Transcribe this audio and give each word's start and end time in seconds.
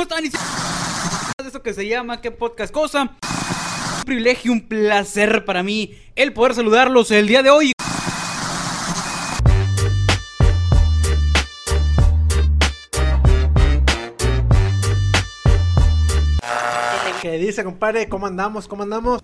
¿cómo 0.00 0.20
están? 0.22 1.46
Eso 1.46 1.62
que 1.62 1.74
se 1.74 1.86
llama, 1.86 2.20
¿qué 2.20 2.30
podcast 2.30 2.72
cosa? 2.72 3.02
Un 3.02 4.04
privilegio, 4.06 4.52
un 4.52 4.66
placer 4.66 5.44
para 5.44 5.62
mí 5.62 5.94
el 6.14 6.32
poder 6.32 6.54
saludarlos 6.54 7.10
el 7.10 7.26
día 7.26 7.42
de 7.42 7.50
hoy. 7.50 7.72
¿Qué 17.20 17.32
dice, 17.32 17.62
compadre? 17.62 18.08
¿Cómo 18.08 18.26
andamos? 18.26 18.66
¿Cómo 18.66 18.84
andamos? 18.84 19.20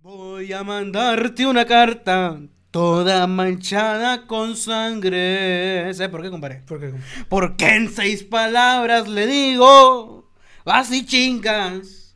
Voy 0.00 0.52
a 0.54 0.64
mandarte 0.64 1.46
una 1.46 1.66
carta 1.66 2.38
toda 2.76 3.26
manchada 3.26 4.26
con 4.26 4.54
sangre. 4.54 5.94
¿Sabes 5.94 6.10
por 6.10 6.20
qué, 6.20 6.28
compadre? 6.30 6.62
Porque 6.66 6.92
Porque 7.26 7.74
en 7.74 7.88
seis 7.90 8.22
palabras 8.22 9.08
le 9.08 9.26
digo, 9.26 10.30
vas 10.62 10.92
y 10.92 11.06
chingas 11.06 12.14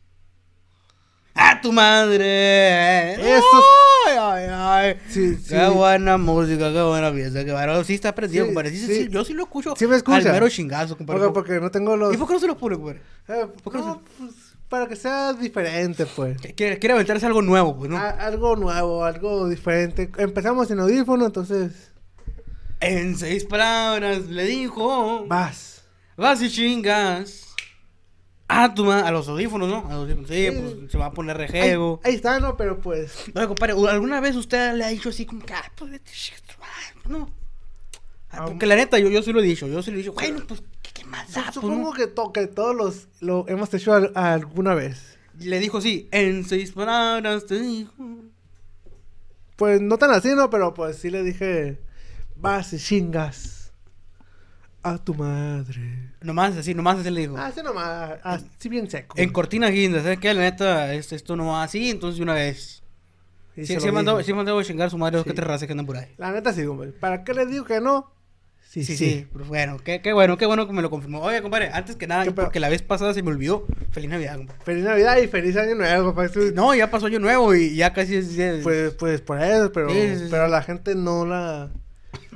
a 1.33 1.59
tu 1.61 1.71
madre. 1.71 3.13
Eso 3.13 3.63
Ay, 4.07 4.17
ay, 4.19 4.47
ay. 4.51 4.97
Sí, 5.09 5.35
sí. 5.35 5.49
Qué 5.49 5.67
buena 5.69 6.17
música, 6.19 6.71
qué 6.71 6.81
buena 6.83 7.11
pieza, 7.11 7.43
qué 7.43 7.53
bueno. 7.53 7.83
Sí 7.83 7.95
está 7.95 8.09
aprendido, 8.09 8.45
Sí, 8.45 8.49
compadre. 8.49 8.69
Sí, 8.69 9.07
yo 9.09 9.25
sí 9.25 9.33
lo 9.33 9.43
escucho. 9.43 9.73
Sí 9.75 9.87
me 9.87 9.95
escucha. 9.95 10.17
Al 10.17 10.31
mero 10.31 10.47
chingazo, 10.47 10.95
compadre. 10.95 11.21
porque, 11.21 11.33
porque 11.33 11.59
no 11.59 11.71
tengo 11.71 11.97
los... 11.97 12.13
¿Y 12.13 12.17
por 12.17 12.27
qué 12.27 12.35
no 12.35 12.39
se 12.39 12.47
los 12.47 12.57
pone, 12.57 12.75
compadre? 12.75 13.01
Eh, 13.29 13.47
por 13.63 13.73
qué 13.73 13.79
no 13.79 13.85
no, 13.85 14.01
pues, 14.19 14.31
para 14.71 14.87
que 14.87 14.95
sea 14.95 15.33
diferente, 15.33 16.05
pues. 16.07 16.39
Quiere, 16.55 16.79
quiere 16.79 16.93
aventarse 16.93 17.25
algo 17.27 17.41
nuevo, 17.41 17.77
pues, 17.77 17.91
¿no? 17.91 17.97
A- 17.97 18.09
algo 18.09 18.55
nuevo, 18.55 19.03
algo 19.05 19.47
diferente. 19.49 20.09
Empezamos 20.17 20.69
sin 20.69 20.79
audífono, 20.79 21.25
entonces... 21.25 21.91
En 22.79 23.15
seis 23.15 23.45
palabras 23.45 24.25
le 24.27 24.45
dijo, 24.45 25.25
Vas. 25.27 25.83
vas 26.17 26.41
y 26.41 26.49
chingas 26.49 27.53
a 28.47 28.73
tu 28.73 28.85
madre. 28.85 29.07
A 29.07 29.11
los 29.11 29.27
audífonos, 29.27 29.69
¿no? 29.69 29.79
A 29.87 29.93
los 29.93 30.09
audífonos. 30.09 30.29
Sí, 30.29 30.47
Sí. 30.49 30.51
pues 30.79 30.91
se 30.91 30.97
va 30.97 31.05
a 31.07 31.11
poner 31.11 31.37
rejego. 31.37 31.99
ahí 32.03 32.15
está, 32.15 32.39
¿no? 32.39 32.57
Pero 32.57 32.79
pues... 32.79 33.13
Oye, 33.35 33.47
compadre, 33.47 33.73
¿alguna 33.89 34.19
vez 34.19 34.35
usted 34.35 34.73
le 34.73 34.83
ha 34.85 34.87
dicho 34.87 35.09
así 35.09 35.25
como 35.27 35.45
que, 35.45 35.53
ah, 35.53 35.71
pues 35.75 35.91
vete, 35.91 36.11
chica, 36.11 36.37
tu 36.47 36.59
madre", 36.59 37.19
no? 37.19 37.29
Ah, 38.31 38.37
Ah, 38.39 38.45
Porque 38.45 38.65
la 38.65 38.75
neta, 38.77 38.97
yo, 38.97 39.09
yo 39.09 39.21
sí 39.21 39.31
lo 39.33 39.41
he 39.41 39.43
dicho, 39.43 39.67
yo 39.67 39.83
sí 39.83 39.91
lo 39.91 39.97
he 39.97 39.99
dicho, 39.99 40.13
bueno, 40.13 40.41
pues, 40.47 40.63
¿qué, 41.11 41.17
qué 41.17 41.17
más 41.17 41.33
da? 41.33 41.51
Su- 41.51 41.61
pues, 41.61 41.71
supongo 41.73 41.89
no?" 41.89 41.93
que, 41.93 42.07
to- 42.07 42.31
que 42.33 42.47
todos 42.47 42.75
los 42.75 43.07
lo 43.19 43.47
hemos 43.47 43.73
hecho 43.73 43.93
al- 43.93 44.11
alguna 44.15 44.73
vez. 44.75 45.17
Le 45.39 45.59
dijo 45.59 45.77
así, 45.79 46.07
en 46.11 46.45
seis 46.45 46.71
palabras 46.71 47.45
te 47.45 47.59
dijo. 47.59 47.93
Pues 49.55 49.81
no 49.81 49.97
tan 49.97 50.11
así, 50.11 50.29
¿no? 50.35 50.49
Pero 50.49 50.73
pues 50.73 50.97
sí 50.97 51.09
le 51.09 51.23
dije... 51.23 51.79
Vas 52.35 52.73
y 52.73 52.77
chingas 52.79 53.71
a 54.83 54.97
tu 54.97 55.13
madre. 55.13 56.11
Nomás 56.21 56.57
así, 56.57 56.73
nomás 56.73 56.97
así 56.99 57.11
le 57.11 57.21
dijo. 57.21 57.37
Así 57.37 57.61
nomás, 57.61 58.13
así 58.23 58.67
bien 58.69 58.89
seco. 58.89 59.15
En 59.19 59.31
cortina 59.31 59.67
guinda, 59.69 60.01
¿sabes 60.01 60.17
qué? 60.19 60.33
La 60.33 60.41
neta, 60.41 60.91
es- 60.95 61.11
esto 61.13 61.35
no 61.35 61.47
va 61.47 61.61
así, 61.63 61.91
entonces 61.91 62.17
de 62.17 62.23
una 62.23 62.33
vez. 62.33 62.81
Sí, 63.55 63.65
sí, 63.79 63.91
mandó, 63.91 64.23
sí 64.23 64.33
mandó 64.33 64.57
a 64.57 64.63
chingar 64.63 64.87
a 64.87 64.89
su 64.89 64.97
madre 64.97 65.17
los 65.17 65.23
Sí. 65.23 65.29
que 65.29 65.35
te 65.35 65.41
razas 65.41 65.67
que 65.67 65.73
andan 65.73 65.85
por 65.85 65.97
ahí. 65.97 66.07
La 66.17 66.31
neta 66.31 66.51
sí, 66.51 66.65
compadre. 66.65 66.93
¿Para 66.93 67.23
qué 67.23 67.33
le 67.35 67.45
digo 67.45 67.63
que 67.65 67.79
no? 67.79 68.11
Sí, 68.71 68.85
sí, 68.85 69.27
pero 69.33 69.43
bueno, 69.43 69.77
qué, 69.83 70.01
qué 70.01 70.13
bueno, 70.13 70.37
qué 70.37 70.45
bueno 70.45 70.65
que 70.65 70.71
me 70.71 70.81
lo 70.81 70.89
confirmó. 70.89 71.19
Oye, 71.19 71.41
compadre, 71.41 71.69
antes 71.73 71.97
que 71.97 72.07
nada, 72.07 72.23
porque 72.33 72.61
la 72.61 72.69
vez 72.69 72.81
pasada 72.81 73.13
se 73.13 73.21
me 73.21 73.29
olvidó. 73.29 73.65
Feliz 73.91 74.09
Navidad, 74.09 74.37
compadre. 74.37 74.61
Feliz 74.63 74.83
Navidad 74.85 75.17
y 75.17 75.27
feliz 75.27 75.57
año 75.57 75.75
nuevo, 75.75 76.13
compadre. 76.13 76.51
No, 76.53 76.73
ya 76.73 76.89
pasó 76.89 77.07
año 77.07 77.19
nuevo 77.19 77.53
y 77.53 77.75
ya 77.75 77.91
casi 77.91 78.15
es... 78.15 78.37
es- 78.37 78.63
Pues, 78.63 78.93
pues 78.93 79.19
por 79.19 79.41
eso, 79.41 79.73
pero, 79.73 79.89
Sí, 79.89 80.01
sí, 80.13 80.15
sí. 80.19 80.27
pero 80.31 80.47
la 80.47 80.63
gente 80.63 80.95
no 80.95 81.25
la, 81.25 81.69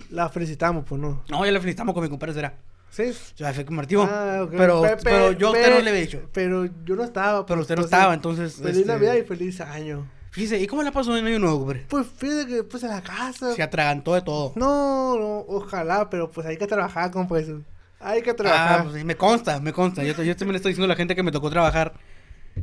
la 0.10 0.28
felicitamos, 0.28 0.84
pues 0.86 1.00
no. 1.00 1.24
No, 1.30 1.46
ya 1.46 1.54
le 1.54 1.60
felicitamos 1.62 1.94
con 1.94 2.04
mi 2.04 2.10
compadre, 2.10 2.34
será. 2.34 2.54
Sí. 2.90 3.14
Ya 3.38 3.54
fue 3.54 3.64
con 3.66 3.78
Martivo. 3.78 4.04
Ah, 4.10 4.42
ok. 4.44 4.54
pero, 4.58 4.82
Pe- 4.82 4.90
pe- 4.90 5.04
pero 5.04 5.32
yo 5.32 5.48
a 5.48 5.52
usted 5.52 5.64
pe- 5.64 5.70
no 5.72 5.80
le 5.82 5.90
había 5.90 6.02
dicho. 6.02 6.22
Pero 6.34 6.66
yo 6.86 6.96
no 6.98 7.04
estaba. 7.06 7.46
Pero 7.46 7.60
pues, 7.60 7.62
usted 7.62 7.76
no 7.76 7.82
entonces, 7.84 7.98
estaba, 7.98 8.14
entonces. 8.14 8.56
Feliz 8.56 8.78
este, 8.80 8.88
Navidad 8.92 9.16
y 9.16 9.22
feliz 9.24 9.62
año. 9.62 10.06
Fíjese, 10.36 10.62
¿y 10.62 10.68
cómo 10.68 10.84
le 10.84 10.92
pasó 10.92 11.16
en 11.18 11.26
año 11.26 11.40
nuevo, 11.40 11.60
compadre? 11.60 11.86
Pues 11.90 12.06
fíjate 12.18 12.46
que 12.46 12.64
pues 12.64 12.84
en 12.84 12.90
la 12.90 13.02
casa. 13.02 13.54
Se 13.56 13.64
atragantó 13.64 14.14
de 14.14 14.22
todo. 14.22 14.52
No, 14.56 15.18
no, 15.18 15.46
ojalá, 15.48 16.10
pero 16.10 16.30
pues 16.30 16.46
hay 16.46 16.58
que 16.58 16.68
trabajar, 16.68 17.10
compadre. 17.10 17.62
Hay 18.02 18.22
que 18.22 18.34
trabajar. 18.34 18.82
Ah, 18.82 18.84
pues 18.92 19.04
me 19.06 19.16
consta, 19.16 19.60
me 19.62 19.72
consta. 19.74 20.04
Yo, 20.04 20.12
yo 20.22 20.36
también 20.36 20.52
le 20.52 20.58
estoy 20.58 20.72
diciendo 20.74 20.86
a 20.86 20.90
la 20.90 20.96
gente 20.98 21.16
que 21.16 21.24
me 21.24 21.32
tocó 21.32 21.50
trabajar. 21.50 21.94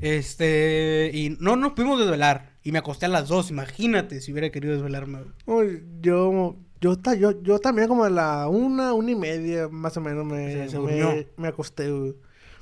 Este. 0.01 1.11
Y 1.15 1.37
no 1.41 1.57
nos 1.57 1.73
pudimos 1.73 1.99
desvelar. 1.99 2.51
Y 2.63 2.73
me 2.73 2.79
acosté 2.79 3.07
a 3.07 3.09
las 3.09 3.29
dos. 3.29 3.51
Imagínate 3.51 4.21
si 4.21 4.33
hubiera 4.33 4.51
querido 4.51 4.75
desvelarme. 4.75 5.21
Uy, 5.47 5.83
yo, 6.01 6.57
yo, 6.81 6.97
yo, 7.19 7.43
yo 7.43 7.59
también 7.59 7.89
como 7.89 8.05
a 8.05 8.11
la 8.11 8.49
una, 8.49 8.93
una 8.93 9.11
y 9.11 9.17
media 9.17 9.69
más 9.69 9.97
o 9.97 10.01
menos 10.01 10.25
me, 10.25 10.53
Se- 10.53 10.69
se 10.71 10.79
me, 10.79 11.27
me 11.37 11.49
acosté, 11.49 11.91
güey. 11.91 12.15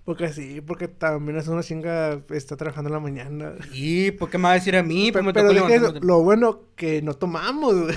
Porque 0.04 0.32
sí, 0.32 0.60
porque 0.60 0.88
también 0.88 1.38
es 1.38 1.46
una 1.48 1.62
chinga, 1.62 2.20
está 2.30 2.56
trabajando 2.56 2.88
en 2.88 2.94
la 2.94 3.00
mañana. 3.00 3.52
¿Y 3.72 4.10
por 4.12 4.30
qué 4.30 4.38
me 4.38 4.44
va 4.44 4.52
a 4.52 4.54
decir 4.54 4.74
a 4.76 4.82
mí? 4.82 5.12
Pues 5.12 5.22
Pe- 5.22 5.26
me 5.26 5.32
pero 5.32 5.48
tocó 5.54 5.68
levantarme. 5.68 6.00
lo 6.06 6.22
bueno 6.22 6.60
que 6.74 7.02
no 7.02 7.14
tomamos, 7.14 7.74
güey. 7.82 7.94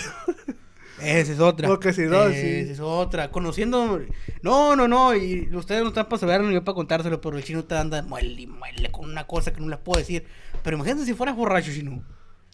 Esa 1.02 1.31
es 1.34 1.40
otra. 1.40 1.68
Porque 1.68 1.91
si 1.91 2.02
no, 2.03 2.30
sí. 2.30 2.36
Esa 2.36 2.74
es 2.74 2.80
otra. 2.80 3.31
Conociendo. 3.31 4.00
No, 4.41 4.75
no, 4.75 4.88
no. 4.88 5.16
Y 5.16 5.50
ustedes 5.56 5.81
no 5.81 5.88
están 5.90 6.08
para 6.08 6.19
saberlo 6.19 6.47
ni 6.47 6.53
yo 6.53 6.64
para 6.64 6.75
contárselo. 6.75 7.19
Pero 7.19 7.38
el 7.38 7.44
chino 7.44 7.64
te 7.66 7.75
anda 7.75 8.02
muele 8.03 8.47
muele 8.47 8.91
con 8.91 9.09
una 9.09 9.25
cosa 9.25 9.52
que 9.52 9.59
no 9.59 9.70
les 9.70 9.80
puedo 9.80 10.00
decir. 10.00 10.24
Pero 10.64 10.78
imagínate 10.78 11.06
si 11.06 11.14
fueras 11.14 11.35
borracho, 11.35 11.72
chino. 11.74 12.03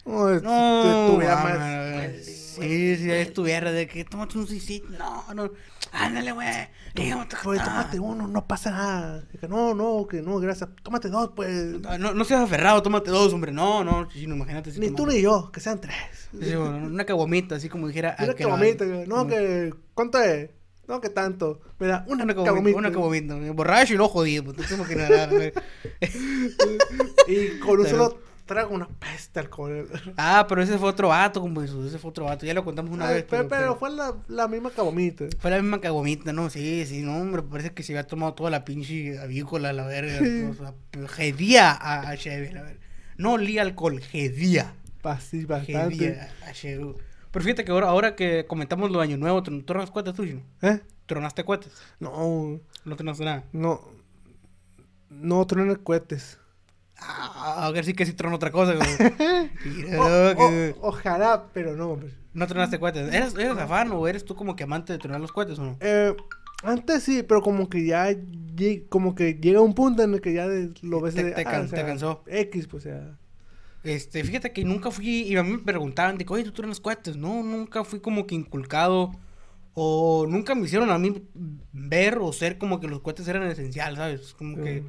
No, 0.05 0.29
es- 0.33 0.41
No, 0.41 1.07
tu- 1.09 1.13
tuviera 1.15 1.35
mamá, 1.35 1.49
más- 1.57 2.25
Sí, 2.25 2.95
si 2.97 3.11
estuviera 3.11 3.71
de 3.71 3.87
que 3.87 4.03
tómate 4.05 4.37
un 4.37 4.47
sí, 4.47 4.83
No, 4.97 5.25
no. 5.33 5.51
Ándale, 5.91 6.31
güey. 6.31 6.47
Pues 7.43 7.59
no. 7.59 7.65
tómate 7.65 7.99
uno, 7.99 8.27
no 8.27 8.47
pasa 8.47 8.71
nada. 8.71 9.23
Dije, 9.31 9.47
no, 9.47 9.73
no, 9.73 10.07
que 10.07 10.21
no, 10.21 10.39
gracias. 10.39 10.69
Tómate 10.83 11.09
dos, 11.09 11.31
pues. 11.35 11.79
No, 11.99 12.13
no 12.13 12.23
seas 12.25 12.41
aferrado, 12.41 12.81
tómate 12.81 13.09
dos, 13.11 13.33
hombre. 13.33 13.51
No, 13.51 13.83
no, 13.83 14.07
chino, 14.07 14.35
imagínate. 14.35 14.71
si 14.71 14.79
Ni 14.79 14.91
tú 14.91 15.05
ni 15.05 15.21
yo, 15.21 15.51
que 15.51 15.59
sean 15.59 15.79
tres. 15.79 15.95
Sí, 16.31 16.55
bueno, 16.55 16.77
una 16.77 17.05
caguamita, 17.05 17.55
así 17.55 17.69
como 17.69 17.87
dijera. 17.87 18.15
Una 18.19 18.55
güey. 18.55 19.07
No, 19.07 19.27
que. 19.27 19.73
¿Cuánto 19.93 20.21
es? 20.21 20.49
No, 20.87 20.99
que 20.99 21.09
tanto. 21.09 21.61
Mira, 21.77 22.03
una, 22.07 22.23
Una 22.23 22.33
cabomita. 22.33 22.77
Una 22.77 22.91
cabomita. 22.91 23.35
Borracho 23.53 23.93
y 23.93 23.97
lo 23.97 24.07
jodido. 24.07 24.45
Pues, 24.45 24.71
imaginarás, 24.71 25.29
güey. 25.29 25.53
Y 27.27 27.59
con 27.59 27.79
un 27.79 27.85
solo 27.85 28.17
trago 28.49 28.73
una 28.75 28.87
peste 28.87 29.39
alcohol. 29.39 29.87
Ah, 30.17 30.45
pero 30.49 30.61
ese 30.61 30.77
fue 30.77 30.89
otro 30.89 31.07
vato, 31.09 31.39
como 31.39 31.61
eso. 31.61 31.85
Ese 31.85 31.97
fue 31.99 32.09
otro 32.09 32.25
vato. 32.25 32.45
Ya 32.45 32.53
lo 32.53 32.65
contamos 32.65 32.91
una 32.91 33.07
Ay, 33.07 33.13
vez. 33.15 33.25
pero, 33.29 33.47
Pero, 33.47 33.75
fue 33.77 33.91
la, 33.91 34.13
la 34.27 34.47
misma 34.47 34.71
cabomita. 34.71 35.25
Fue 35.39 35.51
la 35.51 35.61
misma 35.61 35.79
cagomita, 35.79 36.33
¿no? 36.33 36.49
Sí, 36.49 36.85
sí, 36.87 37.01
no, 37.03 37.17
hombre. 37.17 37.43
Parece 37.43 37.71
que 37.73 37.83
se 37.83 37.93
había 37.93 38.07
tomado 38.07 38.33
toda 38.33 38.49
la 38.49 38.65
pinche 38.65 39.19
avícola, 39.19 39.71
la 39.71 39.85
verga. 39.85 40.19
o 40.49 40.53
sea, 40.55 40.73
gedía 41.07 41.71
a, 41.71 42.09
a 42.09 42.17
Chevy, 42.17 42.51
la 42.51 42.63
verga. 42.63 42.79
No 43.17 43.33
olía 43.33 43.61
alcohol, 43.61 44.01
gedía. 44.01 44.73
Así, 45.03 45.45
bastante. 45.45 45.95
Gedía 45.95 46.29
a 46.47 46.51
Chevy. 46.51 46.93
Pero 47.31 47.45
fíjate 47.45 47.63
que 47.63 47.71
ahora, 47.71 47.89
ahora 47.89 48.15
que 48.15 48.45
comentamos 48.47 48.89
lo 48.89 48.97
de 48.97 49.03
Año 49.05 49.17
Nuevo, 49.17 49.43
¿tron- 49.43 49.63
¿tronaste 49.63 49.93
cuetas 49.93 50.15
tú, 50.15 50.25
no? 50.25 50.41
¿Eh? 50.67 50.81
¿Tronaste 51.05 51.43
cuetas? 51.43 51.71
No, 51.99 52.59
No 52.85 52.95
tronaste 52.95 53.23
nada. 53.23 53.43
no. 53.53 53.79
No 55.11 55.45
truenan 55.45 55.75
cohetes. 55.75 56.38
Ah, 57.01 57.65
a 57.67 57.71
ver 57.71 57.85
si 57.85 57.93
que 57.93 58.05
sí 58.05 58.13
tronó 58.13 58.35
otra 58.35 58.51
cosa, 58.51 58.73
güey. 58.75 58.87
Mira, 59.65 60.01
O- 60.01 60.35
que- 60.35 60.75
o- 60.79 60.87
ojalá, 60.89 61.45
pero 61.53 61.75
no, 61.75 61.91
hombre. 61.91 62.09
No 62.33 62.45
tronaste 62.47 62.79
cohetes. 62.79 63.11
¿Eres, 63.13 63.33
¿Eres 63.35 63.57
afán 63.57 63.91
o 63.91 64.07
eres 64.07 64.23
tú 64.25 64.35
como 64.35 64.55
que 64.55 64.63
amante 64.63 64.93
de 64.93 64.99
tronar 64.99 65.19
los 65.21 65.31
cohetes 65.31 65.57
o 65.59 65.63
no? 65.63 65.77
Eh, 65.79 66.15
antes 66.63 67.03
sí, 67.03 67.23
pero 67.23 67.41
como 67.41 67.69
que 67.69 67.85
ya 67.85 68.07
como 68.89 69.15
que 69.15 69.33
llega 69.35 69.61
un 69.61 69.73
punto 69.73 70.03
en 70.03 70.13
el 70.13 70.21
que 70.21 70.33
ya 70.33 70.45
lo 70.81 71.01
ves 71.01 71.15
Te- 71.15 71.23
de, 71.23 71.31
te 71.31 71.43
can- 71.43 71.69
te 71.69 71.83
cansó. 71.83 72.23
X, 72.27 72.67
pues 72.67 72.85
o 72.85 72.89
sea. 72.89 73.17
Este, 73.83 74.23
fíjate 74.25 74.51
que 74.51 74.65
nunca 74.65 74.91
fui, 74.91 75.07
y 75.23 75.37
a 75.37 75.43
mí 75.43 75.51
me 75.53 75.59
preguntaban, 75.59 76.17
de 76.17 76.25
oye, 76.27 76.43
tú 76.43 76.51
tronas 76.51 76.81
cohetes. 76.81 77.15
No, 77.15 77.41
nunca 77.43 77.83
fui 77.85 78.01
como 78.01 78.27
que 78.27 78.35
inculcado, 78.35 79.13
o 79.73 80.25
nunca 80.27 80.53
me 80.53 80.65
hicieron 80.65 80.91
a 80.91 80.97
mí 80.99 81.23
ver 81.71 82.17
o 82.19 82.33
ser 82.33 82.57
como 82.57 82.81
que 82.81 82.87
los 82.87 82.99
cohetes 82.99 83.27
eran 83.29 83.43
esencial, 83.43 83.95
¿sabes? 83.95 84.33
Como 84.33 84.57
que. 84.57 84.83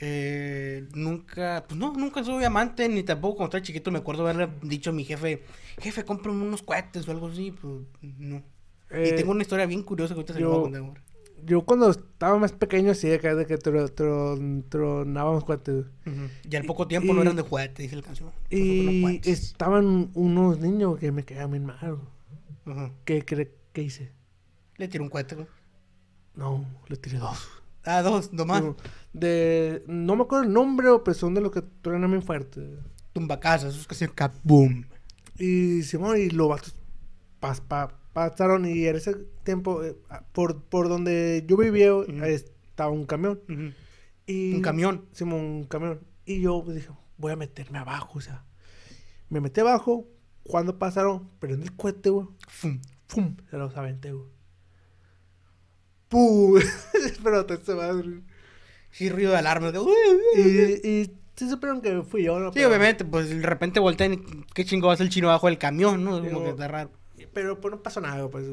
Eh, 0.00 0.88
nunca, 0.94 1.64
pues 1.68 1.78
no, 1.78 1.92
nunca 1.92 2.24
soy 2.24 2.42
amante, 2.44 2.88
ni 2.88 3.02
tampoco 3.02 3.36
cuando 3.36 3.50
estaba 3.56 3.62
chiquito 3.66 3.90
me 3.90 3.98
acuerdo 3.98 4.22
haberle 4.26 4.48
dicho 4.62 4.90
a 4.90 4.92
mi 4.92 5.04
jefe, 5.04 5.42
jefe, 5.80 6.04
cómprame 6.04 6.42
unos 6.42 6.62
cohetes 6.62 7.06
o 7.06 7.10
algo 7.10 7.28
así, 7.28 7.50
pues, 7.52 7.74
no. 8.18 8.36
y 8.36 8.42
Eh, 8.90 9.12
tengo 9.16 9.30
una 9.32 9.42
historia 9.42 9.66
bien 9.66 9.82
curiosa 9.82 10.14
que 10.14 10.20
ahorita 10.20 10.34
se 10.34 10.40
la 10.40 10.46
voy 10.46 10.54
a 10.54 10.58
yo- 10.58 10.62
contar, 10.62 10.82
güey. 10.82 10.94
Yo 11.42 11.62
cuando 11.64 11.88
estaba 11.90 12.38
más 12.38 12.52
pequeño 12.52 12.92
sí 12.92 13.10
acá 13.10 13.34
de 13.34 13.46
que 13.46 13.56
tro, 13.56 13.86
tro- 13.88 14.62
tronábamos 14.68 15.42
cohetes. 15.44 15.86
Ujú. 16.06 16.28
Y 16.50 16.56
al 16.56 16.64
poco 16.66 16.86
tiempo 16.86 17.14
no 17.14 17.20
y- 17.20 17.22
eran 17.22 17.36
de 17.36 17.40
juguete, 17.42 17.82
dice 17.82 17.96
la 17.96 18.02
canción. 18.02 18.30
Y 18.50 19.26
estaban 19.26 20.10
unos 20.12 20.58
niños 20.58 20.98
que 20.98 21.12
me 21.12 21.24
quedaban 21.24 21.52
bien 21.52 21.64
mal. 21.64 21.98
Ujú. 22.66 22.90
¿Qué, 23.06 23.22
qué, 23.22 23.54
qué 23.72 23.82
hice? 23.82 24.12
Le 24.76 24.86
tiré 24.88 25.02
un 25.02 25.08
cohete. 25.08 25.46
No, 26.34 26.62
le 26.88 26.96
tiré 26.96 27.16
dos. 27.18 27.38
Ah, 27.84 28.02
dos, 28.02 28.32
nomás. 28.32 28.60
Digo, 28.60 28.76
De, 29.12 29.82
no 29.86 30.16
me 30.16 30.22
acuerdo 30.22 30.44
el 30.46 30.52
nombre, 30.52 30.86
pero 31.04 31.14
son 31.14 31.34
de 31.34 31.40
los 31.40 31.50
que 31.52 31.62
truenan 31.82 32.10
bien 32.10 32.22
fuerte. 32.22 32.78
Tumbacasas, 33.12 33.74
esos 33.74 33.86
que 33.86 33.94
hacen 33.94 34.10
kaboom. 34.14 34.84
Y 35.38 35.82
Simón, 35.82 36.18
y 36.18 36.28
los 36.30 36.48
vatos 36.48 36.74
pas- 37.40 37.60
pa- 37.60 37.98
pasaron 38.12 38.66
y 38.66 38.86
en 38.86 38.96
ese 38.96 39.14
tiempo, 39.44 39.82
eh, 39.82 39.96
ah, 40.10 40.22
por, 40.32 40.62
por 40.64 40.88
donde 40.88 41.44
yo 41.48 41.56
vivía, 41.56 41.90
estaba 42.26 42.90
un 42.90 43.06
camión. 43.06 43.40
Y, 44.26 44.54
Un 44.54 44.62
camión. 44.62 45.06
Sí, 45.12 45.24
un 45.24 45.64
camión. 45.64 46.00
Y 46.24 46.40
yo 46.42 46.62
dije, 46.68 46.90
voy 47.16 47.32
a 47.32 47.36
meterme 47.36 47.78
abajo, 47.78 48.18
o 48.18 48.20
sea. 48.20 48.44
Me 49.28 49.40
metí 49.40 49.60
abajo. 49.60 50.06
Cuando 50.44 50.78
pasaron, 50.78 51.28
prendí 51.38 51.64
el 51.66 51.76
cohete, 51.76 52.10
güey. 52.10 52.26
Fum. 52.48 52.80
¡Pum! 53.06 53.36
Se 53.50 53.56
los 53.56 53.76
aventé, 53.76 54.12
güey. 54.12 54.26
¡Pum! 56.10 56.58
Espérate, 57.06 57.54
esta 57.54 57.74
madre. 57.74 58.20
Sí, 58.90 59.08
ruido 59.08 59.30
de 59.32 59.38
alarma. 59.38 59.72
de- 59.72 59.80
Y, 60.36 60.88
y 60.88 61.12
sí 61.36 61.48
supieron 61.48 61.80
que 61.80 62.02
fui 62.02 62.24
yo, 62.24 62.38
¿no? 62.38 62.48
Sí, 62.48 62.54
Pero- 62.56 62.68
obviamente, 62.68 63.04
pues 63.06 63.30
de 63.30 63.40
repente 63.46 63.80
voltean 63.80 64.12
y 64.14 64.18
qué 64.52 64.64
chingo 64.66 64.88
va 64.88 64.94
a 64.94 64.96
ser 64.96 65.06
el 65.06 65.12
chino 65.12 65.28
abajo 65.30 65.46
del 65.46 65.56
camión, 65.58 66.04
¿no? 66.04 66.18
Como 66.18 66.30
Yo- 66.30 66.44
que 66.44 66.50
está 66.50 66.68
raro. 66.68 66.90
Pero 67.32 67.60
pues 67.60 67.70
no 67.72 67.82
pasó 67.82 68.00
nada, 68.00 68.28
pues. 68.28 68.44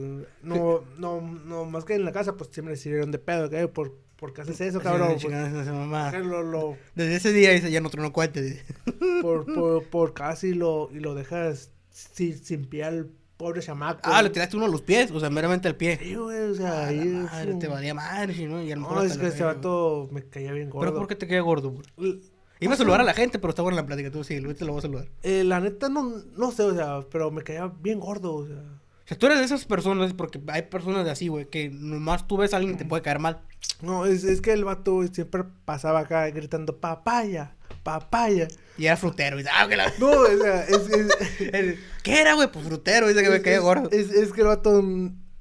No, 0.44 0.84
no, 1.00 1.22
no, 1.22 1.66
más 1.66 1.84
que 1.84 1.96
en 1.96 2.06
la 2.06 2.12
casa, 2.12 2.36
pues 2.38 2.52
siempre 2.54 2.74
me 2.74 2.78
sirvieron 2.78 3.12
de 3.12 3.18
pedo, 3.18 3.50
¿qué? 3.50 3.68
¿Por, 3.68 3.96
¿Por 4.18 4.34
qué 4.34 4.42
haces 4.42 4.62
eso, 4.62 4.80
cabrón? 4.82 5.08
Pues, 5.10 5.22
chingada 5.22 5.62
esa 5.62 5.74
mamá. 5.74 6.12
lo, 6.20 6.44
lo, 6.44 6.78
Desde 6.94 7.16
ese 7.16 7.32
día 7.34 7.52
dice, 7.52 7.72
ya 7.72 7.82
no 7.82 7.90
tronó 7.90 8.14
cohete. 8.14 8.64
por, 9.24 9.52
por, 9.52 9.84
por 9.86 10.14
casi 10.14 10.54
lo, 10.54 10.90
y 10.94 11.00
lo 11.00 11.16
dejas 11.16 11.72
sin, 11.90 12.38
sin 12.38 12.66
pie 12.66 12.84
al 12.84 13.10
pobre 13.38 13.62
chamaco. 13.62 14.02
Ah, 14.04 14.22
le 14.22 14.30
tiraste 14.30 14.58
uno 14.58 14.66
a 14.66 14.70
los 14.70 14.82
pies, 14.82 15.12
o 15.12 15.20
sea, 15.20 15.30
meramente 15.30 15.68
al 15.68 15.76
pie. 15.76 15.98
Sí, 16.02 16.16
güey, 16.16 16.40
o 16.52 16.56
sea, 16.56 16.84
Ah, 16.84 16.88
ahí. 16.88 17.00
madre, 17.06 17.54
te 17.56 17.68
valía 17.68 17.94
madre, 17.94 18.34
sí, 18.34 18.46
¿no? 18.46 18.62
Y 18.62 18.72
a 18.72 18.76
lo 18.76 18.82
mejor 18.82 18.98
No, 18.98 19.04
es 19.04 19.18
que 19.18 19.30
verga, 19.30 19.46
vato 19.46 20.10
me 20.12 20.24
caía 20.24 20.52
bien 20.54 20.70
gordo. 20.70 20.88
Pero 20.90 20.98
¿por 21.00 21.08
qué 21.08 21.16
te 21.16 21.28
queda 21.28 21.42
gordo, 21.42 21.72
güey? 21.72 22.22
Iba 22.60 22.74
a 22.74 22.78
saludar 22.78 23.02
a 23.02 23.04
la 23.04 23.14
gente, 23.14 23.38
pero 23.38 23.50
está 23.52 23.62
buena 23.62 23.76
la 23.76 23.86
plática. 23.86 24.10
Tú 24.10 24.24
sí, 24.24 24.36
ahorita 24.38 24.66
lo 24.66 24.72
voy 24.72 24.80
a 24.80 24.82
saludar. 24.82 25.08
eh, 25.22 25.44
la 25.44 25.60
neta, 25.60 25.90
no, 25.90 26.12
no 26.36 26.52
sé, 26.52 26.64
o 26.64 26.74
sea, 26.74 27.02
pero 27.12 27.30
me 27.30 27.44
caía 27.44 27.72
bien 27.82 28.00
gordo, 28.00 28.34
o 28.34 28.48
sea. 28.48 28.56
O 28.58 29.08
sea, 29.08 29.18
tú 29.18 29.28
eres 29.28 29.38
de 29.40 29.46
esas 29.46 29.64
personas, 29.66 30.14
porque 30.14 30.42
hay 30.48 30.64
personas 30.64 31.06
de 31.06 31.12
así, 31.12 31.28
güey, 31.30 31.46
que 31.46 31.70
nomás 31.70 32.28
tú 32.28 32.36
ves 32.36 32.54
a 32.54 32.58
alguien 32.58 32.74
y 32.76 32.78
te 32.78 32.84
puede 32.86 33.04
caer 33.04 33.20
mal. 33.20 33.40
No, 33.82 34.06
es, 34.06 34.24
es 34.24 34.42
que 34.42 34.52
el 34.52 34.66
vato 34.66 35.02
siempre 35.08 35.44
pasaba 35.66 36.00
acá 36.00 36.28
gritando 36.32 36.78
papaya, 36.78 37.56
papaya. 37.92 38.50
Y 38.78 38.86
era 38.86 38.98
frutero. 38.98 39.38
Y 39.38 39.44
dice, 39.44 39.50
ah, 39.58 39.66
que 39.70 39.78
la... 39.78 39.92
No, 39.98 40.10
o 40.12 40.28
sea, 40.42 40.64
es, 40.66 40.90
es, 40.90 41.80
¿Qué 42.04 42.20
era, 42.22 42.34
güey? 42.34 42.52
Pues 42.52 42.66
frutero, 42.66 43.08
dice 43.08 43.24
que 43.24 43.30
me 43.30 43.38
es- 43.56 43.62
gordo. 43.62 43.90
Es, 43.92 44.12
es 44.12 44.34
que 44.34 44.42
el 44.42 44.48
vato 44.48 44.84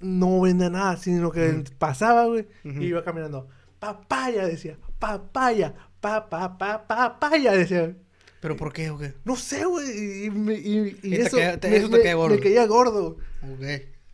no 0.00 0.40
vende 0.40 0.70
nada, 0.70 0.96
sino 0.96 1.32
que 1.32 1.64
pasaba, 1.78 2.26
güey, 2.26 2.46
y 2.64 2.84
iba 2.86 3.02
caminando. 3.02 3.48
Papaya, 3.80 4.46
decía, 4.46 4.78
papaya, 5.00 5.74
pa, 6.00 6.28
pa, 6.28 6.56
pa, 6.56 6.86
papaya, 6.86 7.52
decía. 7.52 7.94
¿Pero 8.40 8.56
por 8.56 8.72
qué, 8.72 8.90
o 8.90 8.98
qué? 8.98 9.14
No 9.24 9.34
sé, 9.34 9.64
güey, 9.64 9.86
y, 9.90 10.26
y, 10.28 10.98
y 11.02 11.14
eso, 11.16 11.36
te- 11.36 11.68
me, 11.68 11.76
eso 11.76 11.88
te 11.90 11.98
me- 12.04 12.14
gordo. 12.14 12.34
me 12.36 12.40
caía 12.40 12.64
gordo. 12.66 13.16
Ok. 13.42 13.64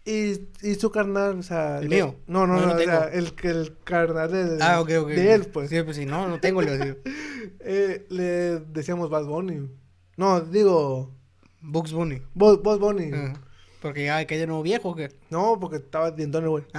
Y, 0.04 0.48
y 0.62 0.74
su 0.74 0.90
carnal, 0.90 1.38
o 1.38 1.42
sea... 1.42 1.78
¿El 1.78 1.88
le- 1.90 1.96
mío? 1.96 2.16
No, 2.26 2.46
no, 2.46 2.54
No, 2.56 2.60
no, 2.62 2.66
no 2.68 2.74
o 2.74 2.78
sea, 2.82 3.04
el, 3.04 3.34
que 3.34 3.48
el 3.48 3.76
carnal 3.84 4.32
de, 4.32 4.58
Ah, 4.60 4.80
ok, 4.80 4.90
ok. 5.02 5.08
de 5.08 5.32
él, 5.32 5.46
pues. 5.46 5.70
Sí, 5.70 5.80
pues 5.82 5.96
sí, 5.96 6.06
no, 6.06 6.28
no 6.28 6.40
tengo, 6.40 6.60
le 6.62 6.78
digo. 6.78 6.96
Eh, 7.64 8.06
le 8.08 8.58
decíamos 8.60 9.10
Bad 9.10 9.26
Bunny. 9.26 9.68
No, 10.16 10.40
digo, 10.40 11.12
Bugs 11.60 11.92
Bunny. 11.92 12.22
Buzz 12.34 12.60
Bunny. 12.62 13.10
Porque 13.80 14.04
ya 14.04 14.24
que 14.26 14.38
de 14.38 14.46
nuevo 14.46 14.62
viejo, 14.62 14.90
¿o 14.90 14.94
qué? 14.96 15.10
No, 15.30 15.58
porque 15.60 15.76
estaba 15.78 16.10
dientón, 16.10 16.46
güey. 16.48 16.64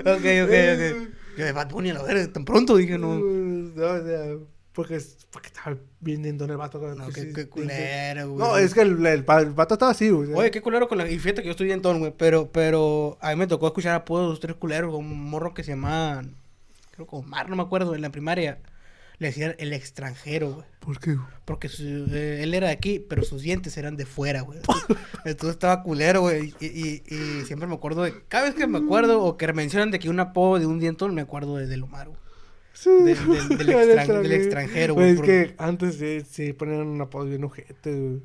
Ok, 0.00 0.06
ok, 0.06 0.50
ok. 0.50 1.10
Yo 1.36 1.44
de 1.44 1.52
Bad 1.52 1.70
Bunny 1.70 1.90
a 1.90 1.94
la 1.94 2.02
verga, 2.02 2.32
tan 2.32 2.44
pronto 2.44 2.76
dije, 2.76 2.96
no. 2.98 3.18
No, 3.18 3.86
o 3.86 4.04
sea, 4.04 4.36
porque, 4.72 5.00
porque 5.30 5.48
estaba 5.48 5.76
bien 6.00 6.22
dientón 6.22 6.50
el 6.50 6.56
vato. 6.56 6.78
No, 6.94 7.08
qué, 7.08 7.22
sí, 7.22 7.32
qué 7.34 7.48
culero, 7.48 8.30
güey. 8.30 8.38
No, 8.38 8.56
es 8.56 8.72
que 8.74 8.82
el, 8.82 9.04
el, 9.04 9.24
el 9.28 9.50
vato 9.52 9.74
estaba 9.74 9.90
así, 9.92 10.10
güey. 10.10 10.32
Oye, 10.34 10.50
qué 10.50 10.62
culero 10.62 10.88
con 10.88 10.98
la... 10.98 11.10
Y 11.10 11.18
fíjate 11.18 11.42
que 11.42 11.46
yo 11.46 11.52
estoy 11.52 11.66
dientón, 11.66 11.98
güey, 11.98 12.14
pero, 12.16 12.50
pero 12.52 13.18
a 13.20 13.30
mí 13.30 13.36
me 13.36 13.46
tocó 13.46 13.66
escuchar 13.66 13.94
apodos 13.94 14.26
de 14.26 14.30
los 14.30 14.40
tres 14.40 14.56
culeros, 14.56 14.94
un 14.94 15.24
morro 15.30 15.54
que 15.54 15.64
se 15.64 15.72
llama, 15.72 16.22
creo 16.92 17.06
que 17.06 17.16
Omar, 17.16 17.48
no 17.48 17.56
me 17.56 17.62
acuerdo, 17.62 17.94
en 17.94 18.02
la 18.02 18.10
primaria. 18.10 18.58
Le 19.18 19.26
decían 19.26 19.54
el 19.58 19.74
extranjero, 19.74 20.50
güey. 20.54 20.66
¿Por 20.78 20.98
qué? 20.98 21.12
güey? 21.14 21.26
Porque 21.44 21.68
su- 21.68 22.06
eh, 22.10 22.40
él 22.42 22.54
era 22.54 22.68
de 22.68 22.72
aquí, 22.72 23.00
pero 23.00 23.22
sus 23.22 23.42
dientes 23.42 23.76
eran 23.76 23.98
de 23.98 24.06
fuera, 24.06 24.40
güey. 24.40 24.60
Entonces 25.26 25.50
estaba 25.56 25.82
culero, 25.82 26.22
güey. 26.22 26.54
Y, 26.58 26.66
y, 26.66 27.02
y 27.06 27.44
siempre 27.44 27.68
me 27.68 27.74
acuerdo 27.74 28.02
de. 28.02 28.14
Cada 28.28 28.44
vez 28.46 28.54
que 28.54 28.66
me 28.66 28.78
acuerdo 28.78 29.22
o 29.22 29.36
que 29.36 29.52
mencionan 29.52 29.90
de 29.90 29.98
que 29.98 30.08
un 30.08 30.20
apodo 30.20 30.58
de 30.58 30.64
un 30.64 30.80
dientón, 30.80 31.14
me 31.14 31.20
acuerdo 31.20 31.56
de 31.58 31.66
Del 31.66 31.82
Omar, 31.82 32.08
güey. 32.08 32.18
Sí. 32.72 32.90
Del- 32.90 33.04
del- 33.04 33.58
del 33.58 33.68
extran- 33.98 34.22
del 34.22 34.32
extranjero, 34.32 34.94
güey, 34.94 35.10
Es 35.10 35.20
que 35.20 35.54
antes 35.58 35.96
sí, 35.96 36.20
sí 36.28 36.52
ponían 36.52 36.86
un 36.86 37.00
apodo 37.00 37.26
bien 37.26 37.44
ojete, 37.44 37.94
güey. 37.94 38.22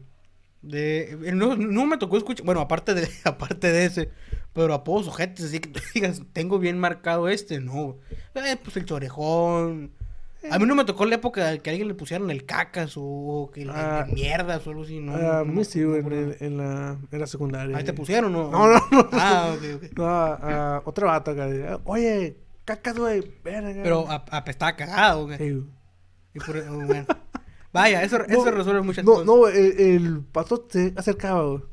De, 0.62 1.12
eh, 1.26 1.32
no, 1.34 1.56
no 1.56 1.86
me 1.86 1.98
tocó 1.98 2.18
escuchar. 2.18 2.46
Bueno, 2.46 2.60
aparte 2.62 2.94
de, 2.94 3.08
aparte 3.24 3.72
de 3.72 3.86
ese. 3.86 4.10
Pero 4.54 4.74
apodos 4.74 5.08
ojetes, 5.08 5.46
así 5.46 5.60
que 5.60 5.70
tú 5.70 5.80
digas, 5.94 6.22
tengo 6.34 6.58
bien 6.60 6.80
marcado 6.80 7.28
este, 7.30 7.60
no. 7.60 7.98
Eh, 8.34 8.58
pues 8.64 8.76
el 8.78 8.86
chorejón. 8.86 9.92
A 10.52 10.60
mí 10.60 10.66
no 10.68 10.76
me 10.76 10.86
tocó 10.86 11.06
la 11.06 11.16
época 11.16 11.58
que 11.58 11.70
a 11.70 11.72
alguien 11.72 11.88
le 11.88 11.96
pusieran 11.96 12.30
el 12.30 12.46
cacas 12.46 12.94
o 12.98 13.50
que 13.52 13.66
Ah. 13.68 14.06
le 14.08 14.14
mierdas 14.14 14.66
o 14.68 14.70
algo 14.70 14.84
así, 14.84 15.00
¿no? 15.00 15.16
a 15.16 15.40
no 15.40 15.46
mí 15.46 15.54
me- 15.54 15.66
sí, 15.66 15.80
no 15.80 15.96
en, 15.96 16.58
la, 16.58 17.00
en 17.12 17.20
la 17.20 17.26
secundaria. 17.28 17.76
Ahí 17.76 17.84
te 17.84 17.94
pusieron, 17.94 18.32
¿no? 18.32 18.52
No, 18.52 18.68
no, 18.68 18.80
no. 18.92 19.10
Ah, 19.14 19.56
ok, 19.58 19.64
ok. 19.84 19.98
No, 19.98 20.06
a, 20.08 20.78
a 20.78 21.16
acá. 21.18 21.34
de, 21.48 21.80
Oye, 21.86 22.38
cacas, 22.66 22.98
güey. 22.98 23.22
Pero 23.44 24.10
a- 24.10 24.26
apestaba 24.32 24.76
cagado, 24.76 25.26
güey. 25.26 25.38
Sí, 25.38 25.52
güey. 25.52 25.66
Y 26.34 26.40
por- 26.40 26.58
oh, 26.58 26.86
bueno. 26.86 27.06
Vaya, 27.72 28.04
eso, 28.04 28.18
No, 28.20 28.26
eso 28.26 28.52
resuelve 28.52 28.82
muchas 28.82 29.04
No, 29.06 29.12
cosas. 29.12 29.26
no, 29.26 29.48
el, 29.48 29.80
el 29.80 30.22
pato 30.22 30.66
se 30.70 30.94
acercaba, 30.96 31.44
güey. 31.46 31.64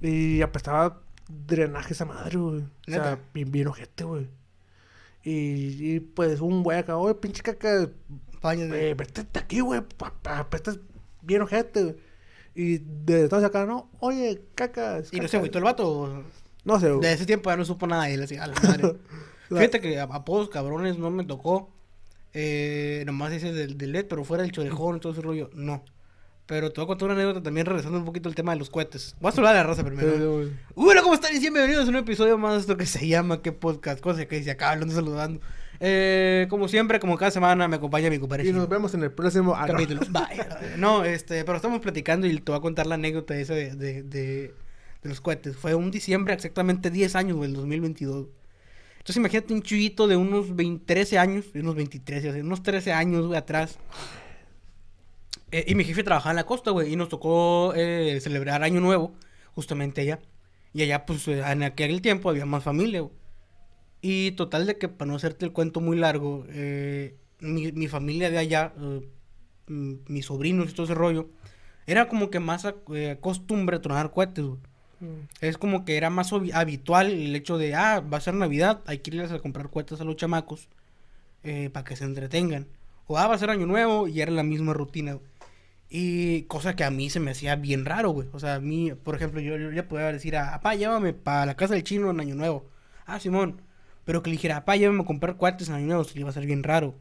Y 0.00 0.42
apestaba 0.42 1.00
drenaje 1.28 1.92
esa 1.94 2.04
madre, 2.04 2.36
güey. 2.38 2.60
O 2.60 2.90
sea, 2.90 3.18
bien, 3.34 3.50
bien 3.50 3.68
ojete, 3.68 4.04
güey. 4.04 4.28
Y, 5.24 5.94
y 5.96 6.00
pues 6.00 6.40
un 6.40 6.62
güey 6.62 6.78
acá, 6.78 6.96
oye, 6.96 7.14
pinche 7.14 7.42
caca, 7.42 7.88
Vaya, 8.42 8.64
eh, 8.64 8.94
vete 8.94 9.24
de 9.24 9.40
aquí, 9.40 9.60
güey, 9.60 9.82
apestas 10.24 10.78
bien 11.22 11.42
ojete, 11.42 11.82
güey. 11.82 11.96
Y 12.54 12.78
de 12.78 13.22
entonces 13.22 13.48
acá, 13.48 13.66
no, 13.66 13.90
oye, 14.00 14.40
caca. 14.54 15.02
¿Y 15.10 15.20
no 15.20 15.26
se 15.28 15.36
agüitó 15.36 15.58
el 15.58 15.64
vato? 15.64 16.22
No 16.64 16.78
sé, 16.80 16.88
güey. 16.90 17.00
De 17.00 17.12
ese 17.12 17.26
tiempo 17.26 17.50
ya 17.50 17.56
no 17.56 17.64
supo 17.64 17.86
nada 17.86 18.08
y 18.08 18.14
él 18.14 18.20
decía, 18.20 18.44
a 18.44 18.46
la 18.46 18.54
madre. 18.62 18.96
La- 19.48 19.60
Fíjate 19.60 19.80
que 19.80 19.98
a- 20.00 20.04
apodos 20.04 20.48
cabrones 20.48 20.98
no 20.98 21.10
me 21.10 21.24
tocó. 21.24 21.70
Eh, 22.34 23.02
nomás 23.06 23.32
ese 23.32 23.52
del, 23.52 23.78
del 23.78 23.92
LED, 23.92 24.06
pero 24.08 24.22
fuera 24.24 24.44
el 24.44 24.52
chorejón, 24.52 25.00
todo 25.00 25.12
ese 25.12 25.22
rollo, 25.22 25.48
no. 25.54 25.82
Pero 26.44 26.70
te 26.70 26.80
voy 26.80 26.84
a 26.84 26.88
contar 26.88 27.06
una 27.06 27.14
anécdota 27.14 27.42
también 27.42 27.66
regresando 27.66 27.98
un 27.98 28.04
poquito 28.04 28.28
al 28.28 28.34
tema 28.34 28.52
de 28.52 28.58
los 28.58 28.70
cohetes. 28.70 29.16
Voy 29.20 29.32
a 29.32 29.36
hablar 29.36 29.52
de 29.54 29.60
la 29.60 29.66
raza 29.66 29.82
Sí, 29.82 29.86
primero. 29.88 30.48
Hola, 30.74 31.02
¿cómo 31.02 31.14
están? 31.14 31.34
Y 31.34 31.40
bienvenidos 31.40 31.86
a 31.86 31.88
un 31.88 31.96
episodio 31.96 32.38
más 32.38 32.52
de 32.54 32.60
esto 32.60 32.76
que 32.76 32.86
se 32.86 33.08
llama 33.08 33.42
¿Qué 33.42 33.50
podcast? 33.52 34.00
Cosa 34.00 34.26
que 34.26 34.42
se 34.44 34.50
acaba 34.50 34.72
hablando 34.72 34.94
saludando. 34.94 35.40
Eh, 35.80 36.46
como 36.48 36.68
siempre, 36.68 37.00
como 37.00 37.16
cada 37.18 37.30
semana, 37.30 37.66
me 37.68 37.76
acompaña 37.76 38.10
mi 38.10 38.18
compadre. 38.18 38.46
Y 38.46 38.52
nos 38.52 38.68
vemos 38.68 38.94
en 38.94 39.02
el 39.02 39.10
próximo 39.12 39.54
capítulo. 39.66 40.02
Vaya, 40.10 40.60
no, 40.76 41.04
este, 41.04 41.44
pero 41.44 41.56
estamos 41.56 41.80
platicando 41.80 42.26
y 42.26 42.38
te 42.38 42.52
voy 42.52 42.58
a 42.58 42.62
contar 42.62 42.86
la 42.86 42.94
anécdota 42.94 43.36
esa 43.36 43.54
de, 43.54 43.74
de, 43.74 44.02
de, 44.04 44.54
de 45.02 45.08
los 45.08 45.20
cohetes. 45.20 45.56
Fue 45.56 45.74
un 45.74 45.90
diciembre, 45.90 46.32
exactamente 46.34 46.90
10 46.90 47.16
años, 47.16 47.36
güey, 47.38 47.50
el 47.50 47.56
2022. 47.56 48.26
Entonces 49.06 49.18
imagínate 49.18 49.54
un 49.54 49.62
chuyito 49.62 50.08
de 50.08 50.16
unos 50.16 50.56
20, 50.56 50.84
13 50.84 51.16
años, 51.16 51.44
unos 51.54 51.76
23, 51.76 52.24
o 52.24 52.40
unos 52.40 52.64
13 52.64 52.92
años, 52.92 53.24
güey, 53.28 53.38
atrás. 53.38 53.78
Eh, 55.52 55.64
y 55.68 55.76
mi 55.76 55.84
jefe 55.84 56.02
trabajaba 56.02 56.32
en 56.32 56.36
la 56.38 56.44
costa, 56.44 56.72
güey, 56.72 56.92
y 56.92 56.96
nos 56.96 57.08
tocó 57.08 57.72
eh, 57.76 58.18
celebrar 58.20 58.64
Año 58.64 58.80
Nuevo, 58.80 59.14
justamente 59.54 60.00
allá. 60.00 60.18
Y 60.74 60.82
allá, 60.82 61.06
pues, 61.06 61.28
eh, 61.28 61.38
en 61.38 61.62
aquel 61.62 62.02
tiempo 62.02 62.30
había 62.30 62.46
más 62.46 62.64
familia, 62.64 63.02
güey. 63.02 63.12
Y 64.02 64.32
total 64.32 64.66
de 64.66 64.76
que, 64.76 64.88
para 64.88 65.08
no 65.08 65.14
hacerte 65.14 65.44
el 65.44 65.52
cuento 65.52 65.80
muy 65.80 65.96
largo, 65.96 66.44
eh, 66.48 67.16
mi, 67.38 67.70
mi 67.70 67.86
familia 67.86 68.28
de 68.28 68.38
allá, 68.38 68.72
mis 69.68 70.26
sobrinos 70.26 70.68
y 70.68 70.72
todo 70.74 70.86
ese 70.86 70.94
rollo, 70.94 71.30
era 71.86 72.08
como 72.08 72.28
que 72.28 72.40
más 72.40 72.66
eh, 72.92 73.18
costumbre 73.20 73.78
tronar 73.78 74.10
cohetes, 74.10 74.44
güey. 74.44 74.60
Mm. 75.00 75.28
Es 75.40 75.58
como 75.58 75.84
que 75.84 75.96
era 75.96 76.10
más 76.10 76.32
habitual 76.32 77.10
el 77.10 77.34
hecho 77.36 77.58
de, 77.58 77.74
ah, 77.74 78.00
va 78.00 78.18
a 78.18 78.20
ser 78.20 78.34
Navidad, 78.34 78.80
hay 78.86 78.98
que 78.98 79.10
irles 79.10 79.32
a 79.32 79.38
comprar 79.38 79.70
cohetes 79.70 80.00
a 80.00 80.04
los 80.04 80.16
chamacos 80.16 80.68
eh, 81.44 81.70
para 81.72 81.84
que 81.84 81.96
se 81.96 82.04
entretengan. 82.04 82.66
O, 83.06 83.18
ah, 83.18 83.26
va 83.28 83.34
a 83.34 83.38
ser 83.38 83.50
Año 83.50 83.66
Nuevo 83.66 84.08
y 84.08 84.20
era 84.20 84.32
la 84.32 84.42
misma 84.42 84.72
rutina. 84.72 85.18
Y 85.88 86.42
cosa 86.42 86.74
que 86.74 86.84
a 86.84 86.90
mí 86.90 87.10
se 87.10 87.20
me 87.20 87.30
hacía 87.30 87.56
bien 87.56 87.84
raro, 87.84 88.10
güey. 88.10 88.28
O 88.32 88.40
sea, 88.40 88.56
a 88.56 88.60
mí, 88.60 88.92
por 88.92 89.14
ejemplo, 89.14 89.40
yo, 89.40 89.56
yo 89.56 89.70
ya 89.70 89.86
podía 89.88 90.12
decir, 90.12 90.36
a 90.36 90.52
papá, 90.52 90.74
llévame 90.74 91.12
para 91.12 91.46
la 91.46 91.56
casa 91.56 91.74
del 91.74 91.84
chino 91.84 92.10
en 92.10 92.20
Año 92.20 92.34
Nuevo. 92.34 92.66
Ah, 93.06 93.20
Simón. 93.20 93.62
Pero 94.04 94.22
que 94.22 94.30
le 94.30 94.36
dijera, 94.36 94.56
papá, 94.56 94.76
llévame 94.76 95.02
a 95.02 95.06
comprar 95.06 95.36
cohetes 95.36 95.68
en 95.68 95.74
Año 95.76 95.86
Nuevo, 95.86 96.04
se 96.04 96.14
le 96.14 96.20
iba 96.20 96.28
a 96.28 96.30
hacer 96.30 96.46
bien 96.46 96.62
raro. 96.64 96.94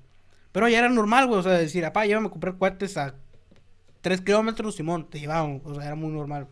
Pero 0.52 0.68
ya 0.70 0.80
era 0.80 0.90
normal, 0.90 1.28
güey. 1.28 1.40
O 1.40 1.44
sea, 1.44 1.54
decir, 1.54 1.84
papá, 1.84 2.06
llévame 2.06 2.28
a 2.28 2.32
comprar 2.32 2.58
cohetes 2.58 2.98
a 2.98 3.16
3 4.02 4.22
kilómetros, 4.22 4.76
Simón, 4.76 5.10
te 5.10 5.20
llevaban. 5.20 5.62
O 5.66 5.76
sea, 5.76 5.86
era 5.86 5.96
muy 5.96 6.12
normal. 6.12 6.48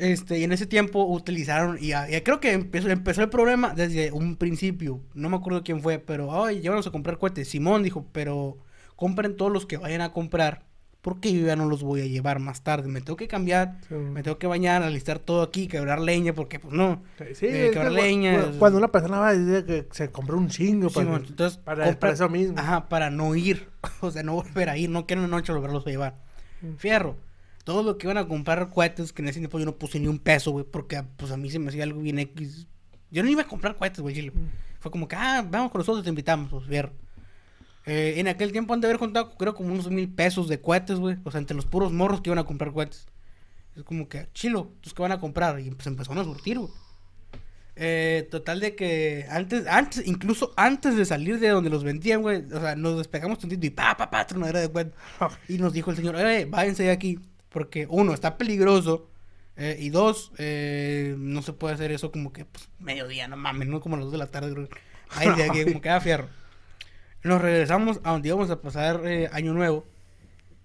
Este, 0.00 0.38
y 0.38 0.44
en 0.44 0.52
ese 0.52 0.66
tiempo 0.66 1.04
utilizaron, 1.04 1.76
y, 1.80 1.92
a- 1.92 2.10
y 2.10 2.20
creo 2.22 2.40
que 2.40 2.52
empezó, 2.52 2.88
empezó 2.88 3.22
el 3.22 3.28
problema 3.28 3.74
desde 3.74 4.10
un 4.12 4.36
principio. 4.36 5.00
No 5.14 5.28
me 5.28 5.36
acuerdo 5.36 5.62
quién 5.62 5.82
fue, 5.82 5.98
pero, 5.98 6.42
ay, 6.44 6.60
llévanos 6.60 6.86
a 6.86 6.90
comprar 6.90 7.18
cohetes. 7.18 7.48
Simón 7.48 7.82
dijo, 7.82 8.06
pero 8.12 8.56
compren 8.96 9.36
todos 9.36 9.52
los 9.52 9.66
que 9.66 9.76
vayan 9.76 10.00
a 10.00 10.12
comprar 10.12 10.64
porque 11.02 11.32
yo 11.32 11.46
ya 11.46 11.56
no 11.56 11.64
los 11.66 11.82
voy 11.82 12.02
a 12.02 12.06
llevar 12.06 12.40
más 12.40 12.62
tarde. 12.62 12.86
Me 12.88 13.00
tengo 13.00 13.16
que 13.16 13.26
cambiar, 13.26 13.78
Sí. 13.88 13.94
me 13.94 14.22
tengo 14.22 14.36
que 14.38 14.46
bañar, 14.46 14.82
alistar 14.82 15.18
todo 15.18 15.40
aquí, 15.40 15.66
quebrar 15.66 15.98
leña, 15.98 16.34
porque 16.34 16.58
pues 16.58 16.74
no. 16.74 17.02
Sí, 17.34 17.46
Eh, 17.46 17.70
quebrar 17.72 17.88
que 17.94 18.02
leña, 18.02 18.52
Cuando 18.58 18.76
una 18.78 18.88
persona 18.88 19.18
va 19.18 19.28
a 19.28 19.34
decir 19.34 19.64
que 19.64 19.86
se 19.92 20.10
compró 20.10 20.36
un 20.36 20.48
chingo 20.48 20.90
Sí, 20.90 20.96
para, 20.96 21.16
entonces, 21.16 21.56
para, 21.58 21.84
compra- 21.86 21.98
para 21.98 22.12
eso 22.12 22.28
mismo. 22.28 22.58
Ajá, 22.58 22.88
para 22.90 23.08
no 23.10 23.34
ir. 23.34 23.68
O 24.02 24.10
sea, 24.10 24.22
no 24.22 24.34
volver 24.34 24.68
a 24.68 24.76
ir. 24.76 24.90
No 24.90 25.06
quiero 25.06 25.22
una 25.22 25.30
noche 25.30 25.52
volverlos 25.54 25.86
a 25.86 25.90
llevar. 25.90 26.16
Mm. 26.60 26.74
Fierro. 26.76 27.16
Todo 27.64 27.82
lo 27.82 27.98
que 27.98 28.06
iban 28.06 28.18
a 28.18 28.26
comprar 28.26 28.70
cohetes, 28.70 29.12
que 29.12 29.22
en 29.22 29.28
ese 29.28 29.38
tiempo 29.38 29.58
yo 29.58 29.66
no 29.66 29.76
puse 29.76 30.00
ni 30.00 30.08
un 30.08 30.18
peso, 30.18 30.50
güey, 30.50 30.64
porque 30.64 31.02
pues 31.16 31.30
a 31.30 31.36
mí 31.36 31.50
se 31.50 31.58
me 31.58 31.68
hacía 31.68 31.84
algo 31.84 32.00
bien 32.00 32.18
X. 32.18 32.66
Yo 33.10 33.22
no 33.22 33.28
iba 33.28 33.42
a 33.42 33.46
comprar 33.46 33.76
cohetes, 33.76 34.00
güey, 34.00 34.14
chile. 34.14 34.32
Mm. 34.34 34.48
Fue 34.80 34.90
como 34.90 35.06
que, 35.06 35.16
ah, 35.16 35.46
vamos 35.48 35.70
con 35.70 35.80
nosotros, 35.80 36.02
te 36.02 36.10
invitamos, 36.10 36.50
pues, 36.50 36.66
fierro. 36.66 36.92
Eh, 37.86 38.14
en 38.18 38.28
aquel 38.28 38.52
tiempo 38.52 38.72
han 38.72 38.80
de 38.80 38.86
haber 38.86 38.98
contado, 38.98 39.36
creo, 39.36 39.54
como 39.54 39.72
unos 39.72 39.90
mil 39.90 40.08
pesos 40.08 40.48
de 40.48 40.60
cohetes, 40.60 40.98
güey. 40.98 41.16
O 41.24 41.30
sea, 41.30 41.40
entre 41.40 41.56
los 41.56 41.66
puros 41.66 41.92
morros 41.92 42.20
que 42.20 42.30
iban 42.30 42.38
a 42.38 42.44
comprar 42.44 42.72
cohetes. 42.72 43.06
Es 43.76 43.84
como 43.84 44.08
que, 44.08 44.28
chilo, 44.32 44.72
¿tus 44.80 44.94
que 44.94 45.02
van 45.02 45.12
a 45.12 45.20
comprar? 45.20 45.60
Y 45.60 45.70
pues 45.70 45.86
empezaron 45.86 46.18
a 46.18 46.24
surtir, 46.24 46.58
güey. 46.58 46.70
Eh, 47.76 48.28
total 48.30 48.60
de 48.60 48.74
que 48.74 49.26
antes, 49.30 49.66
antes, 49.66 50.06
incluso 50.06 50.52
antes 50.56 50.96
de 50.96 51.04
salir 51.06 51.38
de 51.40 51.48
donde 51.48 51.70
los 51.70 51.82
vendían, 51.82 52.20
güey, 52.20 52.44
o 52.52 52.60
sea, 52.60 52.76
nos 52.76 52.98
despegamos 52.98 53.38
tantito 53.38 53.64
y 53.64 53.70
pa, 53.70 53.96
pa, 53.96 54.10
pa, 54.10 54.26
tronadera 54.26 54.60
de 54.60 54.70
cohetes. 54.70 54.94
Y 55.48 55.58
nos 55.58 55.72
dijo 55.72 55.90
el 55.90 55.96
señor, 55.96 56.16
eh, 56.20 56.44
váyanse 56.44 56.84
de 56.84 56.90
aquí. 56.90 57.18
Porque 57.50 57.86
uno, 57.90 58.14
está 58.14 58.38
peligroso. 58.38 59.10
eh, 59.56 59.76
y 59.78 59.90
dos, 59.90 60.32
eh, 60.38 61.14
no 61.18 61.42
se 61.42 61.52
puede 61.52 61.74
hacer 61.74 61.92
eso 61.92 62.10
como 62.10 62.32
que, 62.32 62.46
pues, 62.46 62.68
mediodía, 62.78 63.28
no 63.28 63.36
mames, 63.36 63.68
no 63.68 63.80
como 63.80 63.96
a 63.96 63.98
las 63.98 64.06
dos 64.06 64.12
de 64.12 64.18
la 64.18 64.28
tarde. 64.28 64.52
creo. 64.52 64.68
Váyanse 65.14 65.42
de 65.42 65.50
aquí, 65.50 65.64
como 65.64 65.80
que 65.80 65.88
da 65.88 66.00
fierro. 66.00 66.28
Nos 67.22 67.42
regresamos 67.42 68.00
a 68.04 68.12
donde 68.12 68.28
íbamos 68.28 68.50
a 68.50 68.60
pasar 68.62 69.02
eh, 69.04 69.28
Año 69.32 69.52
Nuevo. 69.52 69.84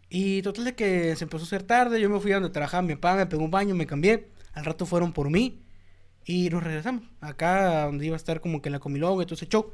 Y 0.09 0.41
total 0.43 0.65
de 0.65 0.75
que 0.75 1.15
se 1.15 1.25
empezó 1.25 1.43
a 1.43 1.47
hacer 1.47 1.63
tarde. 1.63 1.99
Yo 1.99 2.09
me 2.09 2.19
fui 2.19 2.31
a 2.31 2.35
donde 2.35 2.49
trabajaba 2.49 2.83
mi 2.83 2.95
papá, 2.95 3.15
me 3.15 3.25
pegó 3.25 3.43
un 3.43 3.51
baño, 3.51 3.75
me 3.75 3.87
cambié. 3.87 4.29
Al 4.53 4.63
rato 4.63 4.85
fueron 4.85 5.11
por 5.11 5.29
mí. 5.29 5.61
Y 6.23 6.49
nos 6.49 6.63
regresamos. 6.63 7.03
Acá 7.19 7.85
donde 7.85 8.05
iba 8.05 8.15
a 8.15 8.17
estar 8.17 8.39
como 8.39 8.61
que 8.61 8.69
la 8.69 8.79
comilonga 8.79 9.23
y 9.23 9.25
todo 9.25 9.35
ese 9.35 9.47
show. 9.47 9.71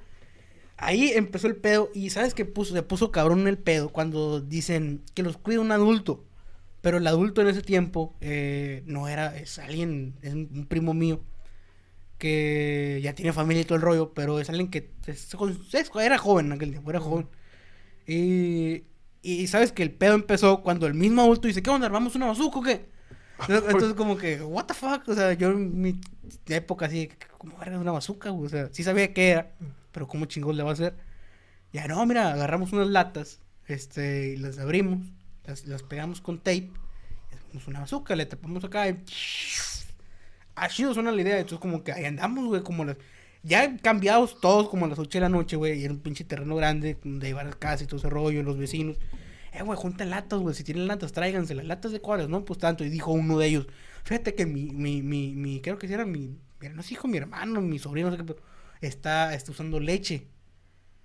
Ahí 0.77 1.11
empezó 1.11 1.47
el 1.47 1.57
pedo. 1.57 1.91
Y 1.93 2.09
sabes 2.09 2.33
que 2.33 2.45
puso, 2.45 2.73
se 2.73 2.81
puso 2.81 3.11
cabrón 3.11 3.47
el 3.47 3.59
pedo 3.59 3.89
cuando 3.89 4.41
dicen 4.41 5.03
que 5.13 5.21
los 5.21 5.37
cuida 5.37 5.59
un 5.59 5.71
adulto. 5.71 6.23
Pero 6.81 6.97
el 6.97 7.07
adulto 7.07 7.41
en 7.41 7.47
ese 7.47 7.61
tiempo 7.61 8.15
eh, 8.21 8.83
no 8.85 9.07
era, 9.07 9.35
es 9.37 9.59
alguien, 9.59 10.15
es 10.21 10.33
un 10.33 10.65
primo 10.67 10.93
mío 10.93 11.21
que 12.17 12.99
ya 13.03 13.13
tiene 13.15 13.33
familia 13.33 13.61
y 13.61 13.65
todo 13.65 13.75
el 13.77 13.81
rollo, 13.81 14.13
pero 14.13 14.39
es 14.39 14.49
alguien 14.49 14.69
que 14.69 14.91
es- 15.07 15.33
es- 15.73 15.91
era 15.95 16.17
joven 16.17 16.47
en 16.47 16.51
aquel 16.53 16.71
tiempo, 16.71 16.89
era 16.91 16.99
joven. 16.99 17.27
Y, 18.07 18.83
y 19.21 19.47
sabes 19.47 19.71
que 19.71 19.83
el 19.83 19.91
pedo 19.91 20.15
empezó 20.15 20.61
cuando 20.63 20.87
el 20.87 20.93
mismo 20.93 21.21
adulto 21.23 21.47
dice, 21.47 21.63
¿qué 21.63 21.69
onda? 21.69 21.87
¿Armamos 21.87 22.15
una 22.15 22.27
bazooka 22.27 22.59
o 22.59 22.63
qué? 22.63 22.85
Entonces, 23.49 23.93
como 23.95 24.17
que, 24.17 24.41
what 24.41 24.65
the 24.65 24.73
fuck, 24.73 25.07
o 25.07 25.15
sea, 25.15 25.33
yo 25.33 25.49
en 25.51 25.81
mi 25.81 25.99
época 26.47 26.85
así, 26.87 27.09
¿cómo 27.37 27.57
verga 27.57 27.79
una 27.79 27.91
bazooka? 27.91 28.31
O 28.31 28.49
sea, 28.49 28.69
sí 28.71 28.83
sabía 28.83 29.13
qué 29.13 29.29
era, 29.31 29.51
pero 29.91 30.07
¿cómo 30.07 30.25
chingón 30.25 30.57
le 30.57 30.63
va 30.63 30.71
a 30.71 30.73
hacer? 30.73 30.95
Ya 31.73 31.87
no, 31.87 32.05
mira, 32.05 32.33
agarramos 32.33 32.73
unas 32.73 32.87
latas, 32.89 33.39
este, 33.67 34.29
y 34.33 34.37
las 34.37 34.59
abrimos, 34.59 34.99
las, 35.45 35.65
las 35.65 35.83
pegamos 35.83 36.21
con 36.21 36.37
tape, 36.37 36.71
y 37.31 37.35
hacemos 37.35 37.67
una 37.67 37.79
bazooka, 37.81 38.15
le 38.15 38.25
tapamos 38.25 38.63
acá 38.63 38.89
y... 38.89 39.03
Chido 40.69 40.93
suena 40.93 41.11
la 41.11 41.21
idea, 41.21 41.39
entonces 41.39 41.59
como 41.59 41.83
que 41.83 41.91
ahí 41.91 42.05
andamos, 42.05 42.45
güey, 42.45 42.61
como 42.61 42.85
las... 42.85 42.97
Ya 43.43 43.75
cambiados 43.77 44.39
todos 44.39 44.69
como 44.69 44.85
a 44.85 44.89
las 44.89 44.99
8 44.99 45.09
de 45.17 45.21
la 45.21 45.29
noche, 45.29 45.55
güey, 45.55 45.79
y 45.79 45.83
era 45.83 45.93
un 45.93 45.99
pinche 45.99 46.23
terreno 46.23 46.55
grande, 46.55 46.99
donde 47.03 47.29
iban 47.29 47.47
las 47.47 47.55
casas 47.55 47.83
y 47.83 47.87
todo 47.87 47.97
ese 47.97 48.09
rollo, 48.09 48.43
los 48.43 48.57
vecinos. 48.57 48.97
Eh, 49.53 49.63
güey, 49.63 49.77
junten 49.77 50.11
latas, 50.11 50.39
güey, 50.39 50.53
si 50.53 50.63
tienen 50.63 50.87
latas, 50.87 51.11
tráiganse 51.11 51.55
las 51.55 51.65
latas 51.65 51.91
de 51.91 51.99
cuáles, 51.99 52.29
¿no? 52.29 52.45
Pues 52.45 52.59
tanto, 52.59 52.85
y 52.85 52.89
dijo 52.89 53.11
uno 53.11 53.39
de 53.39 53.47
ellos, 53.47 53.67
fíjate 54.03 54.35
que 54.35 54.45
mi, 54.45 54.65
mi, 54.71 55.01
mi, 55.01 55.33
mi, 55.33 55.59
creo 55.59 55.77
que 55.79 55.87
sí 55.87 55.93
era 55.93 56.05
mi, 56.05 56.37
no 56.73 56.83
sé, 56.83 56.93
hijo, 56.93 57.07
mi 57.07 57.17
hermano, 57.17 57.61
mi 57.61 57.79
sobrino, 57.79 58.11
no 58.11 58.17
sé 58.17 58.23
qué, 58.23 58.35
está, 58.81 59.33
está 59.33 59.51
usando 59.51 59.79
leche. 59.79 60.27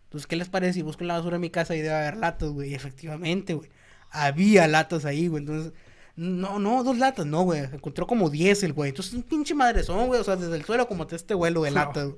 Entonces, 0.05 0.26
¿qué 0.26 0.37
les 0.37 0.49
parece 0.49 0.75
si 0.75 0.83
busco 0.83 1.05
la 1.05 1.14
basura 1.14 1.37
de 1.37 1.40
mi 1.40 1.50
casa 1.50 1.75
y 1.75 1.81
debe 1.81 1.95
haber 1.95 2.16
latas, 2.19 2.50
güey? 2.50 2.75
Efectivamente, 2.75 3.55
güey, 3.55 3.71
había 4.11 4.67
latas 4.69 5.05
ahí, 5.05 5.29
güey, 5.29 5.43
entonces... 5.43 5.73
No, 6.17 6.59
no, 6.59 6.83
dos 6.83 6.97
latas, 6.97 7.27
no, 7.27 7.43
güey. 7.43 7.61
Encontró 7.61 8.07
como 8.07 8.31
10 8.31 8.63
el 8.63 8.73
güey. 8.73 8.89
Entonces, 8.89 9.13
un 9.13 9.23
pinche 9.23 9.55
madrezón, 9.55 10.07
güey. 10.07 10.19
O 10.19 10.25
sea, 10.25 10.37
desde 10.37 10.57
el 10.57 10.65
suelo 10.65 10.89
como 10.89 11.07
este 11.11 11.35
vuelo 11.35 11.63
de 11.63 11.73
latas. 11.73 12.09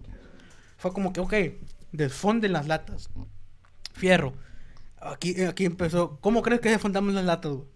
Fue 0.76 0.92
como 0.92 1.12
que, 1.12 1.18
ok, 1.18 1.34
desfonden 1.90 2.52
las 2.52 2.68
latas. 2.68 3.10
Fierro. 3.94 4.34
Aquí, 5.00 5.42
aquí 5.42 5.64
empezó. 5.64 6.18
¿Cómo 6.20 6.42
crees 6.42 6.60
que 6.60 6.70
desfondamos 6.70 7.12
las 7.12 7.24
latas, 7.24 7.52
güey? 7.52 7.66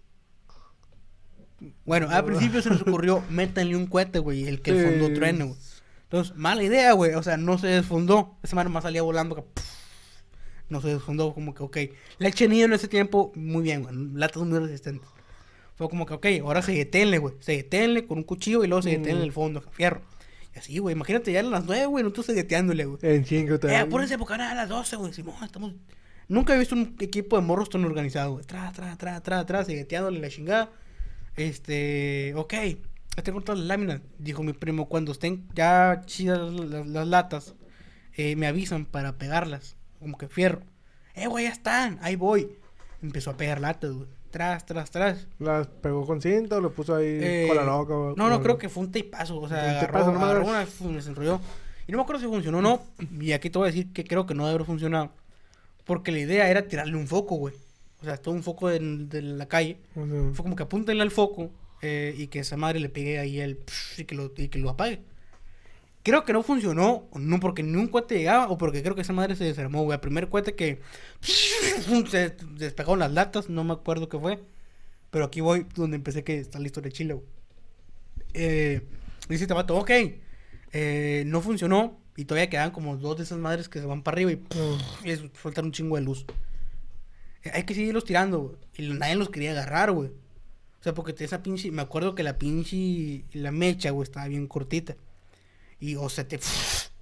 Bueno, 1.85 2.09
al 2.09 2.25
principio 2.25 2.61
se 2.61 2.69
nos 2.69 2.81
ocurrió, 2.81 3.23
métanle 3.29 3.75
un 3.75 3.87
cohete, 3.87 4.19
güey, 4.19 4.47
el 4.47 4.61
que 4.61 4.71
el 4.71 4.85
fondo 4.85 5.13
truene, 5.13 5.45
güey. 5.45 5.59
Entonces, 6.03 6.35
mala 6.35 6.63
idea, 6.63 6.93
güey. 6.93 7.15
O 7.15 7.23
sea, 7.23 7.37
no 7.37 7.57
se 7.57 7.67
desfundó. 7.67 8.37
Esa 8.43 8.55
mano 8.55 8.69
más 8.69 8.83
salía 8.83 9.01
volando. 9.01 9.35
que, 9.35 9.43
no 10.73 10.81
se 10.81 10.89
desfundó, 10.89 11.33
como 11.33 11.53
que, 11.53 11.63
ok. 11.63 11.77
Leche 12.17 12.47
nido 12.49 12.65
en 12.65 12.73
ese 12.73 12.89
tiempo, 12.89 13.31
muy 13.35 13.63
bien, 13.63 13.83
güey. 13.83 13.95
Latas 14.13 14.43
muy 14.43 14.59
resistentes. 14.59 15.07
Fue 15.75 15.87
como 15.89 16.05
que, 16.05 16.13
ok, 16.15 16.25
ahora 16.43 16.61
se 16.61 16.73
güey. 17.19 17.35
Se 17.39 17.53
con 18.05 18.17
un 18.17 18.23
cuchillo 18.25 18.63
y 18.63 18.67
luego 18.67 18.81
se 18.81 18.89
deténle 18.89 19.11
en 19.21 19.23
el 19.23 19.31
fondo, 19.31 19.61
fierro. 19.71 20.01
Y 20.55 20.59
así, 20.59 20.77
güey. 20.77 20.93
Imagínate 20.95 21.31
ya 21.31 21.39
a 21.39 21.43
las 21.43 21.65
nueve, 21.65 21.85
güey, 21.87 22.03
nosotros 22.03 22.27
sedeteándole, 22.27 22.85
güey. 22.85 22.99
En 23.01 23.23
chingo 23.23 23.55
Eh, 23.55 23.59
también. 23.59 23.81
apúrense 23.81 24.17
porque 24.17 24.33
ahora 24.33 24.51
a 24.51 24.55
las 24.55 24.69
12, 24.69 24.97
güey. 24.97 25.13
Simón, 25.13 25.35
estamos. 25.43 25.73
Nunca 26.27 26.55
he 26.55 26.59
visto 26.59 26.75
un 26.75 26.95
equipo 26.99 27.35
de 27.37 27.41
morros 27.41 27.69
tan 27.69 27.83
organizado, 27.85 28.33
güey. 28.33 28.45
Tra, 28.45 28.71
tra, 28.71 28.95
tra, 28.97 29.21
tra, 29.21 29.45
tra, 29.45 29.63
segueteándole 29.65 30.19
la 30.19 30.29
chingada. 30.29 30.69
Este. 31.35 32.33
Ok. 32.35 32.53
Tengo 33.23 33.41
todas 33.41 33.59
las 33.59 33.67
láminas. 33.67 34.01
Dijo 34.19 34.43
mi 34.43 34.53
primo. 34.53 34.87
Cuando 34.87 35.11
estén 35.11 35.47
ya 35.53 36.01
chidas 36.05 36.39
las, 36.39 36.69
las- 36.69 36.87
las 36.87 37.07
latas, 37.07 37.55
eh, 38.13 38.35
me 38.35 38.47
avisan 38.47 38.85
para 38.85 39.17
pegarlas. 39.17 39.75
Como 40.03 40.17
que 40.17 40.27
fierro. 40.27 40.61
Eh, 41.15 41.27
güey, 41.27 41.45
ya 41.45 41.51
están. 41.51 41.97
Ahí 42.01 42.15
voy. 42.15 42.49
Empezó 43.01 43.31
a 43.31 43.37
pegar 43.37 43.59
latas, 43.59 43.91
güey. 43.91 44.07
Tras, 44.31 44.65
tras, 44.65 44.89
tras. 44.91 45.27
Las 45.39 45.67
pegó 45.67 46.05
con 46.07 46.21
cinta 46.21 46.57
o 46.57 46.61
le 46.61 46.69
puso 46.69 46.95
ahí 46.95 47.05
Eh, 47.21 47.45
con 47.47 47.55
la 47.57 47.63
loca. 47.63 47.93
o- 47.95 48.15
No, 48.15 48.29
no, 48.29 48.41
creo 48.41 48.57
que 48.57 48.69
fue 48.69 48.83
un 48.83 48.91
teipazo. 48.91 49.39
O 49.39 49.47
sea, 49.47 49.57
Un 49.63 49.69
agarró, 49.69 50.05
nomás. 50.11 50.23
agarró 50.23 50.45
una, 50.47 50.65
se 51.01 51.09
enrolló. 51.09 51.39
Y 51.87 51.91
no 51.91 51.97
me 51.97 52.03
acuerdo 52.03 52.21
si 52.21 52.27
funcionó 52.27 52.59
o 52.59 52.61
no. 52.61 52.81
Y 53.19 53.31
aquí 53.33 53.49
te 53.49 53.59
voy 53.59 53.67
a 53.67 53.71
decir 53.71 53.91
que 53.93 54.03
creo 54.05 54.25
que 54.25 54.33
no 54.33 54.43
debe 54.45 54.55
haber 54.55 54.65
funcionado. 54.65 55.11
Porque 55.85 56.11
la 56.11 56.19
idea 56.19 56.49
era 56.49 56.67
tirarle 56.67 56.95
un 56.95 57.07
foco, 57.07 57.35
güey. 57.35 57.53
O 58.01 58.05
sea, 58.05 58.17
todo 58.17 58.33
un 58.33 58.41
foco 58.43 58.69
de, 58.69 58.79
de 58.79 59.21
la 59.21 59.45
calle. 59.47 59.77
Fue 59.93 60.43
como 60.43 60.55
que 60.55 60.63
apúntenle 60.63 61.03
al 61.03 61.11
foco 61.11 61.51
eh, 61.81 62.15
y 62.17 62.27
que 62.27 62.39
esa 62.39 62.57
madre 62.57 62.79
le 62.79 62.89
pegue 62.89 63.19
ahí 63.19 63.39
el... 63.39 63.57
psh, 63.57 63.99
y, 64.01 64.05
que 64.05 64.15
lo, 64.15 64.31
y 64.35 64.47
que 64.47 64.59
lo 64.59 64.69
apague. 64.71 65.01
Creo 66.03 66.25
que 66.25 66.33
no 66.33 66.43
funcionó, 66.43 67.07
no 67.15 67.39
porque 67.39 67.63
ni 67.63 67.77
un 67.77 67.87
cohete 67.87 68.17
llegaba 68.17 68.49
o 68.49 68.57
porque 68.57 68.83
creo 68.83 68.93
que 68.93 69.01
esa 69.01 69.13
madre 69.13 69.37
se 69.37 69.45
desarmó, 69.45 69.83
güey. 69.83 69.95
El 69.95 70.01
primer 70.01 70.27
cohete 70.27 70.53
que 70.53 70.81
se 71.21 72.35
despegaron 72.57 72.99
las 72.99 73.13
latas, 73.13 73.49
no 73.49 73.63
me 73.63 73.73
acuerdo 73.73 74.09
qué 74.09 74.19
fue. 74.19 74.43
Pero 75.11 75.25
aquí 75.25 75.39
voy 75.41 75.65
donde 75.75 75.95
empecé 75.95 76.23
que 76.23 76.39
está 76.39 76.59
la 76.59 76.65
historia 76.65 76.89
de 76.89 76.93
Chile, 76.93 77.13
güey. 77.13 77.25
Eh, 78.33 78.81
dice 79.29 79.43
este 79.43 79.53
vato, 79.53 79.77
ok, 79.77 79.91
eh, 80.73 81.23
no 81.27 81.39
funcionó 81.39 81.99
y 82.17 82.25
todavía 82.25 82.49
quedan 82.49 82.71
como 82.71 82.97
dos 82.97 83.17
de 83.17 83.23
esas 83.23 83.37
madres 83.37 83.69
que 83.69 83.79
se 83.79 83.85
van 83.85 84.03
para 84.03 84.15
arriba 84.15 84.31
y, 84.31 84.41
sueltan 85.41 85.65
un 85.65 85.71
chingo 85.71 85.95
de 85.95 86.01
luz. 86.01 86.25
Eh, 87.43 87.51
hay 87.53 87.63
que 87.63 87.75
seguirlos 87.75 88.03
tirando, 88.03 88.39
güey. 88.41 88.55
Y 88.77 88.89
nadie 88.93 89.15
los 89.15 89.29
quería 89.29 89.51
agarrar, 89.51 89.91
güey. 89.91 90.09
O 90.09 90.83
sea, 90.83 90.93
porque 90.93 91.15
esa 91.23 91.41
pinche, 91.41 91.71
me 91.71 91.81
acuerdo 91.81 92.13
que 92.13 92.23
la 92.23 92.37
pinche, 92.37 93.23
la 93.31 93.51
mecha, 93.51 93.91
güey, 93.91 94.03
estaba 94.03 94.27
bien 94.27 94.47
cortita. 94.47 94.97
Y 95.83 95.97
o 95.97 96.07
se 96.07 96.23
te, 96.23 96.39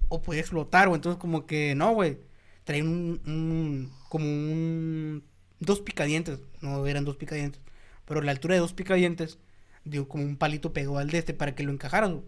o 0.08 0.22
podía 0.22 0.40
explotar, 0.40 0.88
güey. 0.88 0.96
Entonces 0.98 1.20
como 1.20 1.46
que, 1.46 1.74
no, 1.76 1.92
güey. 1.94 2.18
Traían 2.64 2.88
un, 2.88 3.92
como 4.08 4.24
un, 4.26 5.22
dos 5.60 5.80
picadientes. 5.80 6.40
No 6.60 6.84
eran 6.88 7.04
dos 7.04 7.16
picadientes. 7.16 7.60
Pero 8.06 8.22
la 8.22 8.32
altura 8.32 8.54
de 8.54 8.60
dos 8.60 8.72
picadientes, 8.72 9.38
dio 9.84 10.08
como 10.08 10.24
un 10.24 10.36
palito 10.36 10.72
pegó 10.72 10.98
al 10.98 11.10
de 11.10 11.18
este 11.18 11.32
para 11.32 11.54
que 11.54 11.62
lo 11.62 11.70
encajaran. 11.72 12.22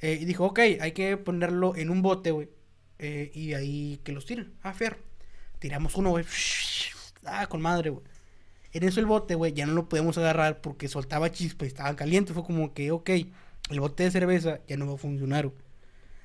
Eh, 0.00 0.18
y 0.20 0.24
dijo, 0.24 0.46
ok, 0.46 0.60
hay 0.80 0.92
que 0.92 1.16
ponerlo 1.18 1.76
en 1.76 1.90
un 1.90 2.00
bote, 2.02 2.30
güey. 2.30 2.48
eh, 2.98 3.30
y 3.34 3.52
ahí 3.54 4.00
que 4.04 4.12
los 4.12 4.24
tiren. 4.26 4.54
Ah, 4.62 4.72
fierro. 4.72 4.98
Tiramos 5.58 5.94
uno, 5.96 6.10
güey. 6.10 6.24
Ah, 7.24 7.46
con 7.48 7.60
madre, 7.60 7.90
güey. 7.90 8.04
En 8.72 8.84
eso 8.84 9.00
el 9.00 9.06
bote, 9.06 9.34
güey, 9.34 9.52
ya 9.52 9.66
no 9.66 9.74
lo 9.74 9.88
podemos 9.88 10.16
agarrar 10.16 10.60
porque 10.62 10.88
soltaba 10.88 11.30
chispa 11.32 11.64
y 11.66 11.68
estaba 11.68 11.94
caliente. 11.96 12.32
Fue 12.32 12.44
como 12.44 12.72
que, 12.72 12.90
ok, 12.92 13.10
el 13.70 13.80
bote 13.80 14.02
de 14.04 14.10
cerveza 14.10 14.60
ya 14.68 14.76
no 14.76 14.86
va 14.86 14.94
a 14.94 14.98
funcionar, 14.98 15.46
güey. 15.46 15.58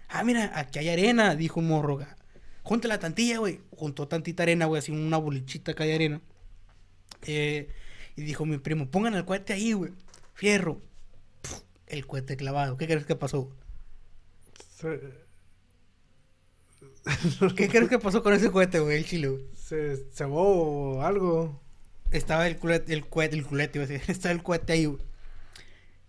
Ah, 0.09 0.23
mira, 0.23 0.51
aquí 0.59 0.79
hay 0.79 0.89
arena, 0.89 1.35
dijo 1.35 1.59
un 1.59 1.67
morro. 1.67 1.99
"ga- 1.99 2.15
Junta 2.63 2.87
la 2.87 2.99
tantilla, 2.99 3.37
güey. 3.39 3.61
Juntó 3.75 4.07
tantita 4.07 4.43
arena, 4.43 4.65
güey, 4.65 4.79
así 4.79 4.91
una 4.91 5.17
bolichita 5.17 5.73
que 5.73 5.83
hay 5.83 5.91
arena. 5.93 6.21
Eh, 7.23 7.69
y 8.15 8.21
dijo 8.23 8.45
mi 8.45 8.57
primo, 8.57 8.89
pongan 8.89 9.13
el 9.15 9.25
cohete 9.25 9.53
ahí, 9.53 9.73
güey. 9.73 9.91
Fierro. 10.33 10.81
El 11.87 12.05
cohete 12.07 12.35
clavado. 12.37 12.77
¿Qué 12.77 12.87
crees 12.87 13.05
que 13.05 13.15
pasó? 13.15 13.51
Se, 14.77 14.99
¿Qué 17.55 17.67
crees 17.69 17.89
que 17.89 17.99
pasó 17.99 18.23
con 18.23 18.33
ese 18.33 18.51
cohete, 18.51 18.79
güey? 18.79 18.97
El 18.97 19.05
chile, 19.05 19.27
güey. 19.29 19.43
se 19.55 19.97
cebó 20.13 21.03
algo. 21.03 21.61
estaba 22.11 22.47
el 22.47 22.57
culete, 22.57 22.93
el 22.93 23.05
cohete, 23.07 23.35
el 23.35 23.45
culete, 23.45 23.77
iba 23.79 23.85
a 23.85 23.87
decir, 23.87 24.09
estaba 24.11 24.33
el 24.33 24.43
cohete 24.43 24.73
ahí, 24.73 24.85
güey. 24.85 25.01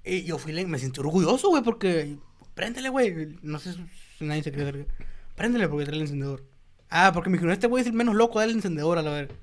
Y 0.06 0.22
yo 0.22 0.38
fui, 0.38 0.52
me 0.64 0.78
sentí 0.78 1.00
orgulloso, 1.00 1.48
güey, 1.48 1.62
porque, 1.64 2.16
préndele, 2.54 2.88
güey. 2.90 3.36
No 3.42 3.58
sé 3.58 3.72
si 3.72 4.24
nadie 4.24 4.42
se 4.44 4.52
cree 4.52 4.64
cerca. 4.64 4.94
Préndele 5.34 5.68
porque 5.68 5.84
trae 5.84 5.96
el 5.96 6.02
encendedor. 6.02 6.44
Ah, 6.88 7.10
porque 7.12 7.28
me 7.28 7.34
dijeron, 7.36 7.52
este 7.52 7.66
güey 7.66 7.80
es 7.82 7.88
el 7.88 7.92
menos 7.92 8.14
loco, 8.14 8.38
dale 8.38 8.52
el 8.52 8.58
encendedor, 8.58 8.98
a 8.98 9.02
la 9.02 9.10
ver. 9.10 9.34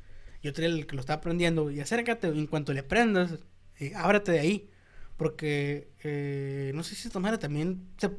Yo 0.41 0.53
traía 0.53 0.69
el 0.73 0.87
que 0.87 0.95
lo 0.95 1.01
estaba 1.01 1.19
prendiendo, 1.21 1.69
y 1.69 1.81
acércate, 1.81 2.27
en 2.27 2.47
cuanto 2.47 2.71
le 2.73 2.81
prendas, 2.83 3.39
eh, 3.79 3.91
ábrate 3.95 4.31
de 4.31 4.39
ahí. 4.39 4.69
Porque, 5.17 5.91
eh, 6.03 6.71
no 6.73 6.83
sé 6.83 6.95
si 6.95 7.07
esta 7.07 7.19
madre 7.19 7.37
también 7.37 7.87
se... 7.97 8.07
eh, 8.07 8.11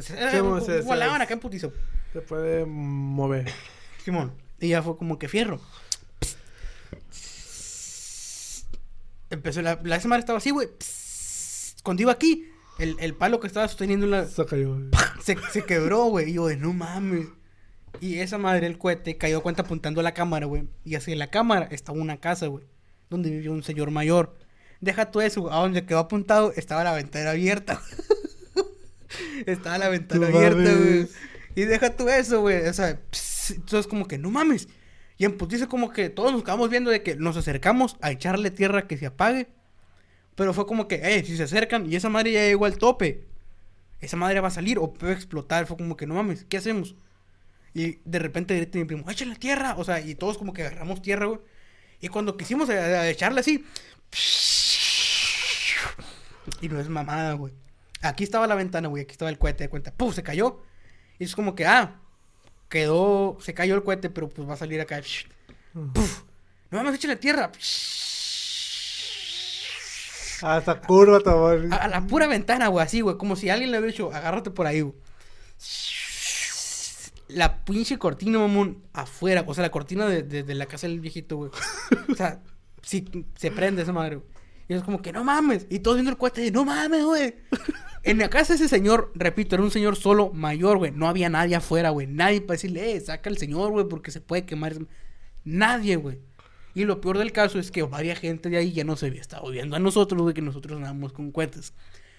se- 0.00 0.82
se- 0.82 0.96
la 0.96 1.14
acá 1.16 1.34
en 1.34 1.40
putizo. 1.40 1.72
Se 2.12 2.20
puede 2.20 2.64
mover. 2.64 3.50
Simón. 4.04 4.32
Y 4.60 4.68
ya 4.68 4.82
fue 4.82 4.96
como 4.96 5.18
que 5.18 5.28
fierro. 5.28 5.60
Empezó 9.30 9.60
la, 9.62 9.80
la 9.82 10.00
madre 10.04 10.20
estaba 10.20 10.38
así, 10.38 10.50
güey. 10.50 10.68
Cuando 11.84 12.02
iba 12.02 12.10
aquí, 12.10 12.46
el, 12.78 12.96
el 12.98 13.14
palo 13.14 13.38
que 13.38 13.46
estaba 13.46 13.68
sosteniendo 13.68 14.06
la, 14.06 14.26
Se 14.26 14.44
cayó. 14.44 14.76
se, 15.22 15.36
se 15.52 15.62
quebró, 15.64 16.06
güey. 16.06 16.30
Y 16.30 16.32
yo, 16.34 16.54
no 16.56 16.72
mames. 16.72 17.28
Y 18.00 18.18
esa 18.18 18.38
madre, 18.38 18.66
el 18.66 18.78
cohete, 18.78 19.16
cayó 19.16 19.42
cuenta 19.42 19.62
apuntando 19.62 20.00
a 20.00 20.02
la 20.02 20.14
cámara, 20.14 20.46
güey. 20.46 20.64
Y 20.84 20.96
hacia 20.96 21.14
la 21.14 21.30
cámara 21.30 21.68
estaba 21.70 21.98
una 21.98 22.16
casa, 22.16 22.48
güey. 22.48 22.64
Donde 23.08 23.30
vivía 23.30 23.52
un 23.52 23.62
señor 23.62 23.92
mayor. 23.92 24.36
Deja 24.80 25.10
tú 25.10 25.20
eso, 25.20 25.52
a 25.52 25.60
donde 25.60 25.86
quedó 25.86 26.00
apuntado 26.00 26.52
estaba 26.56 26.82
la 26.82 26.92
ventana 26.92 27.30
abierta. 27.30 27.80
estaba 29.46 29.78
la 29.78 29.88
ventana 29.88 30.28
No 30.28 30.36
abierta, 30.36 30.74
güey. 30.74 31.08
Y 31.54 31.62
deja 31.62 31.94
tú 31.94 32.08
eso, 32.08 32.40
güey. 32.40 32.66
O 32.66 32.72
sea, 32.72 33.00
pss, 33.10 33.52
entonces 33.52 33.86
como 33.86 34.08
que 34.08 34.18
no 34.18 34.30
mames. 34.30 34.68
Y 35.16 35.24
en 35.24 35.36
putiza 35.38 35.68
como 35.68 35.90
que 35.90 36.10
todos 36.10 36.32
nos 36.32 36.42
quedamos 36.42 36.70
viendo 36.70 36.90
de 36.90 37.02
que 37.02 37.14
nos 37.14 37.36
acercamos 37.36 37.96
a 38.00 38.10
echarle 38.10 38.50
tierra 38.50 38.88
que 38.88 38.98
se 38.98 39.06
apague. 39.06 39.48
Pero 40.34 40.52
fue 40.52 40.66
como 40.66 40.88
que, 40.88 40.96
eh, 40.96 41.24
si 41.24 41.36
se 41.36 41.44
acercan 41.44 41.90
y 41.90 41.96
esa 41.96 42.08
madre 42.08 42.32
ya 42.32 42.40
llegó 42.40 42.64
al 42.64 42.76
tope. 42.78 43.24
Esa 44.00 44.16
madre 44.16 44.40
va 44.40 44.48
a 44.48 44.50
salir 44.50 44.78
o 44.78 44.92
puede 44.92 45.12
explotar. 45.12 45.66
Fue 45.66 45.76
como 45.76 45.96
que, 45.96 46.06
no 46.06 46.14
mames, 46.14 46.44
¿qué 46.44 46.56
hacemos? 46.58 46.94
Y 47.72 47.98
de 48.04 48.18
repente 48.18 48.56
grita 48.56 48.78
mi 48.78 48.84
primo, 48.84 49.08
échale 49.10 49.36
tierra. 49.36 49.74
O 49.78 49.84
sea, 49.84 50.00
y 50.00 50.14
todos 50.14 50.36
como 50.38 50.52
que 50.52 50.62
agarramos 50.62 51.02
tierra, 51.02 51.26
güey. 51.26 51.40
Y 52.00 52.08
cuando 52.08 52.36
quisimos 52.36 52.68
a- 52.70 52.72
a 52.72 53.08
echarle 53.08 53.40
así. 53.40 53.64
Y 56.60 56.68
no 56.68 56.80
es 56.80 56.88
mamada, 56.88 57.32
güey. 57.34 57.52
Aquí 58.02 58.24
estaba 58.24 58.46
la 58.46 58.54
ventana, 58.54 58.88
güey. 58.88 59.02
Aquí 59.04 59.12
estaba 59.12 59.30
el 59.30 59.38
cohete 59.38 59.64
de 59.64 59.70
cuenta. 59.70 59.92
¡Puf! 59.92 60.14
Se 60.14 60.22
cayó. 60.22 60.62
Y 61.18 61.24
es 61.24 61.34
como 61.34 61.54
que, 61.54 61.66
ah, 61.66 62.00
quedó. 62.68 63.38
Se 63.40 63.54
cayó 63.54 63.74
el 63.74 63.82
cohete, 63.82 64.10
pero 64.10 64.28
pues 64.28 64.48
va 64.48 64.54
a 64.54 64.58
salir 64.58 64.80
acá. 64.80 65.00
¡Puf! 65.94 66.22
No 66.70 66.78
mames, 66.78 66.96
échale 66.96 67.16
tierra. 67.16 67.50
Hasta 70.44 70.80
curva, 70.80 71.20
tomar. 71.20 71.60
A, 71.72 71.76
a 71.84 71.88
la 71.88 72.06
pura 72.06 72.26
ventana, 72.26 72.68
güey, 72.68 72.84
así, 72.84 73.00
güey. 73.00 73.16
Como 73.16 73.36
si 73.36 73.48
alguien 73.50 73.70
le 73.70 73.78
hubiera 73.78 73.92
dicho, 73.92 74.12
agárrate 74.12 74.50
por 74.50 74.66
ahí, 74.66 74.80
güey. 74.82 74.94
La 77.28 77.64
pinche 77.64 77.98
cortina, 77.98 78.38
mamón, 78.38 78.82
afuera. 78.92 79.44
O 79.46 79.54
sea, 79.54 79.62
la 79.62 79.70
cortina 79.70 80.06
de, 80.06 80.22
de- 80.22 80.54
la 80.54 80.66
casa 80.66 80.86
del 80.86 81.00
viejito, 81.00 81.36
güey. 81.36 81.50
O 82.10 82.14
sea, 82.14 82.42
si 82.82 83.04
se 83.36 83.50
prende 83.50 83.82
esa 83.82 83.92
madre, 83.92 84.16
güey. 84.16 84.28
Y 84.68 84.74
es 84.74 84.82
como 84.82 85.02
que, 85.02 85.12
no 85.12 85.24
mames. 85.24 85.66
Y 85.70 85.80
todos 85.80 85.96
viendo 85.96 86.10
el 86.10 86.16
de, 86.16 86.50
no 86.50 86.64
mames, 86.64 87.04
güey. 87.04 87.34
En 88.02 88.18
la 88.18 88.28
casa 88.30 88.52
de 88.52 88.56
ese 88.56 88.68
señor, 88.68 89.12
repito, 89.14 89.56
era 89.56 89.64
un 89.64 89.70
señor 89.70 89.96
solo 89.96 90.30
mayor, 90.32 90.78
güey. 90.78 90.90
No 90.90 91.08
había 91.08 91.28
nadie 91.30 91.56
afuera, 91.56 91.90
güey. 91.90 92.06
Nadie 92.06 92.40
para 92.42 92.54
decirle, 92.54 92.92
eh, 92.96 93.00
saca 93.00 93.30
al 93.30 93.38
señor, 93.38 93.72
güey, 93.72 93.86
porque 93.88 94.10
se 94.10 94.20
puede 94.20 94.44
quemar. 94.46 94.74
Nadie, 95.44 95.96
güey. 95.96 96.20
Y 96.74 96.84
lo 96.84 97.00
peor 97.00 97.18
del 97.18 97.32
caso 97.32 97.58
es 97.58 97.70
que 97.70 97.82
varias 97.82 98.18
gente 98.18 98.50
de 98.50 98.56
ahí 98.56 98.72
ya 98.72 98.84
no 98.84 98.96
se 98.96 99.06
había 99.06 99.20
estado 99.20 99.48
viendo 99.50 99.76
a 99.76 99.78
nosotros, 99.78 100.20
güey, 100.22 100.34
que 100.34 100.42
nosotros 100.42 100.76
andábamos 100.76 101.12
con 101.12 101.30
cohetes. 101.30 101.72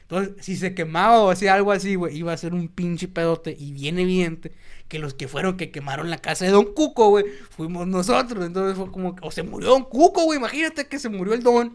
Entonces, 0.04 0.36
si 0.46 0.56
se 0.56 0.76
quemaba 0.76 1.20
o 1.24 1.30
hacía 1.32 1.56
algo 1.56 1.72
así, 1.72 1.96
güey, 1.96 2.16
iba 2.16 2.32
a 2.32 2.38
ser 2.38 2.54
un 2.54 2.68
pinche 2.70 3.08
pedote. 3.08 3.56
Y 3.58 3.72
bien 3.74 3.98
evidente 4.00 4.52
que 4.88 5.00
los 5.00 5.14
que 5.16 5.28
fueron 5.28 5.58
que 5.58 5.72
quemaron 5.72 6.10
la 6.12 6.20
casa 6.20 6.46
de 6.46 6.52
Don 6.52 6.74
Cuco, 6.74 7.10
güey, 7.10 7.26
fuimos 7.50 7.88
nosotros. 7.88 8.46
Entonces 8.46 8.78
fue 8.78 8.92
como, 8.92 9.16
que- 9.16 9.26
o 9.28 9.32
se 9.32 9.44
murió 9.44 9.70
Don 9.70 9.84
Cuco, 9.84 10.24
güey. 10.26 10.38
Imagínate 10.40 10.88
que 10.88 11.00
se 11.00 11.10
murió 11.10 11.34
el 11.34 11.42
Don 11.44 11.72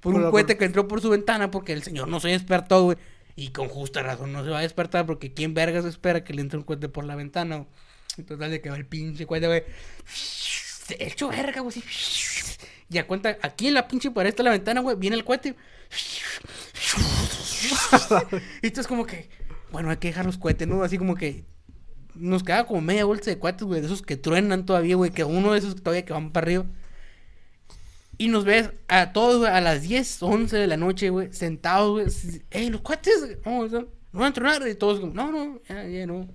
por 0.00 0.12
Por 0.12 0.14
un 0.14 0.30
cohete 0.30 0.56
que 0.56 0.64
entró 0.66 0.86
por 0.86 1.00
su 1.00 1.10
ventana 1.10 1.50
porque 1.50 1.72
el 1.72 1.82
señor 1.82 2.06
no 2.08 2.20
se 2.20 2.28
despertó, 2.28 2.84
güey. 2.84 2.96
Y 3.36 3.48
con 3.48 3.68
justa 3.68 4.02
razón 4.04 4.32
no 4.32 4.44
se 4.44 4.50
va 4.50 4.58
a 4.60 4.62
despertar 4.62 5.04
porque 5.04 5.32
quién 5.34 5.52
vergas 5.54 5.84
espera 5.84 6.22
que 6.22 6.32
le 6.32 6.42
entre 6.42 6.58
un 6.58 6.64
cohete 6.64 6.88
por 6.88 7.04
la 7.04 7.16
ventana, 7.16 7.56
güey. 7.56 7.68
Entonces 8.16 8.48
le 8.50 8.60
quedó 8.60 8.76
el 8.76 8.86
pinche 8.86 9.26
cohete, 9.26 9.48
güey. 9.48 9.64
Se 10.86 11.02
echó 11.02 11.28
verga, 11.28 11.60
güey. 11.60 11.82
Ya 12.88 13.06
cuenta, 13.06 13.38
aquí 13.42 13.68
en 13.68 13.74
la 13.74 13.88
pinche 13.88 14.10
pared 14.10 14.28
está 14.28 14.42
la 14.42 14.50
ventana, 14.50 14.80
güey. 14.80 14.96
Viene 14.96 15.16
el 15.16 15.24
cohete. 15.24 15.54
y 18.62 18.66
esto 18.66 18.80
es 18.80 18.86
como 18.86 19.06
que, 19.06 19.28
bueno, 19.72 19.90
hay 19.90 19.96
que 19.96 20.08
dejar 20.08 20.26
los 20.26 20.36
cohetes, 20.36 20.68
¿no? 20.68 20.82
Así 20.82 20.98
como 20.98 21.14
que 21.14 21.44
nos 22.14 22.42
queda 22.44 22.66
como 22.66 22.80
media 22.80 23.04
bolsa 23.04 23.30
de 23.30 23.38
cohetes, 23.38 23.62
güey, 23.62 23.80
de 23.80 23.86
esos 23.86 24.02
que 24.02 24.16
truenan 24.16 24.66
todavía, 24.66 24.96
güey, 24.96 25.10
que 25.10 25.24
uno 25.24 25.52
de 25.52 25.58
esos 25.58 25.76
todavía 25.76 26.04
que 26.04 26.12
van 26.12 26.30
para 26.30 26.44
arriba. 26.44 26.66
Y 28.16 28.28
nos 28.28 28.44
ves 28.44 28.70
a 28.88 29.12
todos, 29.12 29.38
güey, 29.38 29.50
a 29.50 29.60
las 29.60 29.82
10, 29.82 30.22
11 30.22 30.56
de 30.56 30.66
la 30.66 30.76
noche, 30.76 31.10
güey, 31.10 31.32
sentados, 31.32 31.90
güey. 31.92 32.06
¡Ey, 32.50 32.70
los 32.70 32.82
cohetes! 32.82 33.38
No, 33.44 33.66
no 33.66 33.88
van 34.12 34.30
a 34.30 34.32
tronar. 34.32 34.68
Y 34.68 34.74
todos, 34.74 35.00
como, 35.00 35.12
no, 35.14 35.32
no, 35.32 35.60
ya, 35.68 35.88
ya 35.88 36.06
no. 36.06 36.28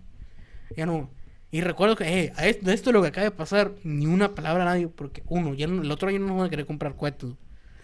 Ya 0.76 0.86
no. 0.86 1.10
Y 1.52 1.62
recuerdo 1.62 1.96
que, 1.96 2.06
eh, 2.26 2.34
a 2.36 2.48
esto, 2.48 2.70
de 2.70 2.94
lo 2.94 3.02
que 3.02 3.08
acaba 3.08 3.24
de 3.26 3.32
pasar, 3.32 3.74
ni 3.84 4.06
una 4.06 4.36
palabra 4.36 4.64
a 4.64 4.66
nadie, 4.66 4.88
porque 4.88 5.24
uno, 5.28 5.54
ya 5.56 5.68
no- 5.68 5.82
el 5.82 5.92
otro 5.92 6.10
año 6.10 6.20
no 6.20 6.36
van 6.38 6.48
a 6.48 6.50
querer 6.50 6.66
comprar 6.66 6.96
cohetes. 6.96 7.32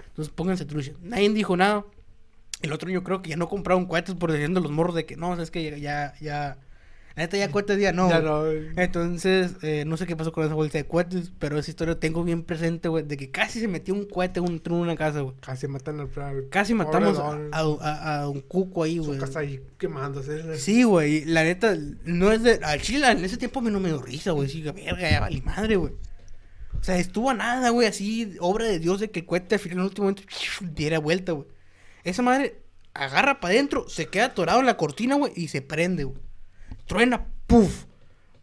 Entonces 0.08 0.34
pónganse 0.34 0.65
truchas. 0.65 0.95
Nadie 1.01 1.30
dijo 1.32 1.58
nada. 1.58 1.84
El 2.62 2.71
otro 2.73 2.89
año 2.89 3.04
creo 3.04 3.21
que 3.21 3.32
ya 3.32 3.38
no 3.38 3.49
compraron 3.49 3.86
cohetes 3.86 4.15
por 4.15 4.32
diciendo 4.32 4.60
los 4.62 4.71
morros 4.71 4.95
de 4.95 5.06
que 5.06 5.17
no, 5.17 5.39
es 5.41 5.51
que 5.51 5.80
ya, 5.80 6.13
ya, 6.21 6.58
neta 7.15 7.38
ya 7.38 7.49
cohetes 7.49 7.80
ya 7.80 7.91
no. 7.93 8.10
Ya 8.10 8.19
no. 8.19 8.45
Entonces, 8.45 9.56
eh, 9.62 9.84
no 9.86 9.97
sé 9.97 10.06
qué 10.06 10.15
pasó 10.15 10.32
con 10.32 10.45
esa 10.45 10.54
bolsa 10.54 10.78
de 10.78 10.86
cohetes, 10.86 11.32
pero 11.39 11.58
esa 11.58 11.71
historia 11.71 11.99
tengo 11.99 12.23
bien 12.23 12.43
presente, 12.43 12.89
güey, 12.89 13.04
de 13.06 13.15
que 13.15 13.32
casi 13.32 13.60
se 13.60 13.67
metió 13.67 13.93
un 13.93 14.06
cohete 14.06 14.39
un, 14.39 14.62
en 14.65 14.73
una 14.73 14.95
casa, 14.95 15.21
güey. 15.21 15.36
Casi 15.39 15.67
matan 15.67 15.99
al 15.99 16.10
al 16.21 16.49
Casi 16.49 16.73
matamos 16.73 17.17
a, 17.19 18.28
un 18.28 18.41
cuco 18.41 18.84
ahí, 18.84 18.97
Su 18.97 19.06
güey. 19.06 19.19
casa 19.19 19.39
ahí 19.39 19.62
quemándose. 19.78 20.58
Sí, 20.58 20.84
güey, 20.84 21.25
la 21.25 21.43
neta, 21.43 21.75
no 22.04 22.32
es 22.32 22.43
de... 22.43 22.60
Al 22.63 22.82
chile, 22.82 23.10
en 23.10 23.23
ese 23.23 23.38
tiempo 23.38 23.60
a 23.60 23.63
mí 23.63 23.71
no 23.71 23.80
me 23.80 23.89
dio 23.89 24.01
risa, 24.01 24.32
güey, 24.32 24.49
sí, 24.49 24.62
verga, 24.62 25.10
ya 25.10 25.19
vale 25.19 25.41
madre, 25.41 25.78
güey. 25.78 25.93
O 26.80 26.84
sea, 26.84 26.97
estuvo 26.97 27.30
a 27.30 27.34
nada, 27.34 27.69
güey, 27.69 27.88
así, 27.88 28.36
obra 28.39 28.65
de 28.65 28.80
Dios 28.80 28.99
de 28.99 29.10
que 29.10 29.21
el 29.21 29.25
cohete 29.25 29.56
al 29.56 29.60
final 29.60 29.78
en 29.78 29.80
el 29.80 29.86
último 29.88 30.06
momento 30.06 30.23
diera 30.62 30.99
vuelta, 30.99 31.32
güey. 31.32 31.47
Esa 32.04 32.21
madre 32.21 32.62
agarra 32.93 33.39
para 33.39 33.54
adentro, 33.54 33.89
se 33.89 34.08
queda 34.08 34.25
atorado 34.25 34.60
en 34.60 34.65
la 34.65 34.78
cortina, 34.78 35.15
güey, 35.15 35.34
y 35.36 35.47
se 35.47 35.62
prende, 35.62 36.04
güey. 36.04 36.19
Truena, 36.88 37.28
puf, 37.48 37.86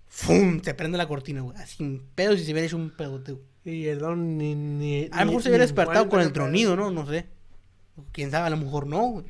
fum, 0.07 0.61
se 0.63 0.75
prende 0.75 0.99
la 0.99 1.07
cortina, 1.09 1.41
güey. 1.43 1.57
Así, 1.59 1.83
un 1.83 2.07
pedo 2.15 2.37
si 2.37 2.45
se 2.45 2.53
hubiera 2.53 2.67
hecho 2.67 2.77
un 2.77 2.91
pedote, 2.91 3.33
güey. 3.33 3.45
Y 3.65 3.87
el 3.87 4.01
don 4.01 4.37
ni. 4.39 4.55
ni 4.55 5.09
A 5.13 5.21
lo 5.21 5.27
mejor 5.27 5.37
ni- 5.37 5.43
se 5.43 5.49
hubiera 5.51 5.65
despertado 5.65 6.09
con 6.09 6.21
el 6.21 6.33
tronido, 6.33 6.75
¿no? 6.77 6.91
No 6.91 7.07
sé. 7.07 7.29
Quién 8.11 8.31
sabe, 8.31 8.47
a 8.47 8.51
lo 8.51 8.57
mejor 8.57 8.87
no, 8.87 9.07
güey. 9.09 9.27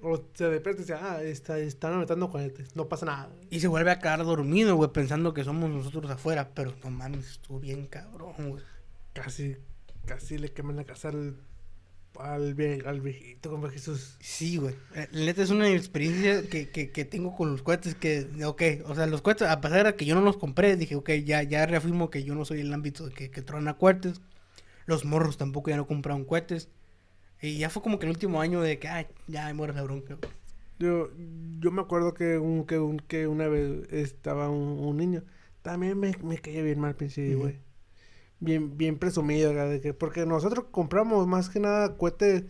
O 0.00 0.16
se 0.34 0.48
despierta 0.48 0.80
y 0.80 0.84
dice, 0.84 0.94
ah, 0.94 1.22
está, 1.22 1.58
están 1.58 1.98
metiendo 1.98 2.30
cohetes. 2.30 2.74
No 2.76 2.88
pasa 2.88 3.06
nada. 3.06 3.30
Y 3.50 3.60
se 3.60 3.66
vuelve 3.68 3.90
a 3.90 3.98
quedar 3.98 4.24
dormido, 4.24 4.76
güey, 4.76 4.90
pensando 4.92 5.34
que 5.34 5.44
somos 5.44 5.70
nosotros 5.70 6.10
afuera. 6.10 6.50
Pero 6.54 6.72
no 6.84 6.90
mames, 6.90 7.30
estuvo 7.32 7.58
bien 7.60 7.86
cabrón, 7.86 8.34
güey. 8.50 8.62
Casi, 9.12 9.56
casi 10.06 10.38
le 10.38 10.52
queman 10.52 10.76
la 10.76 10.84
casa 10.84 11.08
al, 11.08 11.36
al, 12.20 12.56
al 12.86 13.00
viejito, 13.00 13.50
como 13.50 13.68
Jesús. 13.68 14.16
Sí, 14.20 14.56
güey. 14.56 14.74
Eh, 14.94 15.08
La 15.12 15.26
neta 15.26 15.42
es 15.42 15.50
una 15.50 15.68
experiencia 15.70 16.48
que, 16.48 16.70
que, 16.70 16.90
que 16.90 17.04
tengo 17.04 17.34
con 17.36 17.50
los 17.52 17.62
cohetes 17.62 17.94
que, 17.94 18.28
ok, 18.44 18.62
o 18.86 18.94
sea, 18.94 19.06
los 19.06 19.22
cohetes, 19.22 19.48
a 19.48 19.60
pesar 19.60 19.86
de 19.86 19.94
que 19.96 20.04
yo 20.04 20.14
no 20.14 20.22
los 20.22 20.36
compré, 20.36 20.76
dije, 20.76 20.96
ok, 20.96 21.10
ya, 21.24 21.42
ya 21.42 21.66
reafirmo 21.66 22.10
que 22.10 22.24
yo 22.24 22.34
no 22.34 22.44
soy 22.44 22.60
el 22.60 22.72
ámbito 22.72 23.06
de 23.06 23.14
que, 23.14 23.30
que 23.30 23.42
trona 23.42 23.76
cohetes. 23.78 24.20
Los 24.86 25.04
morros 25.04 25.36
tampoco 25.38 25.70
ya 25.70 25.76
no 25.76 25.86
compraron 25.86 26.24
cohetes. 26.24 26.68
Y 27.40 27.58
ya 27.58 27.70
fue 27.70 27.82
como 27.82 27.98
que 27.98 28.06
el 28.06 28.12
último 28.12 28.40
año 28.40 28.60
de 28.62 28.78
que, 28.78 28.88
ay, 28.88 29.06
ya 29.28 29.46
me 29.46 29.54
muero 29.54 29.72
la 29.74 29.82
bronca. 29.82 30.14
güey. 30.14 30.32
Yo, 30.78 31.10
yo 31.60 31.70
me 31.72 31.82
acuerdo 31.82 32.14
que, 32.14 32.38
un, 32.38 32.64
que, 32.66 32.78
un, 32.78 32.98
que 32.98 33.26
una 33.26 33.48
vez 33.48 33.92
estaba 33.92 34.48
un, 34.50 34.78
un 34.80 34.96
niño. 34.96 35.24
También 35.62 35.98
me, 35.98 36.12
me 36.22 36.38
caía 36.38 36.62
bien 36.62 36.80
mal, 36.80 36.94
pinche, 36.96 37.34
güey. 37.34 37.58
Bien, 38.40 38.76
bien 38.76 38.98
presumido, 38.98 39.52
de 39.52 39.80
que, 39.80 39.94
porque 39.94 40.24
nosotros 40.24 40.66
compramos 40.70 41.26
más 41.26 41.48
que 41.48 41.58
nada 41.58 41.96
cohetes 41.96 42.44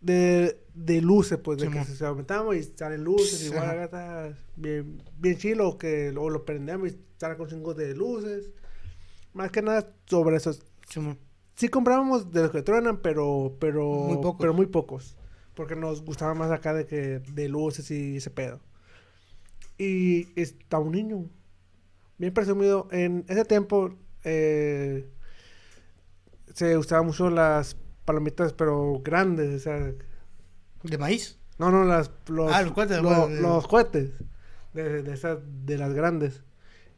de, 0.00 0.60
de 0.74 1.00
luces, 1.00 1.38
pues, 1.38 1.58
de 1.58 1.68
que 1.68 1.84
se 1.84 2.04
aumentamos 2.04 2.56
y 2.56 2.62
salen 2.62 3.04
luces, 3.04 3.38
Pss, 3.38 3.46
igual 3.46 3.70
acá 3.70 3.84
está 3.84 4.38
bien, 4.56 5.02
bien 5.18 5.36
chilo, 5.36 5.78
que 5.78 6.12
luego 6.12 6.30
lo 6.30 6.44
prendemos 6.44 6.90
y 6.90 6.98
sale 7.16 7.36
con 7.36 7.48
chingos 7.48 7.76
de 7.76 7.94
luces. 7.94 8.50
Más 9.34 9.50
que 9.50 9.62
nada 9.62 9.92
sobre 10.06 10.36
eso. 10.36 10.52
Simón. 10.88 11.18
Sí 11.54 11.68
comprábamos 11.68 12.32
de 12.32 12.42
los 12.42 12.50
que 12.50 12.62
truenan, 12.62 12.98
pero, 12.98 13.56
pero, 13.60 13.84
Muy 13.84 14.16
pocos. 14.16 14.36
pero 14.40 14.54
muy 14.54 14.66
pocos. 14.66 15.16
Porque 15.54 15.74
nos 15.74 16.04
gustaba 16.04 16.34
más 16.34 16.50
acá 16.52 16.72
de 16.72 16.86
que, 16.86 17.18
de 17.18 17.48
luces 17.48 17.90
y 17.90 18.16
ese 18.16 18.30
pedo. 18.30 18.60
Y 19.76 20.28
está 20.40 20.78
un 20.78 20.92
niño, 20.92 21.28
bien 22.16 22.32
presumido. 22.32 22.88
En 22.92 23.24
ese 23.28 23.44
tiempo, 23.44 23.94
eh, 24.28 25.08
se 26.54 26.76
usaban 26.76 27.06
mucho 27.06 27.30
las 27.30 27.76
palomitas, 28.04 28.52
pero 28.52 29.00
grandes, 29.04 29.54
o 29.54 29.58
sea, 29.58 29.92
¿De 30.82 30.98
maíz? 30.98 31.38
no, 31.58 31.70
no, 31.70 31.84
las, 31.84 32.10
los, 32.28 32.52
Ah, 32.52 32.62
los 32.62 32.72
cohetes, 32.72 32.96
lo- 33.02 33.02
bueno, 33.02 33.28
los 33.40 33.66
cohetes, 33.68 34.10
de, 34.72 35.02
de 35.02 35.12
esas, 35.14 35.38
de 35.64 35.78
las 35.78 35.92
grandes. 35.92 36.42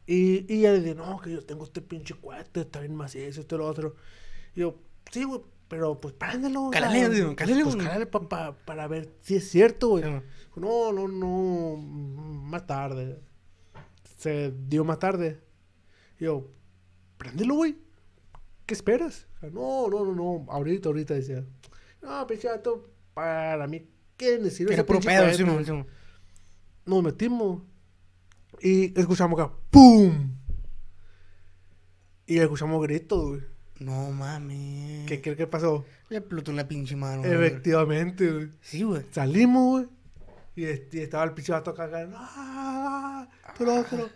Y, 0.07 0.51
y 0.53 0.59
ella 0.59 0.73
le 0.73 0.79
dice, 0.81 0.95
no, 0.95 1.19
que 1.21 1.31
yo 1.31 1.45
tengo 1.45 1.63
este 1.63 1.81
pinche 1.81 2.15
cohete, 2.19 2.61
está 2.61 2.79
bien 2.79 2.95
macizo, 2.95 3.41
esto 3.41 3.55
y 3.55 3.57
lo 3.59 3.67
otro. 3.67 3.95
Y 4.55 4.61
yo, 4.61 4.75
sí, 5.11 5.23
güey, 5.23 5.41
pero 5.67 5.99
pues 6.01 6.13
préndelo. 6.15 6.69
Cálale, 6.71 7.09
digo, 7.09 7.35
Pues 7.35 7.75
güey. 7.75 7.77
cálale 7.85 8.05
pa- 8.07 8.27
pa- 8.27 8.57
para 8.65 8.87
ver 8.87 9.09
si 9.21 9.35
es 9.35 9.49
cierto, 9.49 9.89
güey. 9.89 10.03
No, 10.55 10.91
no, 10.91 11.07
no, 11.07 11.77
más 11.77 12.65
tarde. 12.67 13.19
Se 14.17 14.51
dio 14.67 14.83
más 14.83 14.99
tarde. 14.99 15.39
Y 16.19 16.25
yo, 16.25 16.47
préndelo, 17.21 17.53
güey. 17.55 17.77
¿Qué 18.65 18.73
esperas? 18.73 19.27
No, 19.41 19.87
no, 19.89 20.03
no, 20.05 20.13
no, 20.15 20.45
ahorita, 20.51 20.89
ahorita 20.89 21.13
decía. 21.13 21.43
No, 22.01 22.25
pinche 22.25 22.47
vato, 22.47 22.89
para 23.13 23.67
mí, 23.67 23.87
¿qué 24.17 24.49
sirve 24.49 24.73
Era 24.73 24.83
puro 24.85 24.99
pedo, 24.99 25.31
sí. 25.33 25.43
Nos 26.85 27.03
metimos. 27.03 27.61
Y 28.59 28.97
escuchamos 28.99 29.39
acá, 29.39 29.53
¡pum! 29.69 30.31
Y 32.25 32.39
escuchamos 32.39 32.81
gritos, 32.83 33.29
güey. 33.29 33.41
No 33.79 34.11
mames. 34.11 35.05
¿Qué 35.07 35.21
crees 35.21 35.37
que 35.37 35.47
pasó? 35.47 35.85
Le 36.09 36.17
explotó 36.17 36.51
la 36.53 36.67
pinche 36.67 36.95
mano. 36.95 37.21
güey. 37.23 37.33
Efectivamente, 37.33 38.31
güey. 38.31 38.51
Sí, 38.61 38.83
güey. 38.83 39.03
Salimos, 39.11 39.69
güey. 39.71 39.87
Y, 40.55 40.65
est- 40.65 40.93
y 40.93 40.99
estaba 40.99 41.23
el 41.23 41.33
pinche 41.33 41.51
vato 41.51 41.71
acá, 41.71 41.85
acá, 41.85 42.07
¡ah! 42.15 43.27
Tú 43.57 43.65
lo 43.65 43.79
otro. 43.79 44.09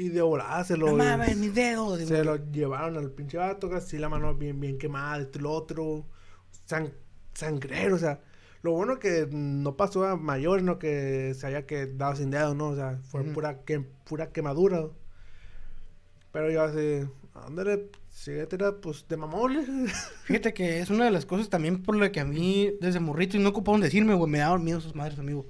Y 0.00 0.08
de 0.08 0.22
volada 0.22 0.64
se 0.64 0.78
lo, 0.78 0.86
No 0.86 0.96
mames, 0.96 1.36
mis 1.36 1.54
dedos. 1.54 2.00
se 2.00 2.24
lo 2.24 2.36
llevaron 2.50 2.96
al 2.96 3.10
pinche 3.10 3.36
vato, 3.36 3.68
casi 3.68 3.98
la 3.98 4.08
mano 4.08 4.34
bien, 4.34 4.58
bien 4.58 4.78
quemada, 4.78 5.20
esto 5.20 5.38
y 5.38 5.42
lo 5.42 5.50
otro. 5.52 6.06
San, 6.64 6.94
sangrero, 7.34 7.96
o 7.96 7.98
sea. 7.98 8.20
Lo 8.62 8.72
bueno 8.72 8.98
que 8.98 9.28
no 9.30 9.76
pasó 9.76 10.06
a 10.06 10.16
mayores, 10.16 10.64
no 10.64 10.78
que 10.78 11.34
se 11.34 11.46
haya 11.46 11.66
quedado 11.66 12.16
sin 12.16 12.30
dedo, 12.30 12.54
¿no? 12.54 12.68
O 12.68 12.76
sea, 12.76 12.98
fue 13.10 13.20
Ujú. 13.20 13.32
pura, 13.32 13.62
que, 13.64 13.80
pura 13.80 14.32
quemadura. 14.32 14.86
Pero 16.32 16.50
yo 16.50 16.62
así, 16.62 17.06
ándale, 17.34 17.90
síguete, 18.10 18.56
pues 18.80 19.06
de 19.06 19.16
mamón. 19.18 19.86
Fíjate 20.24 20.54
que 20.54 20.80
es 20.80 20.88
una 20.88 21.04
de 21.04 21.10
las 21.10 21.26
cosas 21.26 21.50
también 21.50 21.82
por 21.82 21.96
la 21.96 22.10
que 22.10 22.20
a 22.20 22.24
mí, 22.24 22.72
desde 22.80 23.00
morrito, 23.00 23.36
y 23.36 23.40
no 23.40 23.50
ocupaban 23.50 23.82
decirme, 23.82 24.14
güey, 24.14 24.30
me 24.30 24.38
daban 24.38 24.64
miedo 24.64 24.80
sus 24.80 24.94
madres, 24.94 25.18
amigo. 25.18 25.46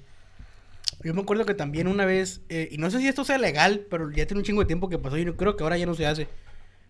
Yo 1.03 1.15
me 1.15 1.23
acuerdo 1.23 1.47
que 1.47 1.55
también 1.55 1.87
una 1.89 2.05
vez, 2.05 2.43
eh, 2.51 2.69
y 2.71 2.79
no 2.79 2.91
sé 2.91 2.99
si 2.99 3.09
esto 3.09 3.25
sea 3.25 3.39
legal, 3.39 3.87
pero 3.91 4.11
ya 4.11 4.27
tiene 4.27 4.41
un 4.41 4.45
chingo 4.45 4.61
de 4.61 4.67
tiempo 4.67 4.89
que 4.89 4.99
pasó 4.99 5.17
y 5.17 5.25
no- 5.25 5.37
creo 5.37 5.57
que 5.57 5.63
ahora 5.63 5.79
ya 5.79 5.87
no 5.87 5.95
se 5.95 6.07
hace. 6.07 6.29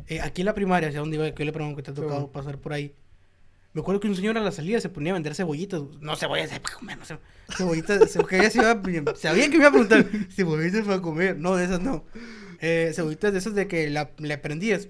Eh, 0.09 0.21
aquí 0.21 0.43
en 0.43 0.47
la 0.47 0.55
primaria, 0.55 0.89
hacia 0.89 1.01
donde 1.01 1.17
iba, 1.17 1.31
que 1.33 1.43
yo 1.43 1.45
le 1.45 1.53
pregunto 1.53 1.77
que 1.77 1.83
te 1.83 1.91
ha 1.93 1.95
tocado 1.95 2.23
Sí. 2.23 2.31
pasar 2.33 2.59
por 2.59 2.73
ahí. 2.73 2.93
Me 3.73 3.83
acuerdo 3.83 4.01
que 4.01 4.09
un 4.09 4.17
señor 4.17 4.37
a 4.37 4.41
la 4.41 4.51
salida 4.51 4.81
se 4.81 4.89
ponía 4.89 5.13
a 5.13 5.15
vender 5.15 5.35
cebollitas. 5.37 5.81
No 6.01 6.17
cebollas 6.17 6.51
para 6.59 6.75
comer, 6.75 6.99
no 6.99 7.05
sé. 7.05 7.19
Cebollitas, 7.57 8.11
ce- 8.11 8.25
que 8.25 8.39
ella 8.39 8.51
se 8.51 8.59
iba- 8.59 8.83
sabía 9.17 9.45
que 9.45 9.51
me 9.51 9.57
iba 9.59 9.69
a 9.69 9.71
preguntar, 9.71 10.05
cebollitas 10.31 10.85
para 10.87 11.01
comer. 11.01 11.37
No, 11.39 11.55
de 11.55 11.67
esas 11.67 11.81
no. 11.81 12.05
Eh, 12.61 12.91
cebollitas 12.95 13.33
de 13.33 13.39
esas 13.39 13.55
de 13.55 13.69
que 13.69 13.89
la, 13.91 14.11
le 14.19 14.37
prendías 14.39 14.89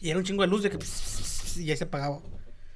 y 0.00 0.08
era 0.08 0.18
un 0.18 0.24
chingo 0.24 0.42
de 0.42 0.48
luz 0.48 0.62
de 0.62 0.70
que 0.70 0.78
y 1.56 1.64
ya 1.66 1.76
se 1.76 1.84
apagaba. 1.84 2.20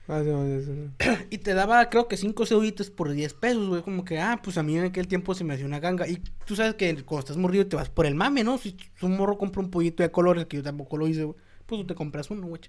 Ah. 0.08 0.22
Y 1.30 1.38
te 1.38 1.54
daba, 1.54 1.88
creo 1.90 2.06
que 2.08 2.16
5 2.16 2.46
cebollitas 2.46 2.90
por 2.90 3.10
10 3.10 3.34
pesos, 3.34 3.68
güey. 3.68 3.82
Como 3.82 4.04
que, 4.04 4.18
ah, 4.20 4.40
pues 4.42 4.56
a 4.58 4.62
mí 4.62 4.76
en 4.76 4.84
aquel 4.84 5.08
tiempo 5.08 5.34
se 5.34 5.44
me 5.44 5.54
hacía 5.54 5.66
una 5.66 5.80
ganga. 5.80 6.06
Y 6.06 6.22
tú 6.44 6.54
sabes 6.56 6.74
que 6.74 7.04
cuando 7.04 7.20
estás 7.20 7.36
morrido 7.36 7.66
te 7.66 7.76
vas 7.76 7.90
por 7.90 8.06
el 8.06 8.14
mame, 8.14 8.44
¿no? 8.44 8.58
Si 8.58 8.76
un 9.02 9.16
morro 9.16 9.36
compra 9.38 9.62
un 9.62 9.70
pollito 9.70 10.02
de 10.02 10.10
colores, 10.10 10.46
que 10.46 10.58
yo 10.58 10.62
tampoco 10.62 10.96
lo 10.96 11.08
hice, 11.08 11.24
güey, 11.24 11.36
pues 11.66 11.80
tú 11.80 11.86
te 11.86 11.94
compras 11.94 12.30
uno, 12.30 12.46
güey. 12.46 12.60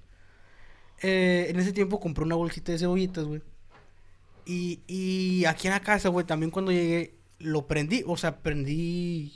Eh, 1.02 1.48
en 1.50 1.60
ese 1.60 1.74
tiempo 1.74 2.00
compré 2.00 2.24
una 2.24 2.36
bolsita 2.36 2.72
de 2.72 2.80
cebollitas, 2.80 3.26
güey. 3.26 3.42
Y, 4.46 4.82
y 4.88 5.46
aquí 5.46 5.68
en 5.68 5.74
la 5.74 5.82
casa, 5.82 6.10
güey, 6.10 6.26
también 6.26 6.52
cuando 6.52 6.72
llegué, 6.72 7.20
lo 7.40 7.68
prendí, 7.68 8.04
o 8.08 8.18
sea, 8.18 8.40
prendí. 8.40 9.34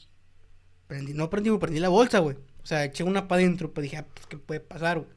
Prendí, 0.87 1.13
no 1.13 1.29
prendí, 1.29 1.55
prendí 1.57 1.79
la 1.79 1.89
bolsa, 1.89 2.19
güey. 2.19 2.37
O 2.63 2.65
sea, 2.65 2.85
eché 2.85 3.03
una 3.03 3.27
para 3.27 3.41
adentro, 3.41 3.71
pues 3.73 3.83
dije, 3.83 3.97
ah, 3.97 4.05
pues, 4.13 4.25
¿qué 4.27 4.37
puede 4.37 4.59
pasar, 4.59 4.99
güey? 4.99 5.11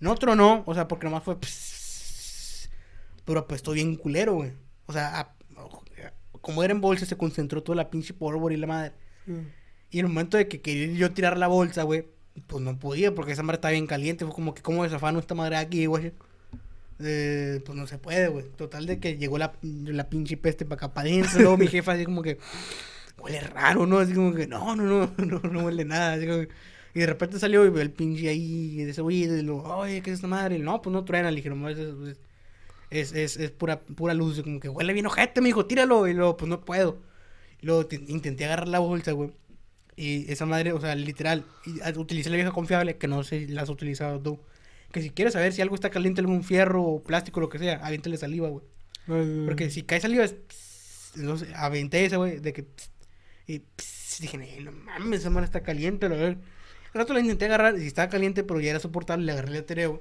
No, 0.00 0.12
otro 0.12 0.34
no, 0.36 0.62
o 0.66 0.74
sea, 0.74 0.88
porque 0.88 1.06
nomás 1.06 1.24
fue. 1.24 1.36
Pero 3.28 3.40
apestó 3.40 3.72
bien 3.72 3.94
culero, 3.96 4.34
güey. 4.36 4.52
O 4.86 4.92
sea, 4.92 5.20
a- 5.20 5.34
como 6.40 6.62
era 6.64 6.72
en 6.72 6.80
bolsa, 6.80 7.04
se 7.04 7.16
concentró 7.16 7.62
toda 7.62 7.76
la 7.76 7.90
pinche 7.90 8.14
pólvora 8.14 8.54
y 8.54 8.58
la 8.58 8.66
madre. 8.66 8.92
Y 9.90 9.98
en 9.98 10.06
el 10.06 10.08
momento 10.12 10.38
de 10.38 10.48
que 10.48 10.60
quería 10.62 10.96
yo 10.96 11.12
tirar 11.12 11.36
la 11.36 11.46
bolsa, 11.46 11.82
güey, 11.82 12.06
pues 12.46 12.62
no 12.64 12.78
podía 12.78 13.14
porque 13.14 13.32
esa 13.32 13.42
madre 13.42 13.56
estaba 13.56 13.72
bien 13.72 13.86
caliente. 13.86 14.24
Fue 14.24 14.32
como 14.34 14.54
que, 14.54 14.62
¿cómo 14.62 14.82
desafano 14.84 15.18
esta 15.18 15.34
madre 15.34 15.56
aquí, 15.56 15.84
güey? 15.86 16.12
Eh, 17.00 17.60
pues 17.66 17.76
no 17.76 17.86
se 17.86 17.98
puede, 17.98 18.28
güey. 18.28 18.46
Total 18.56 18.86
de 18.86 18.98
que 18.98 19.16
llegó 19.18 19.36
la, 19.38 19.52
la 19.62 20.08
pinche 20.08 20.36
peste 20.38 20.64
para 20.64 20.76
acá 20.86 20.94
para 20.94 21.08
adentro. 21.08 21.38
Luego 21.40 21.56
mi 21.58 21.66
jefa 21.68 21.92
así 21.92 22.04
como 22.06 22.22
que, 22.22 22.38
huele 23.18 23.40
raro, 23.40 23.86
¿no? 23.86 23.98
Así 23.98 24.14
como 24.14 24.32
que, 24.34 24.46
no, 24.46 24.74
no, 24.74 24.84
no, 24.84 25.12
no, 25.18 25.40
no 25.40 25.64
huele 25.66 25.84
nada. 25.84 26.14
Así 26.14 26.26
como 26.26 26.40
que- 26.40 26.48
y 26.94 27.00
de 27.00 27.06
repente 27.06 27.38
salió 27.38 27.64
y 27.66 27.70
veo 27.70 27.82
el 27.82 27.92
pinche 27.92 28.28
ahí 28.28 28.76
de 28.84 28.92
cebollita 28.94 29.36
y 29.36 29.42
lo, 29.42 29.58
oye, 29.58 30.00
¿qué 30.00 30.10
es 30.10 30.14
esta 30.16 30.26
madre? 30.28 30.56
Y, 30.56 30.60
no, 30.60 30.80
pues 30.80 30.92
no 30.92 31.04
truena, 31.04 31.30
le 31.30 31.36
dije, 31.36 31.50
nomás 31.50 31.72
es, 31.76 31.94
es, 32.08 32.20
es, 32.90 33.12
es, 33.12 33.36
es 33.36 33.50
pura, 33.50 33.80
pura 33.80 34.14
luz. 34.14 34.40
Como 34.42 34.60
que 34.60 34.68
huele 34.68 34.92
bien 34.92 35.06
ojete, 35.06 35.40
me 35.40 35.48
dijo, 35.48 35.66
tíralo. 35.66 36.06
Y 36.08 36.14
luego, 36.14 36.36
pues 36.36 36.48
no 36.48 36.64
puedo. 36.64 37.00
Y 37.60 37.66
luego 37.66 37.86
te- 37.86 37.96
intenté 38.08 38.44
agarrar 38.44 38.68
la 38.68 38.78
bolsa, 38.78 39.12
güey. 39.12 39.32
Y 39.96 40.30
esa 40.30 40.46
madre, 40.46 40.72
o 40.72 40.80
sea, 40.80 40.94
literal, 40.94 41.44
y, 41.66 41.80
utilicé 41.98 42.30
la 42.30 42.36
vieja 42.36 42.52
confiable, 42.52 42.98
que 42.98 43.08
no 43.08 43.24
sé 43.24 43.46
si 43.46 43.52
la 43.52 43.62
has 43.62 43.68
utilizado 43.68 44.20
tú. 44.20 44.38
Que 44.92 45.02
si 45.02 45.10
quieres 45.10 45.34
saber 45.34 45.52
si 45.52 45.60
algo 45.60 45.74
está 45.74 45.90
caliente, 45.90 46.20
algún 46.20 46.44
fierro 46.44 46.82
o 46.84 47.02
plástico, 47.02 47.40
lo 47.40 47.48
que 47.48 47.58
sea, 47.58 47.80
aviéntale 47.84 48.16
saliva, 48.16 48.48
güey. 48.48 48.64
Porque 49.46 49.70
si 49.70 49.82
cae 49.82 50.00
saliva, 50.00 50.24
es. 50.24 50.36
sé, 51.14 51.48
aventé 51.56 52.04
esa, 52.04 52.16
güey, 52.16 52.38
de 52.38 52.52
que. 52.52 52.62
pss, 52.62 52.90
y 53.48 53.58
pss, 53.60 54.20
dije, 54.20 54.36
"Eh, 54.36 54.60
no 54.62 54.70
mames, 54.72 55.20
esa 55.20 55.30
madre 55.30 55.46
está 55.46 55.62
caliente, 55.62 56.06
a 56.06 56.10
ver. 56.10 56.38
Al 56.94 57.00
rato 57.00 57.12
la 57.12 57.20
intenté 57.20 57.46
agarrar, 57.46 57.76
y 57.76 57.80
si 57.80 57.86
estaba 57.88 58.08
caliente, 58.08 58.44
pero 58.44 58.60
ya 58.60 58.70
era 58.70 58.80
soportable, 58.80 59.26
le 59.26 59.32
agarré 59.32 59.56
el 59.58 59.64
tereo. 59.64 60.00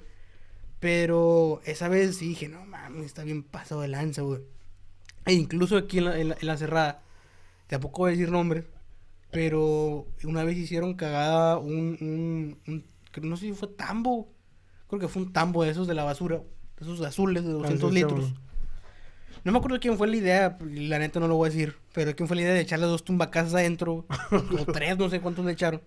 Pero 0.80 1.62
esa 1.66 1.88
vez 1.88 2.18
sí 2.18 2.30
dije, 2.30 2.48
no 2.50 2.64
mames, 2.66 3.06
está 3.06 3.24
bien 3.24 3.44
pasado 3.44 3.82
de 3.82 3.88
lanza, 3.88 4.22
güey. 4.22 4.42
E 5.26 5.34
incluso 5.34 5.76
aquí 5.78 5.98
en 5.98 6.06
la, 6.06 6.20
en 6.20 6.30
la- 6.30 6.38
en 6.40 6.48
la 6.48 6.58
cerrada, 6.58 7.02
tampoco 7.68 8.04
voy 8.04 8.10
a 8.10 8.12
decir 8.12 8.32
nombres, 8.32 8.66
pero 9.32 10.06
una 10.24 10.44
vez 10.44 10.58
hicieron 10.58 10.94
cagada 10.94 11.58
un, 11.58 11.98
un, 12.00 12.58
un- 12.68 13.30
no 13.30 13.36
sé 13.36 13.48
si 13.48 13.54
fue 13.54 13.68
tambo, 13.70 14.30
creo 14.88 15.00
que 15.00 15.08
fue 15.08 15.24
un 15.24 15.34
tambo 15.34 15.64
de 15.64 15.72
esos 15.72 15.88
de 15.88 15.96
la 15.96 16.04
basura, 16.04 16.38
de 16.38 16.46
esos 16.86 17.02
azules 17.02 17.44
de 17.44 17.50
200 17.52 17.92
litros. 17.94 18.34
No 19.44 19.52
me 19.52 19.58
acuerdo 19.58 19.80
quién 19.80 19.98
fue 19.98 20.08
la 20.08 20.16
idea, 20.18 20.58
la 20.62 21.00
neta 21.00 21.20
no 21.20 21.28
lo 21.28 21.36
voy 21.36 21.50
a 21.50 21.52
decir, 21.52 21.76
pero 21.94 22.16
quién 22.16 22.28
fue 22.28 22.36
la 22.36 22.44
idea 22.44 22.54
de 22.54 22.62
echarle 22.62 22.86
dos 22.86 23.04
tumbacasas 23.04 23.56
adentro, 23.56 24.06
o 24.32 24.66
tres, 24.72 24.98
no 24.98 25.10
sé 25.10 25.20
cuántos 25.22 25.44
le 25.46 25.54
echaron. 25.54 25.82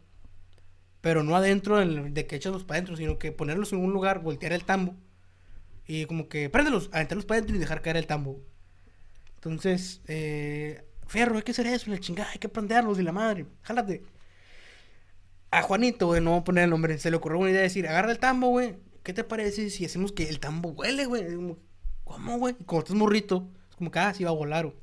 Pero 1.01 1.23
no 1.23 1.35
adentro 1.37 1.79
de 1.79 2.27
que 2.27 2.37
echarlos 2.37 2.65
para 2.65 2.79
adentro, 2.79 2.97
sino 2.97 3.19
que 3.19 3.33
ponerlos 3.33 3.73
en 3.73 3.81
un 3.81 3.93
lugar, 3.93 4.21
voltear 4.21 4.53
el 4.53 4.65
tambo, 4.65 4.95
y 5.87 6.07
como 6.07 6.29
que 6.29 6.51
préndelos, 6.51 6.89
aventarlos 6.93 7.25
para 7.25 7.39
adentro 7.39 7.57
y 7.57 7.59
dejar 7.59 7.83
caer 7.83 7.97
el 7.97 8.07
tambo. 8.07 8.41
Entonces, 9.37 10.03
eh, 10.07 10.85
Fierro, 11.09 11.37
hay 11.37 11.43
que 11.43 11.53
hacer 11.53 11.67
eso, 11.67 11.91
la 11.91 11.99
chingada, 11.99 12.31
hay 12.31 12.39
que 12.39 12.49
prenderlos 12.49 12.99
y 12.99 13.03
la 13.03 13.13
madre, 13.13 13.47
jálate. 13.63 14.03
A 15.51 15.63
Juanito, 15.63 16.07
güey, 16.07 16.21
no 16.21 16.31
voy 16.31 16.41
a 16.41 16.45
poner 16.45 16.65
el 16.65 16.71
nombre, 16.71 16.97
se 16.99 17.11
le 17.11 17.17
ocurrió 17.17 17.41
una 17.41 17.51
idea 17.51 17.61
de 17.61 17.65
decir, 17.65 17.89
agarra 17.89 18.13
el 18.13 18.19
tambo, 18.21 18.49
güey, 18.49 18.77
¿qué 19.03 19.13
te 19.13 19.25
parece 19.25 19.71
si 19.71 19.85
hacemos 19.85 20.13
que 20.13 20.29
el 20.29 20.39
tambo 20.39 20.71
huele, 20.71 21.07
güey? 21.07 21.25
¿Cómo, 22.05 22.39
güey? 22.39 22.55
Y 22.61 22.65
Como 22.65 22.81
estás 22.81 22.95
morrito, 22.95 23.49
es 23.71 23.77
como 23.77 23.91
que, 23.91 23.99
ah, 23.99 24.15
sí 24.15 24.23
va 24.23 24.31
a 24.31 24.35
volar, 24.35 24.67
güey. 24.67 24.77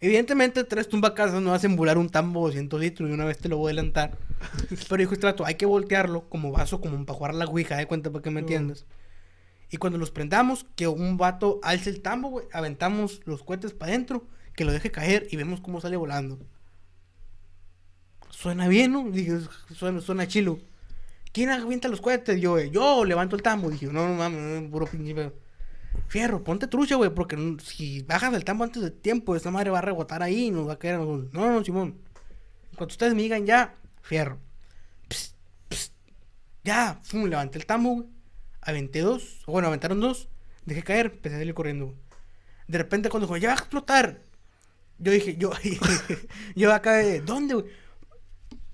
Evidentemente, 0.00 0.64
tres 0.64 0.88
tumbacasas 0.88 1.40
no 1.40 1.54
hacen 1.54 1.74
volar 1.76 1.96
un 1.96 2.10
tambo 2.10 2.40
de 2.48 2.54
200 2.54 2.80
litros 2.80 3.08
y 3.08 3.12
una 3.12 3.24
vez 3.24 3.38
te 3.38 3.48
lo 3.48 3.56
voy 3.56 3.70
a 3.70 3.72
adelantar. 3.72 4.18
Pero 4.88 4.96
dijo 5.00 5.14
este 5.14 5.26
rato, 5.26 5.46
hay 5.46 5.54
que 5.54 5.66
voltearlo 5.66 6.28
como 6.28 6.52
vaso, 6.52 6.80
como 6.80 7.04
para 7.06 7.16
jugar 7.16 7.34
la 7.34 7.46
ouija, 7.46 7.76
de 7.76 7.86
cuenta 7.86 8.10
para 8.10 8.22
que 8.22 8.30
me 8.30 8.40
entiendas. 8.40 8.84
Y 9.70 9.78
cuando 9.78 9.98
los 9.98 10.10
prendamos, 10.10 10.66
que 10.76 10.86
un 10.86 11.16
vato 11.16 11.60
alce 11.62 11.90
el 11.90 12.02
tambo, 12.02 12.28
güey, 12.28 12.46
aventamos 12.52 13.20
los 13.24 13.42
cohetes 13.42 13.72
para 13.72 13.92
adentro, 13.92 14.26
que 14.54 14.64
lo 14.64 14.72
deje 14.72 14.90
caer 14.90 15.26
y 15.30 15.36
vemos 15.36 15.60
cómo 15.60 15.80
sale 15.80 15.96
volando. 15.96 16.38
Suena 18.30 18.68
bien, 18.68 18.92
¿no? 18.92 19.10
Dije, 19.10 19.40
suena, 19.74 20.00
suena 20.00 20.28
chilo. 20.28 20.58
¿Quién 21.32 21.50
avienta 21.50 21.88
los 21.88 22.00
cohetes? 22.00 22.40
Yo, 22.40 22.52
güey, 22.52 22.70
yo 22.70 23.04
levanto 23.04 23.34
el 23.34 23.42
tambo. 23.42 23.70
Dije, 23.70 23.86
no, 23.86 24.08
no 24.08 24.14
mames, 24.14 24.62
no, 24.62 24.70
puro 24.70 24.86
pinche. 24.86 25.32
Fierro, 26.08 26.44
ponte 26.44 26.66
trucha, 26.66 26.96
güey, 26.96 27.10
porque 27.10 27.56
si 27.62 28.02
bajas 28.02 28.34
el 28.34 28.44
tambo 28.44 28.64
antes 28.64 28.82
de 28.82 28.90
tiempo, 28.90 29.34
esa 29.34 29.50
madre 29.50 29.70
va 29.70 29.78
a 29.78 29.82
rebotar 29.82 30.22
ahí 30.22 30.46
y 30.46 30.50
nos 30.50 30.68
va 30.68 30.74
a 30.74 30.78
caer. 30.78 30.98
No, 30.98 31.28
no, 31.32 31.64
Simón. 31.64 31.98
Cuando 32.76 32.92
ustedes 32.92 33.14
me 33.14 33.22
digan 33.22 33.46
ya, 33.46 33.74
fierro. 34.02 34.38
Psst. 35.08 35.92
Ya, 36.64 37.00
fum, 37.02 37.24
levanté 37.24 37.58
el 37.58 37.66
tambo, 37.66 37.94
güey. 37.94 38.06
Aventé 38.60 39.00
dos. 39.00 39.42
Bueno, 39.46 39.68
aventaron 39.68 40.00
dos. 40.00 40.28
Dejé 40.64 40.82
caer, 40.82 41.06
empecé 41.06 41.36
a 41.36 41.38
salir 41.38 41.54
corriendo, 41.54 41.86
güey. 41.86 41.98
De 42.68 42.78
repente, 42.78 43.08
cuando 43.08 43.26
dijo, 43.26 43.36
ya 43.36 43.48
va 43.48 43.54
a 43.54 43.58
explotar. 43.58 44.20
Yo 44.98 45.12
dije, 45.12 45.36
yo, 45.36 45.52
yo 46.56 46.72
acá 46.72 46.94
de, 46.94 47.20
¿dónde, 47.20 47.54
güey? 47.54 47.66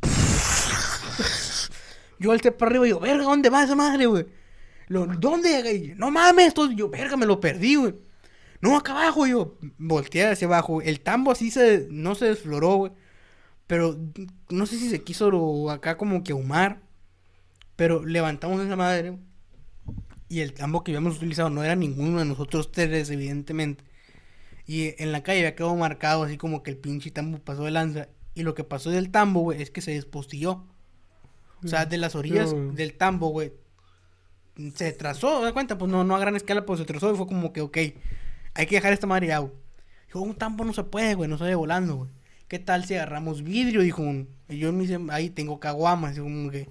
Yo 2.19 2.31
volteé 2.31 2.53
para 2.53 2.71
arriba 2.71 2.85
y 2.85 2.89
digo, 2.89 3.01
verga, 3.01 3.25
¿dónde 3.25 3.51
va 3.51 3.65
esa 3.65 3.75
madre, 3.75 4.07
güey? 4.07 4.27
Lo, 4.93 5.07
¿Dónde? 5.07 5.95
No 5.97 6.11
mames, 6.11 6.53
todo, 6.53 6.71
yo, 6.71 6.91
verga, 6.91 7.17
me 7.17 7.25
lo 7.25 7.41
perdí, 7.41 7.77
güey. 7.77 7.95
No, 8.61 8.77
acá 8.77 8.93
abajo, 8.93 9.27
yo, 9.27 9.59
volteé 9.79 10.27
hacia 10.27 10.47
abajo. 10.47 10.83
El 10.83 11.01
tambo 11.01 11.31
así 11.33 11.51
se, 11.51 11.89
no 11.91 12.15
se 12.15 12.27
desfloró, 12.27 12.77
güey. 12.77 12.93
Pero 13.67 13.99
no 14.51 14.67
sé 14.67 14.77
si 14.79 14.91
se 14.91 15.03
quiso 15.03 15.31
lo- 15.31 15.71
acá 15.71 15.97
como 15.97 16.23
que 16.23 16.33
ahumar. 16.33 16.83
Pero 17.75 18.05
levantamos 18.05 18.61
esa 18.61 18.77
madre. 18.77 19.19
Y 20.29 20.41
el 20.41 20.53
tambo 20.53 20.85
que 20.85 20.93
habíamos 20.93 21.17
utilizado 21.17 21.49
no 21.49 21.65
era 21.65 21.75
ninguno 21.75 22.19
de 22.19 22.25
nosotros 22.27 22.71
tres, 22.71 23.09
evidentemente. 23.11 23.85
Y 24.67 24.95
en 25.03 25.11
la 25.11 25.23
calle 25.23 25.41
había 25.41 25.57
quedado 25.57 25.75
marcado 25.75 26.23
así 26.23 26.37
como 26.37 26.63
que 26.63 26.71
el 26.71 26.77
pinche 26.77 27.11
tambo 27.11 27.39
pasó 27.39 27.65
de 27.65 27.71
lanza. 27.71 28.09
Y 28.35 28.43
lo 28.43 28.55
que 28.55 28.63
pasó 28.65 28.91
del 28.91 29.11
tambo, 29.11 29.41
güey, 29.41 29.63
es 29.63 29.71
que 29.71 29.81
se 29.81 29.93
despostilló. 29.93 30.67
O 31.65 31.69
sea, 31.69 31.87
de 31.87 31.97
las 31.97 32.15
orillas 32.15 32.53
No. 32.53 32.73
del 32.75 32.95
tambo, 32.95 33.29
güey. 33.29 33.53
Se 34.75 34.93
trazó, 34.93 35.43
¿da 35.43 35.53
cuenta? 35.53 35.79
Pues 35.79 35.91
no, 35.91 36.05
no 36.05 36.15
a 36.15 36.19
gran 36.21 36.37
escala, 36.37 36.67
pues 36.67 36.79
se 36.81 36.87
trazó 36.87 37.13
y 37.13 37.17
fue 37.17 37.27
como 37.27 37.53
que, 37.53 37.63
ok, 37.63 37.77
hay 38.55 38.67
que 38.67 38.77
dejar 38.77 38.93
esta 38.93 39.07
madre 39.07 39.29
ya, 39.29 39.39
güey. 39.39 39.53
Dijo, 40.07 40.21
un 40.21 40.35
tambo 40.35 40.65
no 40.65 40.73
se 40.73 40.85
puede, 40.85 41.15
güey, 41.15 41.29
no 41.29 41.39
sale 41.39 41.55
volando, 41.55 41.97
güey. 41.97 42.11
¿Qué 42.49 42.59
tal 42.59 42.85
si 42.85 42.95
agarramos 42.95 43.43
vidrio? 43.43 43.81
Dijo 43.81 44.03
un. 44.03 44.29
Y 44.51 44.59
yo 44.59 44.75
me 44.75 44.83
dice, 44.83 44.99
ahí 45.09 45.31
tengo 45.31 45.59
caguamas. 45.59 46.15
Digo, 46.15 46.27
como 46.27 46.51
que. 46.51 46.69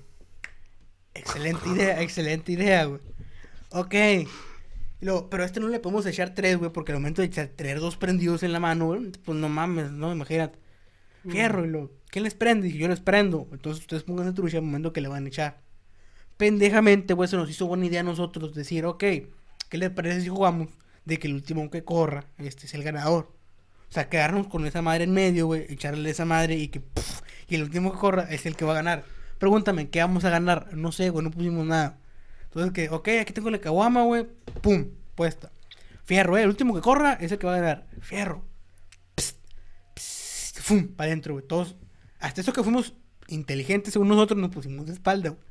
Excelente 1.16 1.68
idea, 1.76 2.02
excelente 2.04 2.52
idea, 2.52 2.86
güey. 2.86 3.02
Ok. 3.72 3.96
Luego, 5.00 5.28
pero 5.32 5.42
a 5.42 5.48
este 5.48 5.60
no 5.60 5.70
le 5.70 5.80
podemos 5.80 6.06
echar 6.06 6.36
tres, 6.36 6.58
güey, 6.58 6.72
porque 6.72 6.92
al 6.92 7.00
momento 7.00 7.24
de 7.24 7.30
echar 7.30 7.48
tener 7.48 7.80
dos 7.80 7.98
prendidos 7.98 8.44
en 8.44 8.54
la 8.54 8.60
mano, 8.60 8.86
güey, 8.86 9.12
pues 9.26 9.36
no 9.40 9.50
mames, 9.50 9.92
no, 9.92 10.12
imagínate. 10.12 10.60
Fierro, 11.28 11.66
y 11.66 11.70
lo, 11.70 11.92
¿quién 12.12 12.26
les 12.26 12.36
prende? 12.36 12.68
Y 12.68 12.78
yo 12.78 12.88
les 12.88 13.00
prendo. 13.00 13.48
Entonces 13.52 13.82
ustedes 13.82 14.04
pongan 14.04 14.28
el 14.28 14.36
trucha 14.36 14.58
al 14.58 14.64
momento 14.64 14.94
que 14.94 15.02
le 15.02 15.08
van 15.08 15.26
a 15.26 15.30
echar. 15.30 15.62
Pendejamente, 16.42 17.14
güey, 17.14 17.30
se 17.30 17.38
nos 17.38 17.48
hizo 17.52 17.68
buena 17.68 17.86
idea 17.86 18.00
a 18.00 18.04
nosotros 18.04 18.56
decir, 18.56 18.84
ok, 18.88 18.98
¿qué 18.98 19.78
les 19.78 19.92
parece 19.92 20.22
si 20.22 20.30
jugamos 20.30 20.70
de 21.06 21.20
que 21.20 21.28
el 21.28 21.36
último 21.36 21.70
que 21.70 21.84
corra, 21.84 22.26
este 22.40 22.66
es 22.66 22.74
el 22.74 22.82
ganador? 22.82 23.32
O 23.88 23.94
sea, 23.94 24.10
quedarnos 24.10 24.48
con 24.48 24.66
esa 24.66 24.82
madre 24.82 25.04
en 25.04 25.14
medio, 25.14 25.46
güey, 25.46 25.68
echarle 25.70 26.10
esa 26.10 26.26
madre 26.26 26.56
y 26.56 26.70
que, 26.70 26.82
y 27.48 27.54
el 27.54 27.62
último 27.62 27.92
que 27.92 28.00
corra 28.00 28.24
es 28.24 28.48
el 28.48 28.56
que 28.56 28.66
va 28.66 28.72
a 28.72 28.74
ganar. 28.74 29.04
Pregúntame, 29.38 29.92
¿qué 29.92 30.00
vamos 30.00 30.26
a 30.26 30.32
ganar? 30.32 30.74
No 30.74 30.92
sé, 30.92 31.12
güey, 31.12 31.24
no 31.24 31.30
pusimos 31.30 31.64
nada. 31.64 32.00
Entonces, 32.46 32.74
que, 32.74 32.90
ok, 32.90 33.08
aquí 33.22 33.34
tengo 33.34 33.52
la 33.52 33.60
caguama, 33.60 34.02
güey, 34.02 34.26
pum, 34.64 34.88
puesta. 35.14 35.52
Fierro, 36.06 36.40
eh, 36.40 36.42
el 36.42 36.50
último 36.50 36.74
que 36.74 36.82
corra 36.82 37.20
es 37.22 37.32
el 37.32 37.38
que 37.38 37.46
va 37.46 37.54
a 37.54 37.60
ganar. 37.60 37.88
Fierro. 38.02 38.44
Psst, 39.16 39.38
psst, 39.94 40.60
fum, 40.60 40.88
para 40.88 41.10
adentro, 41.10 41.36
güey. 41.36 41.46
Todos, 41.46 41.76
hasta 42.20 42.42
eso 42.42 42.52
que 42.52 42.64
fuimos 42.64 42.96
inteligentes 43.28 43.94
según 43.94 44.08
nosotros, 44.08 44.40
nos 44.40 44.50
pusimos 44.50 44.88
de 44.88 44.94
espalda, 44.94 45.30
güey. 45.30 45.51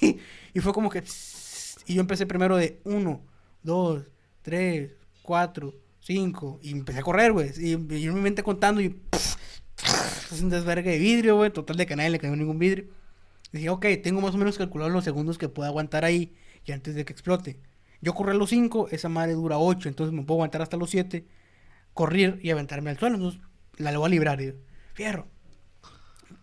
y 0.54 0.60
fue 0.60 0.72
como 0.72 0.90
que, 0.90 1.02
y 1.86 1.94
yo 1.94 2.00
empecé 2.00 2.26
primero 2.26 2.56
de 2.56 2.80
1, 2.84 3.22
2, 3.62 4.04
3, 4.42 4.90
4, 5.22 5.74
5, 6.00 6.60
y 6.62 6.72
empecé 6.72 6.98
a 6.98 7.02
correr, 7.02 7.32
güey. 7.32 7.50
Y, 7.58 7.94
y 7.94 8.02
yo 8.02 8.12
mi 8.12 8.20
mente 8.20 8.42
contando 8.42 8.80
y, 8.80 9.00
es 10.32 10.40
un 10.40 10.50
desvergue 10.50 10.90
de 10.92 10.98
vidrio, 10.98 11.36
güey. 11.36 11.50
Total 11.50 11.76
de 11.76 11.86
que 11.86 11.96
nadie 11.96 12.10
le 12.10 12.18
cayó 12.18 12.36
ningún 12.36 12.58
vidrio. 12.58 12.86
Dije, 13.52 13.70
ok, 13.70 13.86
tengo 14.02 14.20
más 14.20 14.34
o 14.34 14.38
menos 14.38 14.58
calculado 14.58 14.90
los 14.90 15.04
segundos 15.04 15.38
que 15.38 15.48
pueda 15.48 15.68
aguantar 15.68 16.04
ahí 16.04 16.34
y 16.64 16.72
antes 16.72 16.94
de 16.94 17.04
que 17.04 17.12
explote. 17.12 17.60
Yo 18.00 18.14
corrí 18.14 18.32
a 18.32 18.34
los 18.34 18.50
5, 18.50 18.88
esa 18.90 19.08
madre 19.08 19.32
dura 19.32 19.58
8, 19.58 19.88
entonces 19.88 20.12
me 20.12 20.22
puedo 20.22 20.36
aguantar 20.38 20.62
hasta 20.62 20.76
los 20.76 20.90
7, 20.90 21.26
correr 21.94 22.38
y 22.42 22.50
aventarme 22.50 22.90
al 22.90 22.98
suelo. 22.98 23.16
Entonces 23.16 23.40
la 23.78 23.96
voy 23.96 24.06
a 24.06 24.10
librar. 24.10 24.40
Y 24.40 24.54
fierro. 24.94 25.28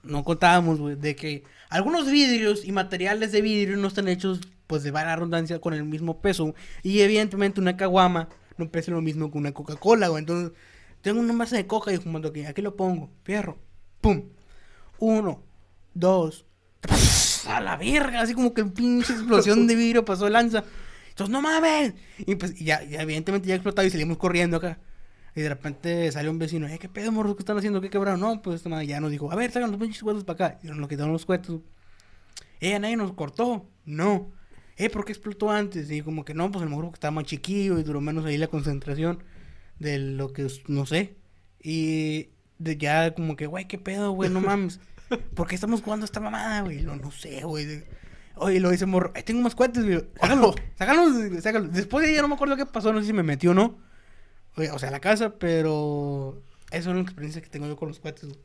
No 0.03 0.23
contábamos, 0.23 0.79
güey, 0.79 0.95
de 0.95 1.15
que 1.15 1.43
algunos 1.69 2.11
vidrios 2.11 2.65
y 2.65 2.71
materiales 2.71 3.31
de 3.31 3.41
vidrio 3.41 3.77
no 3.77 3.87
están 3.87 4.07
hechos, 4.07 4.41
pues 4.67 4.83
de 4.83 4.91
vara 4.91 5.15
redundancia, 5.15 5.59
con 5.59 5.73
el 5.73 5.83
mismo 5.85 6.21
peso. 6.21 6.53
Y 6.83 6.99
evidentemente 7.01 7.61
una 7.61 7.77
caguama 7.77 8.29
no 8.57 8.69
pesa 8.69 8.91
lo 8.91 9.01
mismo 9.01 9.31
que 9.31 9.37
una 9.37 9.53
Coca-Cola, 9.53 10.09
güey. 10.09 10.21
Entonces, 10.21 10.51
tengo 11.01 11.19
una 11.19 11.33
masa 11.33 11.55
de 11.55 11.67
coca 11.67 11.91
y 11.91 11.97
fumando 11.97 12.29
aquí. 12.29 12.45
Aquí 12.45 12.61
lo 12.61 12.75
pongo, 12.75 13.09
fierro. 13.23 13.57
Pum. 14.01 14.23
Uno, 14.99 15.43
dos, 15.93 16.45
a 17.47 17.59
la 17.59 17.75
verga, 17.75 18.21
así 18.21 18.33
como 18.33 18.53
que 18.53 18.63
pinche 18.65 19.13
explosión 19.13 19.67
de 19.67 19.75
vidrio 19.75 20.05
pasó 20.05 20.29
lanza. 20.29 20.63
Entonces, 21.09 21.31
no 21.31 21.41
mames. 21.41 21.93
Y 22.19 22.35
pues 22.35 22.55
ya, 22.55 22.83
ya 22.83 23.01
evidentemente 23.01 23.47
ya 23.47 23.55
explotado 23.55 23.87
y 23.87 23.91
salimos 23.91 24.17
corriendo 24.17 24.57
acá. 24.57 24.79
Y 25.35 25.41
de 25.41 25.49
repente 25.49 26.11
salió 26.11 26.29
un 26.31 26.37
vecino, 26.39 26.67
eh, 26.67 26.77
¿qué 26.79 26.89
pedo, 26.89 27.11
morros? 27.11 27.35
¿Qué 27.35 27.41
están 27.41 27.57
haciendo? 27.57 27.81
¿Qué 27.81 27.89
quebraron? 27.89 28.19
No, 28.19 28.41
pues 28.41 28.57
esta 28.57 28.69
madre 28.69 28.85
ya 28.87 28.99
nos 28.99 29.09
dijo, 29.11 29.31
a 29.31 29.35
ver, 29.35 29.51
sacan 29.51 29.71
los 29.71 29.79
pinches 29.79 30.03
cuetos 30.03 30.23
para 30.23 30.47
acá. 30.47 30.59
Y 30.63 30.67
nos 30.67 30.77
lo 30.77 30.87
quitaron 30.87 31.11
los 31.11 31.25
cuetos. 31.25 31.61
Eh, 32.59 32.77
nadie 32.79 32.95
nos 32.95 33.13
cortó. 33.13 33.67
No. 33.85 34.31
Eh, 34.77 34.89
¿por 34.89 35.05
qué 35.05 35.11
explotó 35.11 35.49
antes? 35.51 35.89
Y 35.91 36.01
como 36.01 36.23
que 36.25 36.33
no, 36.33 36.51
pues 36.51 36.61
a 36.61 36.65
lo 36.65 36.69
mejor 36.69 36.85
porque 36.85 36.97
estaba 36.97 37.11
más 37.11 37.25
chiquillo 37.25 37.79
y 37.79 37.83
duró 37.83 37.99
menos 38.01 38.25
ahí 38.25 38.37
la 38.37 38.47
concentración 38.47 39.23
de 39.79 39.97
lo 39.99 40.33
que, 40.33 40.47
no 40.67 40.85
sé. 40.85 41.15
Y 41.61 42.29
de 42.59 42.77
ya 42.77 43.13
como 43.13 43.35
que, 43.35 43.47
güey, 43.47 43.67
¿qué 43.67 43.77
pedo, 43.77 44.11
güey? 44.11 44.29
No 44.29 44.39
mames. 44.41 44.79
¿Por 45.35 45.47
qué 45.47 45.55
estamos 45.55 45.81
jugando 45.81 46.05
esta 46.05 46.19
mamada, 46.19 46.61
güey? 46.61 46.81
No, 46.81 46.95
no 46.95 47.11
sé, 47.11 47.41
güey. 47.43 47.83
Oye, 48.35 48.59
lo 48.59 48.71
dice 48.71 48.85
morro, 48.87 49.11
"Ahí 49.15 49.23
tengo 49.23 49.41
más 49.41 49.53
cohetes, 49.55 49.83
güey. 49.85 50.03
Sácalo, 50.19 50.55
sácalo, 50.77 51.41
sácalo. 51.41 51.67
Después 51.67 52.03
de 52.03 52.09
ahí 52.09 52.15
ya 52.15 52.21
no 52.21 52.27
me 52.27 52.35
acuerdo 52.35 52.55
qué 52.55 52.65
pasó, 52.65 52.91
no 52.93 52.99
sé 52.99 53.07
si 53.07 53.13
me 53.13 53.23
metió 53.23 53.51
o 53.51 53.53
no. 53.53 53.77
O 54.55 54.79
sea, 54.79 54.91
la 54.91 54.99
casa, 54.99 55.35
pero 55.39 56.41
esa 56.67 56.77
es 56.79 56.87
una 56.87 57.01
experiencia 57.01 57.41
que 57.41 57.49
tengo 57.49 57.67
yo 57.67 57.75
con 57.75 57.87
los 57.87 57.99
cohetes, 57.99 58.29
güey. 58.29 58.39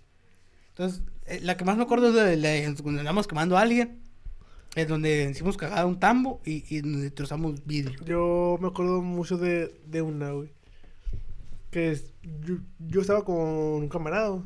Entonces, 0.71 1.03
eh, 1.27 1.41
la 1.43 1.57
que 1.57 1.65
más 1.65 1.77
me 1.77 1.83
acuerdo 1.83 2.09
es 2.09 2.15
de, 2.15 2.37
la 2.37 2.51
de 2.51 2.75
cuando 2.83 3.01
andamos 3.01 3.27
quemando 3.27 3.59
a 3.59 3.63
alguien. 3.63 4.01
Es 4.77 4.87
donde 4.87 5.29
hicimos 5.31 5.57
cagada 5.57 5.87
un 5.87 5.99
tambo 5.99 6.41
y, 6.45 6.65
y 6.75 6.81
destrozamos 6.83 7.67
vidrio. 7.67 7.99
Yo 8.05 8.59
me 8.61 8.69
acuerdo 8.69 9.03
mucho 9.03 9.37
de, 9.37 9.75
de 9.87 10.03
una, 10.03 10.31
güey. 10.31 10.53
Que 11.71 11.91
es, 11.91 12.13
yo, 12.45 12.57
yo 12.79 13.01
estaba 13.01 13.25
con 13.25 13.37
un 13.39 13.89
camarada. 13.89 14.43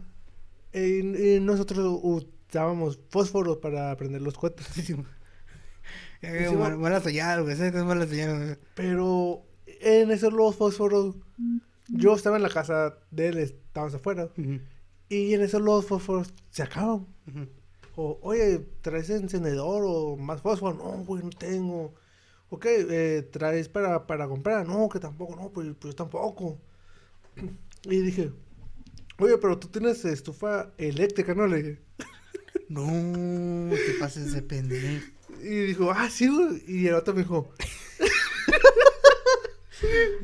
Y, 0.72 1.36
y 1.36 1.40
nosotros 1.40 2.00
usábamos 2.02 2.98
fósforos 3.10 3.58
para 3.58 3.94
prender 3.96 4.22
los 4.22 4.34
cohetes. 4.34 4.66
Mala 6.78 7.00
señal, 7.02 7.42
güey. 7.42 7.56
¿Sabes 7.56 7.72
qué 7.72 7.78
es 7.78 7.84
mala 7.84 8.06
señal? 8.06 8.58
Pero 8.74 9.44
en 9.82 10.10
esos 10.10 10.32
los 10.32 10.56
fósforos, 10.56 11.16
yo 11.88 12.14
estaba 12.14 12.36
en 12.36 12.42
la 12.42 12.48
casa 12.48 12.96
de 13.10 13.28
él, 13.28 13.38
estábamos 13.38 13.94
afuera. 13.94 14.30
Y 15.08 15.34
en 15.34 15.42
esos 15.42 15.60
los 15.60 15.84
fósforos 15.84 16.32
se 16.50 16.62
acaban. 16.62 17.06
O, 17.96 18.18
oye, 18.22 18.66
¿traes 18.80 19.10
encendedor 19.10 19.84
o 19.86 20.16
más 20.16 20.40
fósforo? 20.40 20.74
No, 20.74 21.04
güey, 21.04 21.22
no 21.22 21.30
tengo. 21.30 21.94
Ok, 22.48 22.66
eh, 22.66 23.28
¿traes 23.30 23.68
para, 23.68 24.06
para 24.06 24.28
comprar? 24.28 24.66
No, 24.66 24.88
que 24.88 24.98
tampoco, 24.98 25.36
no, 25.36 25.50
pues, 25.50 25.68
pues 25.78 25.92
yo 25.92 25.96
tampoco. 25.96 26.58
Y 27.84 28.00
dije, 28.00 28.32
oye, 29.18 29.36
pero 29.38 29.58
tú 29.58 29.68
tienes 29.68 30.04
estufa 30.04 30.72
eléctrica, 30.78 31.34
¿no? 31.34 31.46
Le 31.46 31.56
dije. 31.56 31.82
No, 32.68 32.86
te 33.70 33.94
pases 34.00 34.32
de 34.32 34.40
pendejo. 34.40 35.04
Y 35.42 35.66
dijo, 35.66 35.90
ah, 35.90 36.08
sí, 36.08 36.28
güey. 36.28 36.62
Y 36.66 36.86
el 36.86 36.94
otro 36.94 37.12
me 37.12 37.20
dijo, 37.20 37.50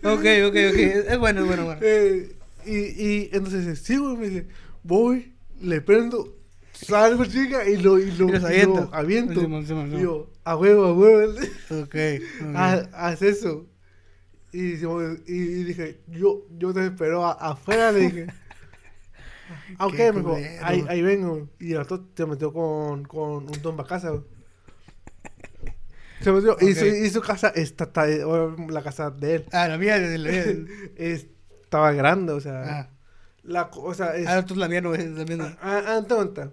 Ok, 0.04 0.24
ok, 0.46 0.56
ok. 0.70 0.78
Es 0.78 1.18
bueno, 1.18 1.40
es 1.40 1.46
bueno, 1.46 1.64
bueno. 1.64 1.80
eh, 1.82 2.36
y, 2.64 2.76
y 2.76 3.30
entonces 3.32 3.78
sí, 3.80 3.96
güey, 3.96 4.16
me 4.16 4.28
dice, 4.28 4.46
voy, 4.82 5.34
le 5.60 5.80
prendo, 5.80 6.36
salgo, 6.72 7.24
chica, 7.24 7.68
y 7.68 7.76
lo, 7.78 7.98
y 7.98 8.10
lo, 8.12 8.28
Y 8.28 8.32
lo 8.38 8.94
aviento. 8.94 9.40
Y 9.42 9.66
Simón. 9.66 9.90
yo, 10.00 10.30
a 10.44 10.56
huevo, 10.56 10.84
a 10.84 10.92
huevo. 10.94 11.32
Ok. 11.82 11.94
haz, 12.54 12.88
haz 12.92 13.22
eso. 13.22 13.66
Y, 14.52 14.76
dije, 15.64 16.00
yo, 16.08 16.46
yo 16.58 16.72
te 16.72 16.86
espero 16.86 17.24
a- 17.24 17.32
afuera, 17.32 17.92
le 17.92 18.00
dije. 18.00 18.26
Ah, 19.78 19.86
ok, 19.86 19.94
me 19.94 20.12
dijo, 20.20 20.36
ahí, 20.62 20.84
ahí 20.88 21.02
vengo. 21.02 21.48
Y 21.58 21.72
el 21.72 21.78
otro 21.78 22.04
se 22.14 22.26
metió 22.26 22.52
con, 22.52 23.04
con 23.04 23.48
un 23.48 23.62
tomba 23.62 23.86
casa. 23.86 24.12
Se 26.20 26.32
metió, 26.32 26.56
y, 26.60 26.74
su, 26.74 26.84
y 26.86 27.08
su 27.10 27.20
casa, 27.20 27.48
está, 27.54 27.84
está- 27.84 28.26
o 28.26 28.56
la 28.70 28.82
casa 28.82 29.10
de 29.10 29.36
él, 29.36 29.44
Ah, 29.52 29.68
la 29.68 29.78
mía, 29.78 29.98
la 29.98 30.30
mía. 30.30 30.44
estaba 30.96 31.92
grande, 31.92 32.32
o 32.32 32.40
sea, 32.40 32.62
Ah, 32.80 32.88
la, 33.44 33.70
o 33.72 33.94
sea, 33.94 34.16
es, 34.16 34.26
ah, 34.26 34.44
tú 34.44 34.56
la 34.56 34.68
mía 34.68 34.80
no 34.80 34.94
es 34.94 35.06
la 35.10 35.24
mía. 35.24 35.36
no. 35.36 35.44
ah, 35.62 35.82
ah, 35.86 36.04
tonta. 36.06 36.50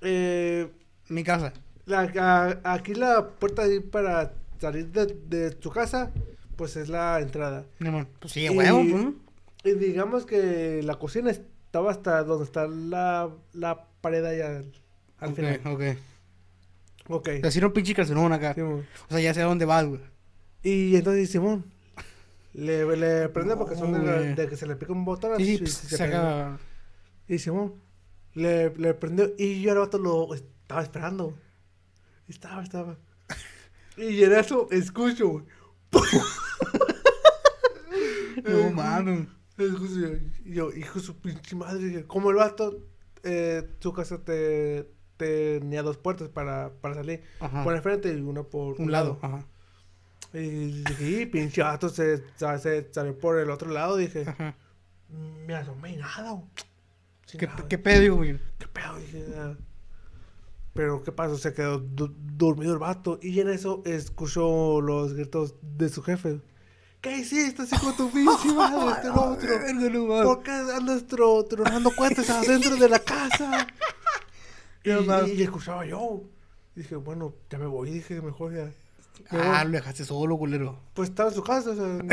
Eh, 0.00 0.68
Mi 1.08 1.22
casa. 1.24 1.52
la, 1.86 2.00
a- 2.18 2.72
aquí 2.74 2.94
la 2.94 3.28
puerta 3.28 3.62
para 3.90 4.32
salir 4.60 4.86
de, 4.88 5.06
de 5.28 5.50
tu 5.52 5.70
casa, 5.70 6.10
pues 6.56 6.76
es 6.76 6.88
la 6.88 7.20
entrada. 7.20 7.64
Pues 8.20 8.32
sí, 8.32 8.48
huevo, 8.48 8.78
pues, 8.90 9.04
¿no? 9.04 9.14
Y 9.64 9.72
digamos 9.74 10.24
que 10.26 10.80
la 10.84 10.94
cocina 10.96 11.30
estaba 11.30 11.90
hasta 11.90 12.22
donde 12.24 12.44
está 12.44 12.66
la, 12.68 13.30
la 13.52 13.84
pared 14.00 14.24
allá 14.24 14.62
al, 15.18 15.34
final. 15.34 15.60
ok. 15.64 15.72
Ok. 15.74 15.82
Te 17.22 17.48
hicieron 17.48 17.72
pinche 17.72 17.94
calzonón 17.94 18.32
acá. 18.32 18.54
O 18.58 18.82
sea, 19.10 19.20
ya 19.20 19.32
sé 19.34 19.42
a 19.42 19.46
dónde 19.46 19.64
vas, 19.64 19.86
güey. 19.86 20.00
Y 20.62 20.96
entonces 20.96 21.30
Simón 21.30 21.64
le, 22.52 22.96
le 22.96 23.28
prende 23.28 23.56
porque 23.56 23.76
son 23.76 23.92
de, 23.92 23.98
la- 24.00 24.16
güey. 24.18 24.34
de 24.34 24.48
que 24.48 24.56
se 24.56 24.66
le 24.66 24.74
pica 24.76 24.92
un 24.92 25.04
botón 25.04 25.36
Sí, 25.36 25.42
así, 25.42 25.58
pues, 25.58 25.72
se 25.74 25.96
se 25.96 26.02
acaba. 26.04 26.58
Y 27.28 27.38
Simón 27.38 27.74
le, 28.34 28.70
le 28.76 28.94
prendió 28.94 29.32
y 29.38 29.60
yo 29.62 29.72
al 29.72 29.78
vato 29.78 29.98
lo 29.98 30.34
estaba 30.34 30.82
esperando. 30.82 31.36
Estaba, 32.28 32.62
estaba. 32.62 32.96
Y 33.96 34.22
en 34.24 34.32
eso 34.32 34.68
escucho, 34.70 35.28
güey. 35.28 35.44
No 38.44 38.70
mames. 38.70 39.26
Escucho 39.56 40.18
yo, 40.44 40.70
y 40.72 40.80
hijo 40.80 40.98
de 40.98 41.04
su 41.04 41.16
pinche 41.18 41.56
madre. 41.56 42.04
Como 42.06 42.30
el 42.30 42.36
vato, 42.36 42.84
eh, 43.22 43.66
su 43.80 43.92
casa 43.92 44.22
te, 44.22 44.86
tenía 45.16 45.82
dos 45.82 45.96
puertas 45.96 46.28
para, 46.28 46.70
para 46.80 46.94
salir. 46.94 47.22
Ajá. 47.40 47.62
Una 47.64 47.76
enfrente 47.76 48.12
y 48.12 48.20
una 48.20 48.42
por 48.42 48.80
Un 48.80 48.90
lado. 48.92 49.18
Ajá. 49.22 49.44
Y 50.32 50.82
dije, 50.82 51.22
y 51.22 51.26
pinche 51.26 51.62
vato 51.62 51.88
se, 51.88 52.18
se, 52.36 52.58
se 52.58 52.88
salió 52.92 53.18
por 53.18 53.38
el 53.38 53.50
otro 53.50 53.70
lado. 53.70 53.96
Dije, 53.96 54.24
Ajá. 54.28 54.54
me 55.46 55.54
asomé 55.54 55.92
y 55.92 55.96
nada. 55.96 56.40
¿Qué, 57.68 57.78
pedo, 57.78 58.16
güey? 58.16 58.38
¿Qué 58.58 58.68
pedo? 58.68 58.96
Dije, 58.98 59.24
ah. 59.36 59.54
Pero, 60.74 61.02
¿qué 61.02 61.10
pasó? 61.10 61.38
Se 61.38 61.54
quedó 61.54 61.78
du- 61.78 62.14
dormido 62.18 62.72
el 62.74 62.78
vato. 62.78 63.18
Y 63.22 63.40
en 63.40 63.48
eso 63.48 63.82
escuchó 63.86 64.80
los 64.82 65.14
gritos 65.14 65.54
de 65.62 65.88
su 65.88 66.02
jefe. 66.02 66.40
¿Qué 67.00 67.18
hiciste, 67.18 67.62
hijo 67.64 67.90
de 67.90 67.96
tu 67.96 68.10
pinche 68.12 68.52
madre? 68.52 68.90
Este 68.92 69.08
otro. 69.10 70.24
¿Por 70.24 70.42
qué 70.42 70.50
andas 70.50 71.06
tro- 71.06 71.46
tronando 71.48 71.90
cuentas 71.96 72.28
adentro 72.28 72.76
de 72.76 72.88
la 72.88 72.98
casa? 72.98 73.66
Y, 74.86 75.30
y 75.32 75.42
escuchaba 75.42 75.84
yo. 75.86 76.22
Dije, 76.74 76.96
bueno, 76.96 77.34
ya 77.50 77.58
me 77.58 77.66
voy. 77.66 77.90
Dije, 77.90 78.20
mejor 78.20 78.54
ya. 78.54 78.70
Ah, 79.30 79.60
voy. 79.62 79.72
lo 79.72 79.78
dejaste 79.78 80.04
solo, 80.04 80.36
culero. 80.36 80.78
Pues 80.94 81.08
estaba 81.08 81.30
en 81.30 81.34
su 81.34 81.42
casa. 81.42 81.70
o 81.70 81.74
sea, 81.74 81.98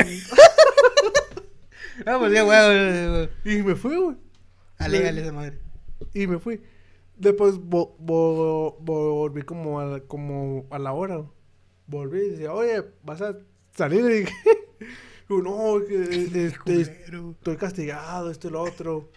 Ah, 2.06 2.16
pues 2.18 2.32
ya, 2.32 2.42
güey, 2.42 3.08
güey. 3.08 3.28
y 3.58 3.62
me 3.62 3.74
fui, 3.76 3.96
güey. 3.96 4.16
Alégale 4.78 5.20
esa 5.22 5.32
madre. 5.32 5.58
Y 6.12 6.26
me 6.26 6.38
fui. 6.38 6.60
Después 7.16 7.54
vo- 7.56 7.96
vo- 7.98 8.76
volví 8.80 9.42
como 9.42 9.78
a, 9.78 9.84
la- 9.84 10.00
como 10.00 10.66
a 10.70 10.78
la 10.80 10.92
hora. 10.92 11.24
Volví 11.86 12.18
y 12.20 12.30
decía, 12.30 12.52
oye, 12.52 12.82
vas 13.02 13.20
a 13.22 13.36
salir. 13.76 14.04
Y 14.06 14.18
dije, 14.20 14.32
no, 15.28 15.80
que 15.86 16.02
este, 16.46 16.46
estoy 16.80 17.56
castigado, 17.56 18.30
esto 18.30 18.48
y 18.48 18.50
lo 18.50 18.62
otro. 18.62 19.08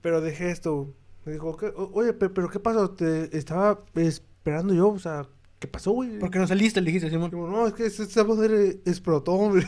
Pero 0.00 0.20
dejé 0.20 0.50
esto. 0.50 0.94
Me 1.24 1.32
dijo, 1.32 1.56
"¿Qué? 1.56 1.66
O- 1.76 1.90
oye, 1.94 2.12
pe- 2.12 2.28
pero 2.28 2.48
¿qué 2.48 2.60
pasó? 2.60 2.90
Te 2.90 3.36
estaba 3.36 3.80
esperando 3.94 4.74
yo, 4.74 4.88
o 4.88 4.98
sea, 4.98 5.26
¿qué 5.58 5.66
pasó, 5.66 5.92
güey? 5.92 6.18
¿Por 6.18 6.30
qué 6.30 6.38
no 6.38 6.46
saliste? 6.46 6.80
Le 6.80 6.86
dijiste, 6.86 7.08
Simón. 7.10 7.30
Digo, 7.30 7.48
no, 7.48 7.66
es 7.66 7.72
que 7.74 7.86
esa 7.86 8.02
esa 8.02 8.24
madre 8.24 8.80
explotó, 8.84 9.32
hombre. 9.32 9.66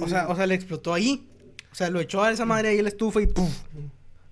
O 0.00 0.06
sea, 0.08 0.28
o 0.28 0.36
sea, 0.36 0.46
le 0.46 0.54
explotó 0.54 0.92
ahí. 0.92 1.28
O 1.72 1.74
sea, 1.74 1.90
lo 1.90 2.00
echó 2.00 2.22
a 2.22 2.30
esa 2.30 2.44
madre 2.44 2.68
ahí 2.68 2.78
en 2.78 2.84
la 2.84 2.90
estufa 2.90 3.20
y 3.20 3.26
¡puf! 3.26 3.50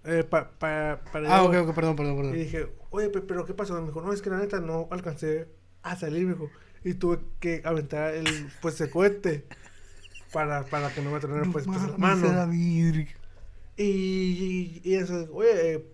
eh, 0.04 0.24
pa- 0.28 0.50
pa- 0.50 1.00
para 1.12 1.34
Ah, 1.34 1.42
yo- 1.42 1.48
ok, 1.62 1.68
ok, 1.68 1.74
perdón, 1.74 1.96
perdón, 1.96 2.14
Y 2.14 2.16
perdón. 2.18 2.32
dije, 2.34 2.68
oye, 2.90 3.08
pe- 3.08 3.20
pero 3.22 3.44
¿qué 3.46 3.54
pasó? 3.54 3.80
Me 3.80 3.86
dijo, 3.86 4.02
no, 4.02 4.12
es 4.12 4.20
que 4.22 4.30
la 4.30 4.38
neta 4.38 4.60
no 4.60 4.88
alcancé 4.90 5.48
a 5.82 5.96
salir, 5.96 6.26
me 6.26 6.32
dijo. 6.34 6.50
Y 6.84 6.94
tuve 6.94 7.18
que 7.40 7.62
aventar 7.64 8.14
el, 8.14 8.26
pues, 8.60 8.80
el 8.80 8.90
cohete 8.90 9.44
para, 10.32 10.64
para 10.64 10.92
que 10.92 11.00
no 11.02 11.10
me 11.12 11.20
tronara, 11.20 11.48
pues, 11.50 11.66
pues, 11.66 11.80
la 11.82 11.96
mames, 11.98 12.30
era 12.30 12.46
mano. 12.46 12.52
Y, 13.82 14.80
y, 14.84 14.90
y 14.90 14.94
eso, 14.94 15.28
oye, 15.32 15.74
eh, 15.74 15.86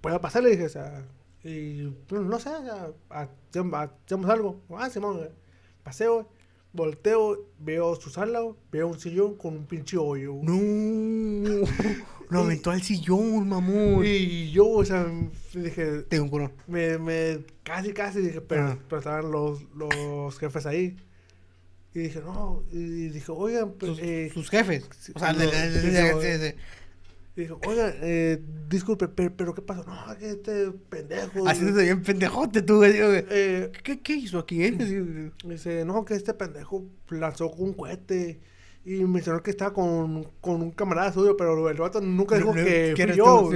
¿puedo 0.00 0.20
pasar? 0.20 0.42
Le 0.42 0.50
dije, 0.50 0.64
o 0.66 0.68
sea, 0.68 1.04
y, 1.44 1.86
pues, 2.08 2.22
no 2.22 2.38
sé, 2.38 2.50
o 2.50 2.62
sea, 2.64 2.88
hacemos, 3.10 4.30
algo. 4.30 4.60
Ah, 4.70 4.90
Simón, 4.90 5.18
güey. 5.18 5.30
paseo, 5.82 6.28
volteo, 6.72 7.46
veo 7.58 7.94
su 7.96 8.10
sala, 8.10 8.40
veo 8.72 8.88
un 8.88 8.98
sillón 8.98 9.36
con 9.36 9.54
un 9.56 9.66
pinche 9.66 9.96
hoyo. 9.96 10.34
No. 10.42 11.66
Lo 12.28 12.40
aventó 12.40 12.72
al 12.72 12.82
sillón, 12.82 13.48
mamón. 13.48 14.02
Y 14.04 14.50
yo, 14.50 14.68
o 14.68 14.84
sea, 14.84 15.06
dije, 15.54 16.02
Tengo 16.02 16.24
un 16.24 16.30
curón. 16.30 16.52
me, 16.66 16.98
me 16.98 17.38
casi, 17.62 17.92
casi 17.92 18.20
dije, 18.20 18.40
pero, 18.40 18.64
Ah. 18.64 18.78
pero 18.88 18.98
estaban 18.98 19.30
los, 19.30 19.62
los 19.74 20.36
jefes 20.38 20.66
ahí. 20.66 20.96
Y 21.96 22.00
dije, 22.00 22.20
no, 22.20 22.62
y 22.70 23.08
dije, 23.08 23.32
oigan, 23.32 23.72
pues, 23.72 23.92
Sus, 23.92 24.00
eh, 24.02 24.30
sus 24.34 24.50
jefes. 24.50 24.86
O 25.14 25.18
sea, 25.18 25.32
dije, 25.32 26.54
oigan, 27.66 27.94
eh, 28.02 28.38
disculpe, 28.68 29.08
pero, 29.08 29.34
pero 29.34 29.54
¿qué 29.54 29.62
pasó? 29.62 29.82
No, 29.84 30.18
que 30.18 30.32
este 30.32 30.72
pendejo. 30.90 31.48
Haciéndose 31.48 31.84
bien 31.84 32.02
pendejote 32.02 32.60
tú, 32.60 32.76
güey. 32.76 32.92
Eh, 32.98 33.72
¿Qué, 33.82 34.00
¿Qué 34.00 34.12
hizo 34.12 34.40
aquí, 34.40 34.62
eh? 34.62 35.30
Dice, 35.42 35.86
no, 35.86 36.04
que 36.04 36.12
este 36.12 36.34
pendejo 36.34 36.84
lanzó 37.08 37.50
un 37.52 37.72
cohete. 37.72 38.40
Y 38.84 39.02
mencionó 39.04 39.42
que 39.42 39.50
estaba 39.50 39.72
con, 39.72 40.24
con 40.42 40.60
un 40.60 40.72
camarada 40.72 41.14
suyo, 41.14 41.34
pero 41.34 41.70
el 41.70 41.78
vato 41.78 42.02
nunca 42.02 42.36
dijo 42.36 42.54
No, 42.54 42.60
no, 42.60 42.66
que 42.66 42.92
¿quién 42.94 43.08
fui 43.08 43.16
yo. 43.16 43.48
tú? 43.48 43.54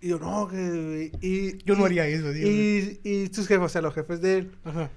Y 0.00 0.08
yo, 0.08 0.18
no, 0.20 0.46
que... 0.46 1.10
Y, 1.20 1.58
Yo 1.64 1.74
no 1.74 1.86
haría 1.86 2.06
eso, 2.06 2.32
tío. 2.32 2.46
Y, 2.46 3.00
y 3.02 3.26
sus 3.34 3.48
jefes, 3.48 3.64
o 3.64 3.68
sea, 3.68 3.82
los 3.82 3.94
jefes 3.94 4.22
de 4.22 4.38
él, 4.38 4.52
Ajá. 4.64 4.90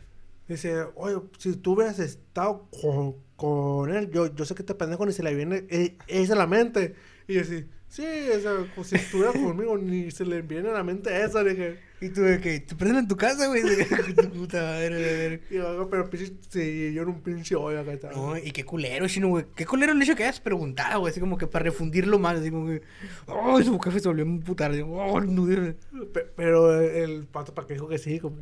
Dice, 0.47 0.83
oye, 0.95 1.15
si 1.37 1.55
tú 1.55 1.73
hubieras 1.73 1.99
estado 1.99 2.67
con, 2.81 3.15
con 3.35 3.89
él, 3.93 4.09
yo, 4.11 4.33
yo 4.35 4.45
sé 4.45 4.55
que 4.55 4.61
este 4.61 4.75
pendejo 4.75 5.05
ni 5.05 5.13
se 5.13 5.23
le 5.23 5.33
viene 5.33 5.65
eh, 5.69 5.97
eso 6.07 6.33
a 6.33 6.37
la 6.37 6.47
mente. 6.47 6.95
Y 7.27 7.35
yo 7.35 7.41
así, 7.41 7.65
sí, 7.87 8.03
o 8.37 8.39
sea, 8.41 8.51
pues 8.75 8.87
si 8.89 8.95
estuviera 8.97 9.31
conmigo 9.33 9.77
ni 9.77 10.11
se 10.11 10.25
le 10.25 10.41
viene 10.41 10.69
a 10.69 10.73
la 10.73 10.83
mente 10.83 11.23
eso. 11.23 11.41
Dije, 11.45 11.79
Y 12.01 12.09
tú 12.09 12.21
de 12.23 12.41
que 12.41 12.59
te 12.59 12.75
prenden 12.75 12.99
en 13.03 13.07
tu 13.07 13.15
casa, 13.15 13.47
güey. 13.47 13.61
Tu 14.15 14.29
puta 14.31 14.61
madre, 14.61 14.89
ver. 14.89 15.41
y 15.49 15.55
yo, 15.55 15.87
pero 15.89 16.09
pinche, 16.09 16.33
sí, 16.49 16.91
yo 16.93 17.03
era 17.03 17.09
un 17.11 17.21
pinche 17.21 17.55
hoyo 17.55 17.79
acá. 17.79 17.93
estaba. 17.93 18.13
No, 18.13 18.37
y 18.37 18.51
qué 18.51 18.65
culero, 18.65 19.07
chino, 19.07 19.29
güey. 19.29 19.45
Qué 19.55 19.65
culero 19.65 19.93
el 19.93 20.01
hecho 20.01 20.13
que 20.15 20.23
hayas 20.23 20.41
preguntado, 20.41 20.99
güey. 20.99 21.11
Así 21.11 21.21
como 21.21 21.37
que 21.37 21.47
para 21.47 21.63
refundirlo 21.63 22.19
más. 22.19 22.37
Así 22.39 22.51
como 22.51 22.67
que. 22.67 22.81
Ay, 23.27 23.63
su 23.63 23.79
jefe 23.79 24.01
se 24.01 24.09
volvió 24.09 24.25
un 24.25 24.41
putar. 24.41 24.73
Digo, 24.73 24.93
oh, 24.97 25.21
no, 25.21 25.45
Dios". 25.47 25.75
Pe- 26.13 26.27
pero 26.35 26.81
el 26.81 27.25
pato 27.27 27.53
para 27.53 27.65
que 27.65 27.75
dijo 27.75 27.87
que 27.87 27.97
sí, 27.97 28.19
como. 28.19 28.39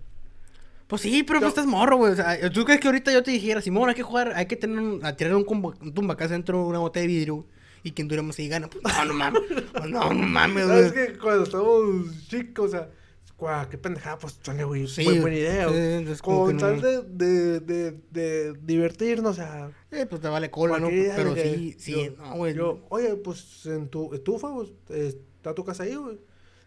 Pues 0.91 1.01
sí, 1.03 1.23
pero 1.23 1.39
pues 1.39 1.41
Yo- 1.41 1.47
estás 1.61 1.65
morro, 1.65 1.95
güey. 1.95 2.11
O 2.11 2.15
sea, 2.17 2.37
¿tú 2.51 2.65
crees 2.65 2.81
que 2.81 2.87
ahorita 2.89 3.13
yo 3.13 3.23
te 3.23 3.31
dijera, 3.31 3.61
Simón, 3.61 3.87
hay 3.87 3.95
que 3.95 4.03
jugar, 4.03 4.33
hay 4.35 4.45
que 4.45 4.57
tener 4.57 4.77
un, 4.77 4.99
a 5.05 5.15
tirar 5.15 5.33
un, 5.35 5.45
combo- 5.45 5.73
un 5.81 5.93
tumbacasa 5.93 6.33
dentro 6.33 6.57
de 6.59 6.65
una 6.65 6.79
botella 6.79 7.03
de 7.03 7.07
vidrio? 7.07 7.47
Y 7.81 7.91
quien 7.93 8.07
dure 8.09 8.21
más 8.21 8.37
y 8.39 8.47
gana. 8.49 8.69
Pues, 8.69 8.83
no, 8.83 9.05
no 9.05 9.13
mames. 9.13 9.41
Pues, 9.71 9.89
no, 9.89 10.13
no 10.13 10.27
mames, 10.27 10.67
¿Sabes 10.67 10.91
güey. 10.93 11.07
que 11.07 11.17
cuando 11.17 11.43
estábamos 11.43 12.27
chicos, 12.27 12.65
o 12.65 12.69
sea, 12.69 12.89
guau, 13.37 13.69
qué 13.69 13.77
pendejada, 13.77 14.19
pues 14.19 14.37
suena, 14.43 14.65
güey, 14.65 14.85
Sí, 14.87 15.03
buen- 15.05 15.21
buena 15.21 15.37
idea. 15.37 15.67
güey. 15.67 16.05
Con 16.19 16.57
tal 16.57 16.75
no- 16.81 16.81
de, 16.83 17.01
de, 17.03 17.59
de, 17.61 17.91
de 18.11 18.53
divertirnos, 18.61 19.31
o 19.31 19.33
sea, 19.33 19.71
Eh, 19.91 20.05
pues 20.07 20.21
te 20.21 20.27
vale 20.27 20.51
cola, 20.51 20.77
¿no? 20.77 20.89
Pero 20.89 21.33
que 21.33 21.55
sí, 21.55 21.75
sí, 21.79 21.91
yo- 21.93 22.11
no, 22.23 22.35
güey. 22.35 22.53
Yo, 22.53 22.85
oye, 22.89 23.15
pues 23.15 23.65
en 23.65 23.87
tu 23.87 24.13
estufa, 24.13 24.53
pues, 24.53 24.69
eh, 24.89 25.15
está 25.37 25.55
tu 25.55 25.63
casa 25.63 25.83
ahí, 25.83 25.95
güey. 25.95 26.17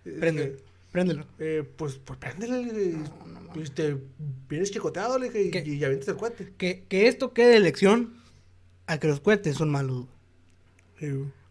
Eh, 0.06 0.16
Préndelo, 0.18 0.54
eh, 0.54 0.62
préndelo. 0.94 1.26
eh, 1.40 1.64
pues, 1.76 1.98
pues 1.98 2.18
dije, 2.38 2.94
y 3.56 3.68
te 3.70 3.96
vienes 4.48 4.70
chicoteado, 4.70 5.18
le 5.18 5.28
dije, 5.28 5.62
y, 5.66 5.78
ya 5.78 5.88
vienes 5.88 6.06
el 6.06 6.16
cohete. 6.16 6.52
Que, 6.56 6.84
que 6.88 7.08
esto 7.08 7.32
quede 7.34 7.54
de 7.54 7.60
lección 7.60 8.14
a 8.86 8.98
que 8.98 9.08
los 9.08 9.20
cohetes 9.20 9.56
son 9.56 9.70
malos. 9.70 10.06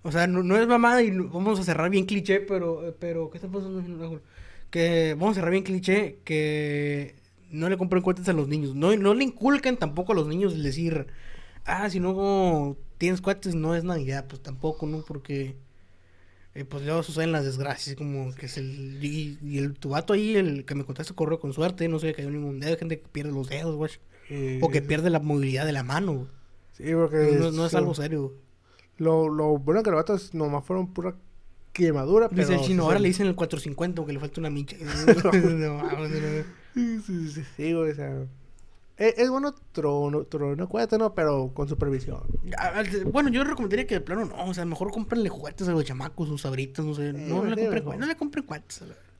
O 0.02 0.12
sea, 0.12 0.28
no, 0.28 0.44
no 0.44 0.58
es 0.58 0.68
mamada 0.68 1.04
y 1.04 1.12
no- 1.12 1.30
vamos 1.30 1.60
a 1.60 1.64
cerrar 1.64 1.90
bien 1.90 2.06
cliché, 2.06 2.40
pero, 2.40 2.96
pero, 3.00 3.30
¿qué 3.30 3.38
está 3.38 3.50
pasando? 3.50 4.22
Que 4.70 5.16
vamos 5.20 5.32
a 5.34 5.36
cerrar 5.36 5.52
bien 5.52 5.64
cliché 5.64 6.20
que 6.24 7.16
no 7.52 7.70
le 7.70 7.78
compren 7.78 8.02
cohetes 8.02 8.28
a 8.30 8.34
los 8.34 8.48
niños. 8.48 8.76
No, 8.76 8.96
no 8.96 9.14
le 9.14 9.24
inculquen 9.26 9.78
tampoco 9.78 10.14
a 10.14 10.16
los 10.16 10.28
niños 10.28 10.62
decir, 10.64 11.08
ah, 11.66 11.90
si 11.90 12.00
no 12.00 12.78
tienes 12.98 13.22
cohetes 13.22 13.56
no 13.56 13.76
es 13.76 13.84
Navidad. 13.84 14.26
Pues 14.28 14.42
tampoco, 14.42 14.88
¿no? 14.88 15.04
Porque, 15.04 15.56
eh, 16.56 16.66
pues 16.66 16.84
luego 16.86 17.02
suceden 17.04 17.32
las 17.32 17.46
desgracias, 17.46 17.96
como 17.96 18.34
que 18.36 18.46
es 18.46 18.58
el, 18.58 19.04
y, 19.04 19.38
y 19.42 19.58
el 19.58 19.74
tu 19.74 19.90
vato 19.90 20.14
ahí, 20.14 20.36
el 20.36 20.66
que 20.66 20.76
me 20.76 20.84
contaste 20.86 21.14
corrió 21.16 21.40
con 21.40 21.52
suerte, 21.54 21.88
no 21.88 22.00
se 22.00 22.08
le 22.08 22.14
cayó 22.14 22.30
ningún 22.30 22.60
dedo, 22.60 22.72
hay 22.72 22.78
gente 22.78 23.00
que 23.00 23.08
pierde 23.08 23.32
los 23.32 23.50
dedos, 23.50 23.76
güey. 23.76 23.92
y- 24.30 24.60
O 24.62 24.70
que 24.70 24.82
pierde 24.82 25.10
la 25.10 25.20
movilidad 25.20 25.66
de 25.66 25.72
la 25.74 25.84
mano. 25.84 26.28
Sí, 26.74 26.84
porque... 26.94 27.38
No, 27.40 27.52
no 27.52 27.66
es 27.66 27.74
lo- 27.74 27.80
algo 27.80 27.94
serio, 27.96 28.22
güey. 28.28 28.36
Lo, 28.98 29.28
lo 29.30 29.58
bueno 29.58 29.82
que 29.84 29.90
los 29.90 29.98
vatos 29.98 30.34
nomás 30.36 30.64
fueron 30.66 30.94
pura 30.94 31.16
quemadura, 31.74 32.30
pero... 32.30 32.42
Dice 32.48 32.54
el 32.54 32.62
chino, 32.62 32.84
ahora 32.84 33.00
le 33.00 33.08
dicen 33.08 33.26
el 33.28 33.34
450 33.36 34.02
porque 34.02 34.14
le 34.14 34.20
falta 34.20 34.40
una 34.40 34.50
micha. 34.52 34.78
No 35.34 35.80
no. 35.80 35.90
Sí, 36.76 37.00
sí, 37.06 37.30
sí, 37.30 37.44
sí, 37.58 37.74
güey, 37.74 37.92
o 37.92 37.96
sea... 37.96 38.26
Es, 38.98 39.18
es 39.18 39.30
bueno 39.30 39.54
trono, 39.72 40.24
trono 40.26 40.70
cohete, 40.70 40.98
¿no? 40.98 41.14
Pero 41.16 41.52
con 41.54 41.68
supervisión. 41.68 42.22
Ah, 42.58 42.84
Bueno, 43.12 43.30
yo 43.30 43.44
recomendaría 43.44 43.88
que 43.88 43.96
de 43.96 44.02
plano 44.02 44.26
no, 44.26 44.46
o 44.46 44.54
sea, 44.54 44.66
mejor 44.66 44.92
cómprenle 44.92 45.30
juguetes 45.30 45.68
a 45.68 45.72
los 45.72 45.84
chamacos, 45.84 46.28
sus 46.28 46.42
sabritas, 46.42 46.86
no 46.86 46.94
sé. 46.94 47.12
no, 47.14 47.44
sí, 47.44 47.50
le 47.50 47.56
compren, 47.70 48.00
no 48.00 48.06
le 48.06 48.16
compren 48.16 48.46
la- 48.50 48.64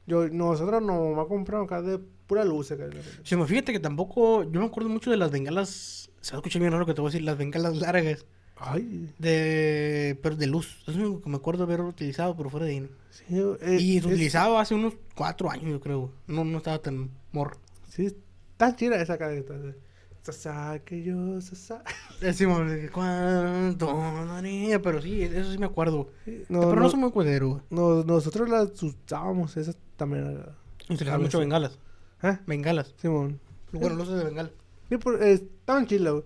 Yo, 0.06 0.28
nosotros 0.30 0.82
nos 0.82 1.18
va 1.18 1.24
a 1.24 1.28
comprar 1.28 1.62
acá 1.64 1.82
de 1.82 1.98
pura 2.28 2.46
luz. 2.46 2.72
acá. 2.72 2.86
Sí, 3.24 3.36
me 3.36 3.48
fíjate 3.48 3.72
que 3.74 3.80
tampoco, 3.80 4.44
yo 4.44 4.60
me 4.60 4.66
acuerdo 4.68 4.90
mucho 4.90 5.10
de 5.10 5.18
las 5.18 5.32
bengalas, 5.32 6.12
se 6.22 6.32
va 6.34 6.38
a 6.38 6.40
escuchar 6.40 6.60
bien 6.62 6.72
raro 6.74 6.86
que 6.86 6.94
te 6.94 7.02
voy 7.02 7.10
a 7.10 7.12
decir, 7.12 7.24
las 7.26 7.38
bengalas 7.38 7.76
largas, 7.78 8.26
Ay, 8.56 9.10
de, 9.18 10.18
pero 10.22 10.36
de 10.36 10.48
luz. 10.48 10.84
Es 10.88 10.96
lo 10.96 11.08
único 11.08 11.22
que 11.24 11.30
me 11.30 11.38
acuerdo 11.38 11.64
haber 11.64 11.82
utilizado, 11.82 12.36
pero 12.38 12.50
fuera 12.50 12.66
de 12.68 12.72
ahí. 12.74 12.80
¿no? 12.82 12.88
sí, 13.10 13.26
eh, 13.62 13.78
y 13.80 13.98
es- 13.98 14.04
se 14.04 14.10
utilizaba 14.10 14.62
hace 14.62 14.76
unos 14.76 14.94
cuatro 15.16 15.50
años, 15.50 15.66
yo 15.72 15.80
creo. 15.82 16.12
No, 16.28 16.44
no 16.46 16.58
estaba 16.60 16.80
tan 16.80 17.10
morro. 17.32 17.58
Sí, 17.90 18.16
tan 18.58 18.76
chida 18.76 19.02
esa 19.02 19.18
cara. 19.18 19.34
Sasa, 20.22 20.80
que 20.86 21.04
yo, 21.04 21.42
sasa. 21.42 21.84
Decimos, 22.22 22.62
¿cuánto 22.94 23.88
daría? 24.28 24.82
Pero 24.82 25.02
sí, 25.02 25.22
eso 25.22 25.52
sí 25.52 25.58
me 25.58 25.66
acuerdo. 25.66 26.10
No, 26.48 26.62
pero 26.62 26.76
no, 26.76 26.82
no, 26.84 26.90
soy 26.90 27.00
muy 27.00 27.12
cuadero, 27.12 27.50
güey. 27.50 27.62
no, 27.70 28.04
nosotros 28.04 28.48
las 28.50 28.82
usábamos, 28.82 29.58
esas 29.58 29.78
también. 29.98 30.40
Utilizaba 30.86 31.16
A 31.16 31.20
mucho 31.20 31.40
bengalas. 31.40 31.78
¿Eh? 32.22 32.38
Bengalas. 32.48 32.94
Simón. 32.98 33.40
Bueno, 33.74 33.96
luces 33.98 34.16
de 34.16 34.24
Bengala. 34.24 34.52
Sí, 34.88 34.98
por- 34.98 35.22
eh, 35.22 35.34
estaban 35.34 35.88
chilas, 35.88 36.14
güey. 36.14 36.26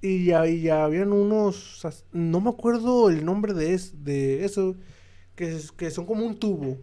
Y 0.00 0.26
ya, 0.26 0.46
y 0.46 0.60
ya 0.62 0.84
habían 0.84 1.12
unos, 1.12 1.82
no 2.12 2.40
me 2.40 2.50
acuerdo 2.50 3.08
el 3.08 3.24
nombre 3.24 3.54
de, 3.54 3.72
es, 3.74 4.04
de 4.04 4.44
eso, 4.44 4.76
que, 5.34 5.56
es- 5.56 5.72
que 5.72 5.90
son 5.90 6.06
como 6.06 6.24
un 6.24 6.38
tubo. 6.38 6.78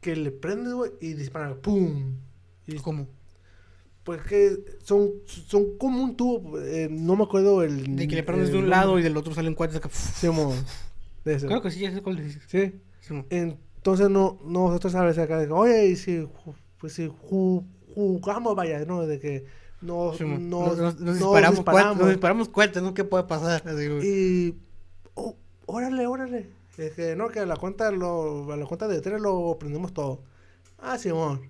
Que 0.00 0.16
le 0.16 0.30
prendes, 0.32 0.72
güey, 0.72 0.92
y 1.00 1.12
disparan, 1.14 1.56
¡pum! 1.60 2.14
Y 2.66 2.76
¿Cómo? 2.76 3.06
Pues 4.08 4.22
que 4.22 4.56
son, 4.82 5.10
son 5.26 5.76
como 5.76 6.02
un 6.02 6.16
tubo, 6.16 6.58
eh, 6.58 6.88
no 6.90 7.14
me 7.14 7.24
acuerdo 7.24 7.62
el... 7.62 7.94
De 7.94 8.08
que 8.08 8.16
le 8.16 8.22
prendes 8.22 8.48
de 8.48 8.54
un 8.54 8.62
nombre. 8.62 8.70
lado 8.78 8.98
y 8.98 9.02
del 9.02 9.14
otro 9.18 9.34
salen 9.34 9.54
cuates 9.54 9.76
acá. 9.76 9.90
Sí, 9.90 10.30
mo, 10.30 10.54
de 11.26 11.34
eso. 11.34 11.46
Creo 11.46 11.60
que 11.60 11.70
sí, 11.70 11.80
ya 11.80 11.92
sé 11.92 12.00
cuál 12.00 12.16
dices. 12.16 12.42
Sí. 12.46 12.72
Sí. 13.00 13.22
Entonces 13.28 14.08
no, 14.08 14.38
nosotros 14.46 14.94
a 14.94 15.04
veces 15.04 15.24
acá, 15.24 15.46
oye, 15.54 15.88
y 15.88 15.96
si, 15.96 16.26
pues 16.78 16.94
si 16.94 17.08
ju- 17.08 17.66
jugamos, 17.94 18.56
vaya, 18.56 18.82
¿no? 18.86 19.06
De 19.06 19.20
que 19.20 19.44
nos, 19.82 20.16
Sí, 20.16 20.24
nos, 20.24 20.40
Nos, 20.40 20.78
nos 20.78 21.00
nos 21.00 21.14
disparamos, 21.18 21.56
disparamos. 21.58 21.98
nos 21.98 22.08
disparamos 22.08 22.48
cuates, 22.48 22.82
¿no? 22.82 22.94
¿Qué 22.94 23.04
puede 23.04 23.24
pasar? 23.24 23.62
Así. 23.68 23.84
Y, 24.06 24.54
oh, 25.16 25.36
órale, 25.66 26.06
órale. 26.06 26.48
Es 26.78 26.92
que 26.94 27.14
no, 27.14 27.28
que 27.28 27.40
a 27.40 27.44
la 27.46 27.56
cuenta, 27.56 27.90
lo, 27.90 28.50
a 28.52 28.56
la 28.56 28.64
cuenta 28.64 28.88
de 28.88 29.02
tres 29.02 29.20
lo 29.20 29.58
prendemos 29.60 29.92
todo. 29.92 30.22
Ah, 30.78 30.96
Simón. 30.96 31.42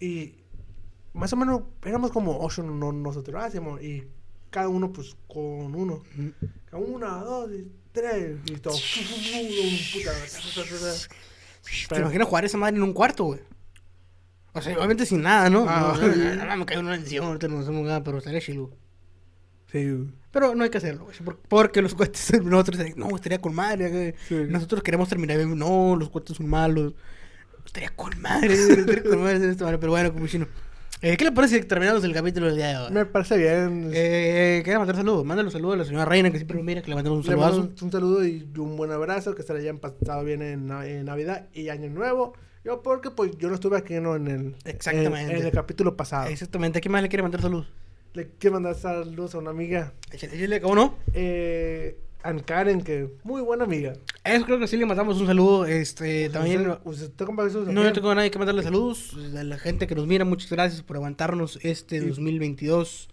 Y 0.00 0.37
más 1.12 1.32
o 1.32 1.36
menos 1.36 1.62
éramos 1.84 2.10
como 2.12 2.38
ocho 2.40 2.62
no, 2.62 2.92
nosotros. 2.92 3.52
Simón. 3.52 3.78
Y 3.82 4.04
cada 4.50 4.68
uno, 4.68 4.92
pues, 4.92 5.16
con 5.26 5.74
uno. 5.74 6.02
Cada 6.70 6.82
Una, 6.82 7.08
dos 7.18 7.50
y 7.52 7.70
tres. 7.92 8.36
Y 8.46 8.56
todo. 8.56 8.76
¿Te 11.88 12.00
imaginas 12.00 12.28
jugar 12.28 12.44
esa 12.44 12.58
madre 12.58 12.76
en 12.76 12.82
un 12.82 12.92
cuarto, 12.92 13.24
güey? 13.24 13.40
O 14.54 14.62
sea, 14.62 14.76
obviamente 14.76 15.06
sin 15.06 15.22
nada, 15.22 15.50
¿no? 15.50 15.66
Ah, 15.68 15.94
no, 16.00 16.12
sí. 16.12 16.18
no, 16.36 16.44
no, 16.46 16.56
me 16.56 16.66
cayó 16.66 16.80
una 16.80 16.94
encima, 16.94 17.26
ahorita 17.26 17.48
no 17.48 17.58
hacemos 17.60 17.84
nada, 17.86 18.02
pero 18.02 18.18
estaría 18.18 18.40
chido. 18.40 18.70
Sí, 19.70 20.10
Pero 20.30 20.54
no 20.54 20.64
hay 20.64 20.70
que 20.70 20.78
hacerlo, 20.78 21.04
güey, 21.04 21.16
por- 21.18 21.38
porque 21.40 21.82
los 21.82 21.94
cohetes, 21.94 22.42
nosotros, 22.42 22.78
no, 22.96 23.14
estaría 23.14 23.38
con 23.40 23.54
madre. 23.54 24.14
Sí. 24.26 24.34
Nosotros 24.48 24.82
queremos 24.82 25.08
terminar, 25.10 25.36
bien, 25.36 25.56
no, 25.58 25.94
los 25.94 26.08
cohetes 26.08 26.38
son 26.38 26.48
malos. 26.48 26.94
Estaría 27.66 27.90
con 27.90 28.18
madre, 28.20 28.54
estaría 28.54 29.02
con 29.02 29.22
madre, 29.22 29.78
pero 29.78 29.92
bueno, 29.92 30.12
como 30.12 30.26
chino. 30.26 30.46
Eh, 31.00 31.16
¿Qué 31.16 31.24
le 31.24 31.30
parece 31.32 31.60
si 31.60 31.64
terminamos 31.64 32.02
el 32.02 32.12
capítulo 32.12 32.46
del 32.46 32.56
día 32.56 32.68
de 32.70 32.76
hoy? 32.76 32.90
Me 32.92 33.04
parece 33.06 33.36
bien. 33.38 33.90
Eh, 33.94 34.62
quería 34.64 34.78
mandar 34.80 34.96
saludos, 34.96 35.24
mándale 35.24 35.46
un 35.46 35.52
saludo 35.52 35.74
a 35.74 35.76
la 35.76 35.84
señora 35.84 36.04
Reina, 36.04 36.30
que 36.30 36.38
siempre 36.38 36.56
me 36.56 36.64
mira, 36.64 36.82
que 36.82 36.88
le 36.88 36.96
mandamos 36.96 37.18
un 37.18 37.24
Le 37.24 37.30
saludazo. 37.40 37.60
un, 37.60 37.74
un 37.80 37.92
saludo 37.92 38.24
y 38.26 38.48
un 38.58 38.76
buen 38.76 38.90
abrazo, 38.90 39.34
que 39.36 39.44
se 39.44 39.52
le 39.54 39.60
hayan 39.60 39.78
pasado 39.78 40.24
bien 40.24 40.42
en, 40.42 40.66
Na- 40.66 40.84
en 40.86 41.04
Navidad 41.04 41.46
y 41.54 41.68
Año 41.68 41.88
Nuevo. 41.88 42.34
Yo 42.64 42.82
porque 42.82 43.12
pues 43.12 43.30
yo 43.38 43.48
no 43.48 43.54
estuve 43.54 43.76
aquí 43.78 43.94
¿no? 44.00 44.16
en 44.16 44.26
el 44.26 44.56
Exactamente. 44.64 45.20
en, 45.20 45.30
en 45.40 45.46
el 45.46 45.52
capítulo 45.52 45.96
pasado. 45.96 46.28
Exactamente, 46.28 46.78
¿a 46.78 46.80
quién 46.80 46.90
más 46.90 47.02
le 47.02 47.08
quiere 47.08 47.22
mandar 47.22 47.42
saludos? 47.42 47.68
Le 48.14 48.30
quiero 48.38 48.54
mandar 48.54 48.74
saludos 48.74 49.36
a 49.36 49.38
una 49.38 49.50
amiga, 49.50 49.92
Échale, 50.10 50.34
échale, 50.36 50.60
¿cómo 50.60 50.74
no? 50.74 50.94
eh, 51.14 51.96
Ann 52.22 52.40
Karen, 52.40 52.82
que 52.82 53.08
muy 53.24 53.40
buena 53.42 53.64
amiga. 53.64 53.94
Eso 54.24 54.44
creo 54.44 54.58
que 54.58 54.66
sí 54.66 54.76
le 54.76 54.86
mandamos 54.86 55.20
un 55.20 55.26
saludo, 55.26 55.64
este, 55.66 56.28
también... 56.30 56.60
¿Usted, 56.84 57.10
No, 57.26 57.80
¿o 57.80 57.84
yo 57.84 57.92
tengo 57.92 58.10
a 58.10 58.14
nadie 58.14 58.30
que 58.30 58.38
mandarle 58.38 58.62
saludos. 58.62 59.16
A 59.36 59.44
la 59.44 59.58
gente 59.58 59.86
que 59.86 59.94
nos 59.94 60.06
mira, 60.06 60.24
muchas 60.24 60.50
gracias 60.50 60.82
por 60.82 60.96
aguantarnos 60.96 61.58
este 61.62 62.00
Sí. 62.00 62.06
2022. 62.06 63.08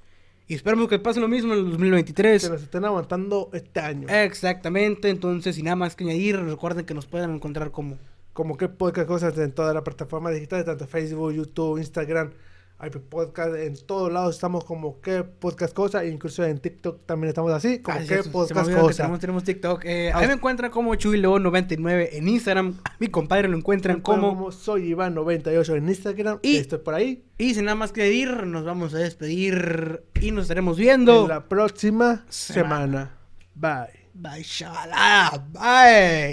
Y 0.48 0.54
esperamos 0.54 0.90
que 0.90 1.00
pase 1.00 1.20
lo 1.20 1.28
mismo 1.28 1.54
en 1.54 1.60
el 1.60 1.66
que 1.66 1.72
2023. 1.72 2.50
nos 2.52 2.62
estén 2.64 2.86
aguantando 2.86 3.50
este 3.54 3.80
año. 3.80 4.08
Exactamente, 4.10 5.10
entonces, 5.10 5.56
sin 5.56 5.66
nada 5.66 5.76
más 5.76 5.96
que 5.96 6.04
añadir, 6.04 6.38
recuerden 6.40 6.86
que 6.86 6.94
nos 6.94 7.06
pueden 7.06 7.32
encontrar 7.34 7.72
como. 7.72 7.98
Como 8.34 8.58
que 8.58 8.68
podcast 8.68 9.08
cosas 9.08 9.38
en 9.38 9.54
todas 9.54 9.74
las 9.74 9.84
plataformas 9.84 10.34
digitales, 10.34 10.66
tanto 10.66 10.86
Facebook, 10.88 11.32
YouTube, 11.32 11.78
Instagram, 11.78 12.32
hay 12.78 12.90
podcast, 12.90 13.56
en 13.56 13.78
todos 13.86 14.12
lados 14.12 14.36
estamos 14.36 14.66
como 14.66 15.00
que 15.00 15.24
podcast 15.24 15.74
cosa, 15.74 16.06
incluso 16.06 16.44
en 16.44 16.60
TikTok 16.60 17.06
también 17.06 17.30
estamos 17.30 17.52
así, 17.54 17.80
como 17.80 17.98
Ah, 17.98 18.02
que 18.02 18.08
cierto, 18.08 18.24
se 18.24 18.30
me 18.30 18.34
podcast 18.34 18.68
que 18.70 18.76
cosa. 18.76 18.98
tenemos, 19.04 19.20
tenemos 19.20 19.44
TikTok. 19.46 19.86
Eh, 19.86 20.12
Ah, 20.14 20.20
ahí 20.20 20.28
me 20.28 20.34
encuentran 20.34 20.72
como 20.72 20.94
ChuiLeón99 20.94 22.10
en 22.14 22.28
Instagram. 22.28 22.76
A 22.84 22.96
mi 23.00 23.08
compadre 23.08 23.48
lo 23.48 23.58
encuentran 23.58 24.02
como. 24.02 24.30
como 24.30 24.52
soy 24.52 24.94
Iván98 24.94 25.76
en 25.78 25.88
Instagram 25.90 26.40
Y- 26.42 26.58
estoy 26.58 26.80
por 26.80 26.94
ahí. 26.96 27.24
Y 27.38 27.54
sin 27.54 27.66
nada 27.66 27.76
más 27.76 27.92
que 27.92 28.02
añadir, 28.02 28.46
nos 28.46 28.66
vamos 28.66 28.94
a 28.94 28.98
despedir 28.98 30.04
y 30.22 30.32
nos 30.32 30.44
estaremos 30.44 30.78
viendo. 30.78 31.24
En 31.24 31.30
la 31.30 31.46
próxima 31.48 32.26
Semana. 32.30 33.12
semana. 33.56 33.88
Bye. 33.88 34.06
Bye, 34.18 34.44
shala, 34.44 35.44
bye. 35.52 36.24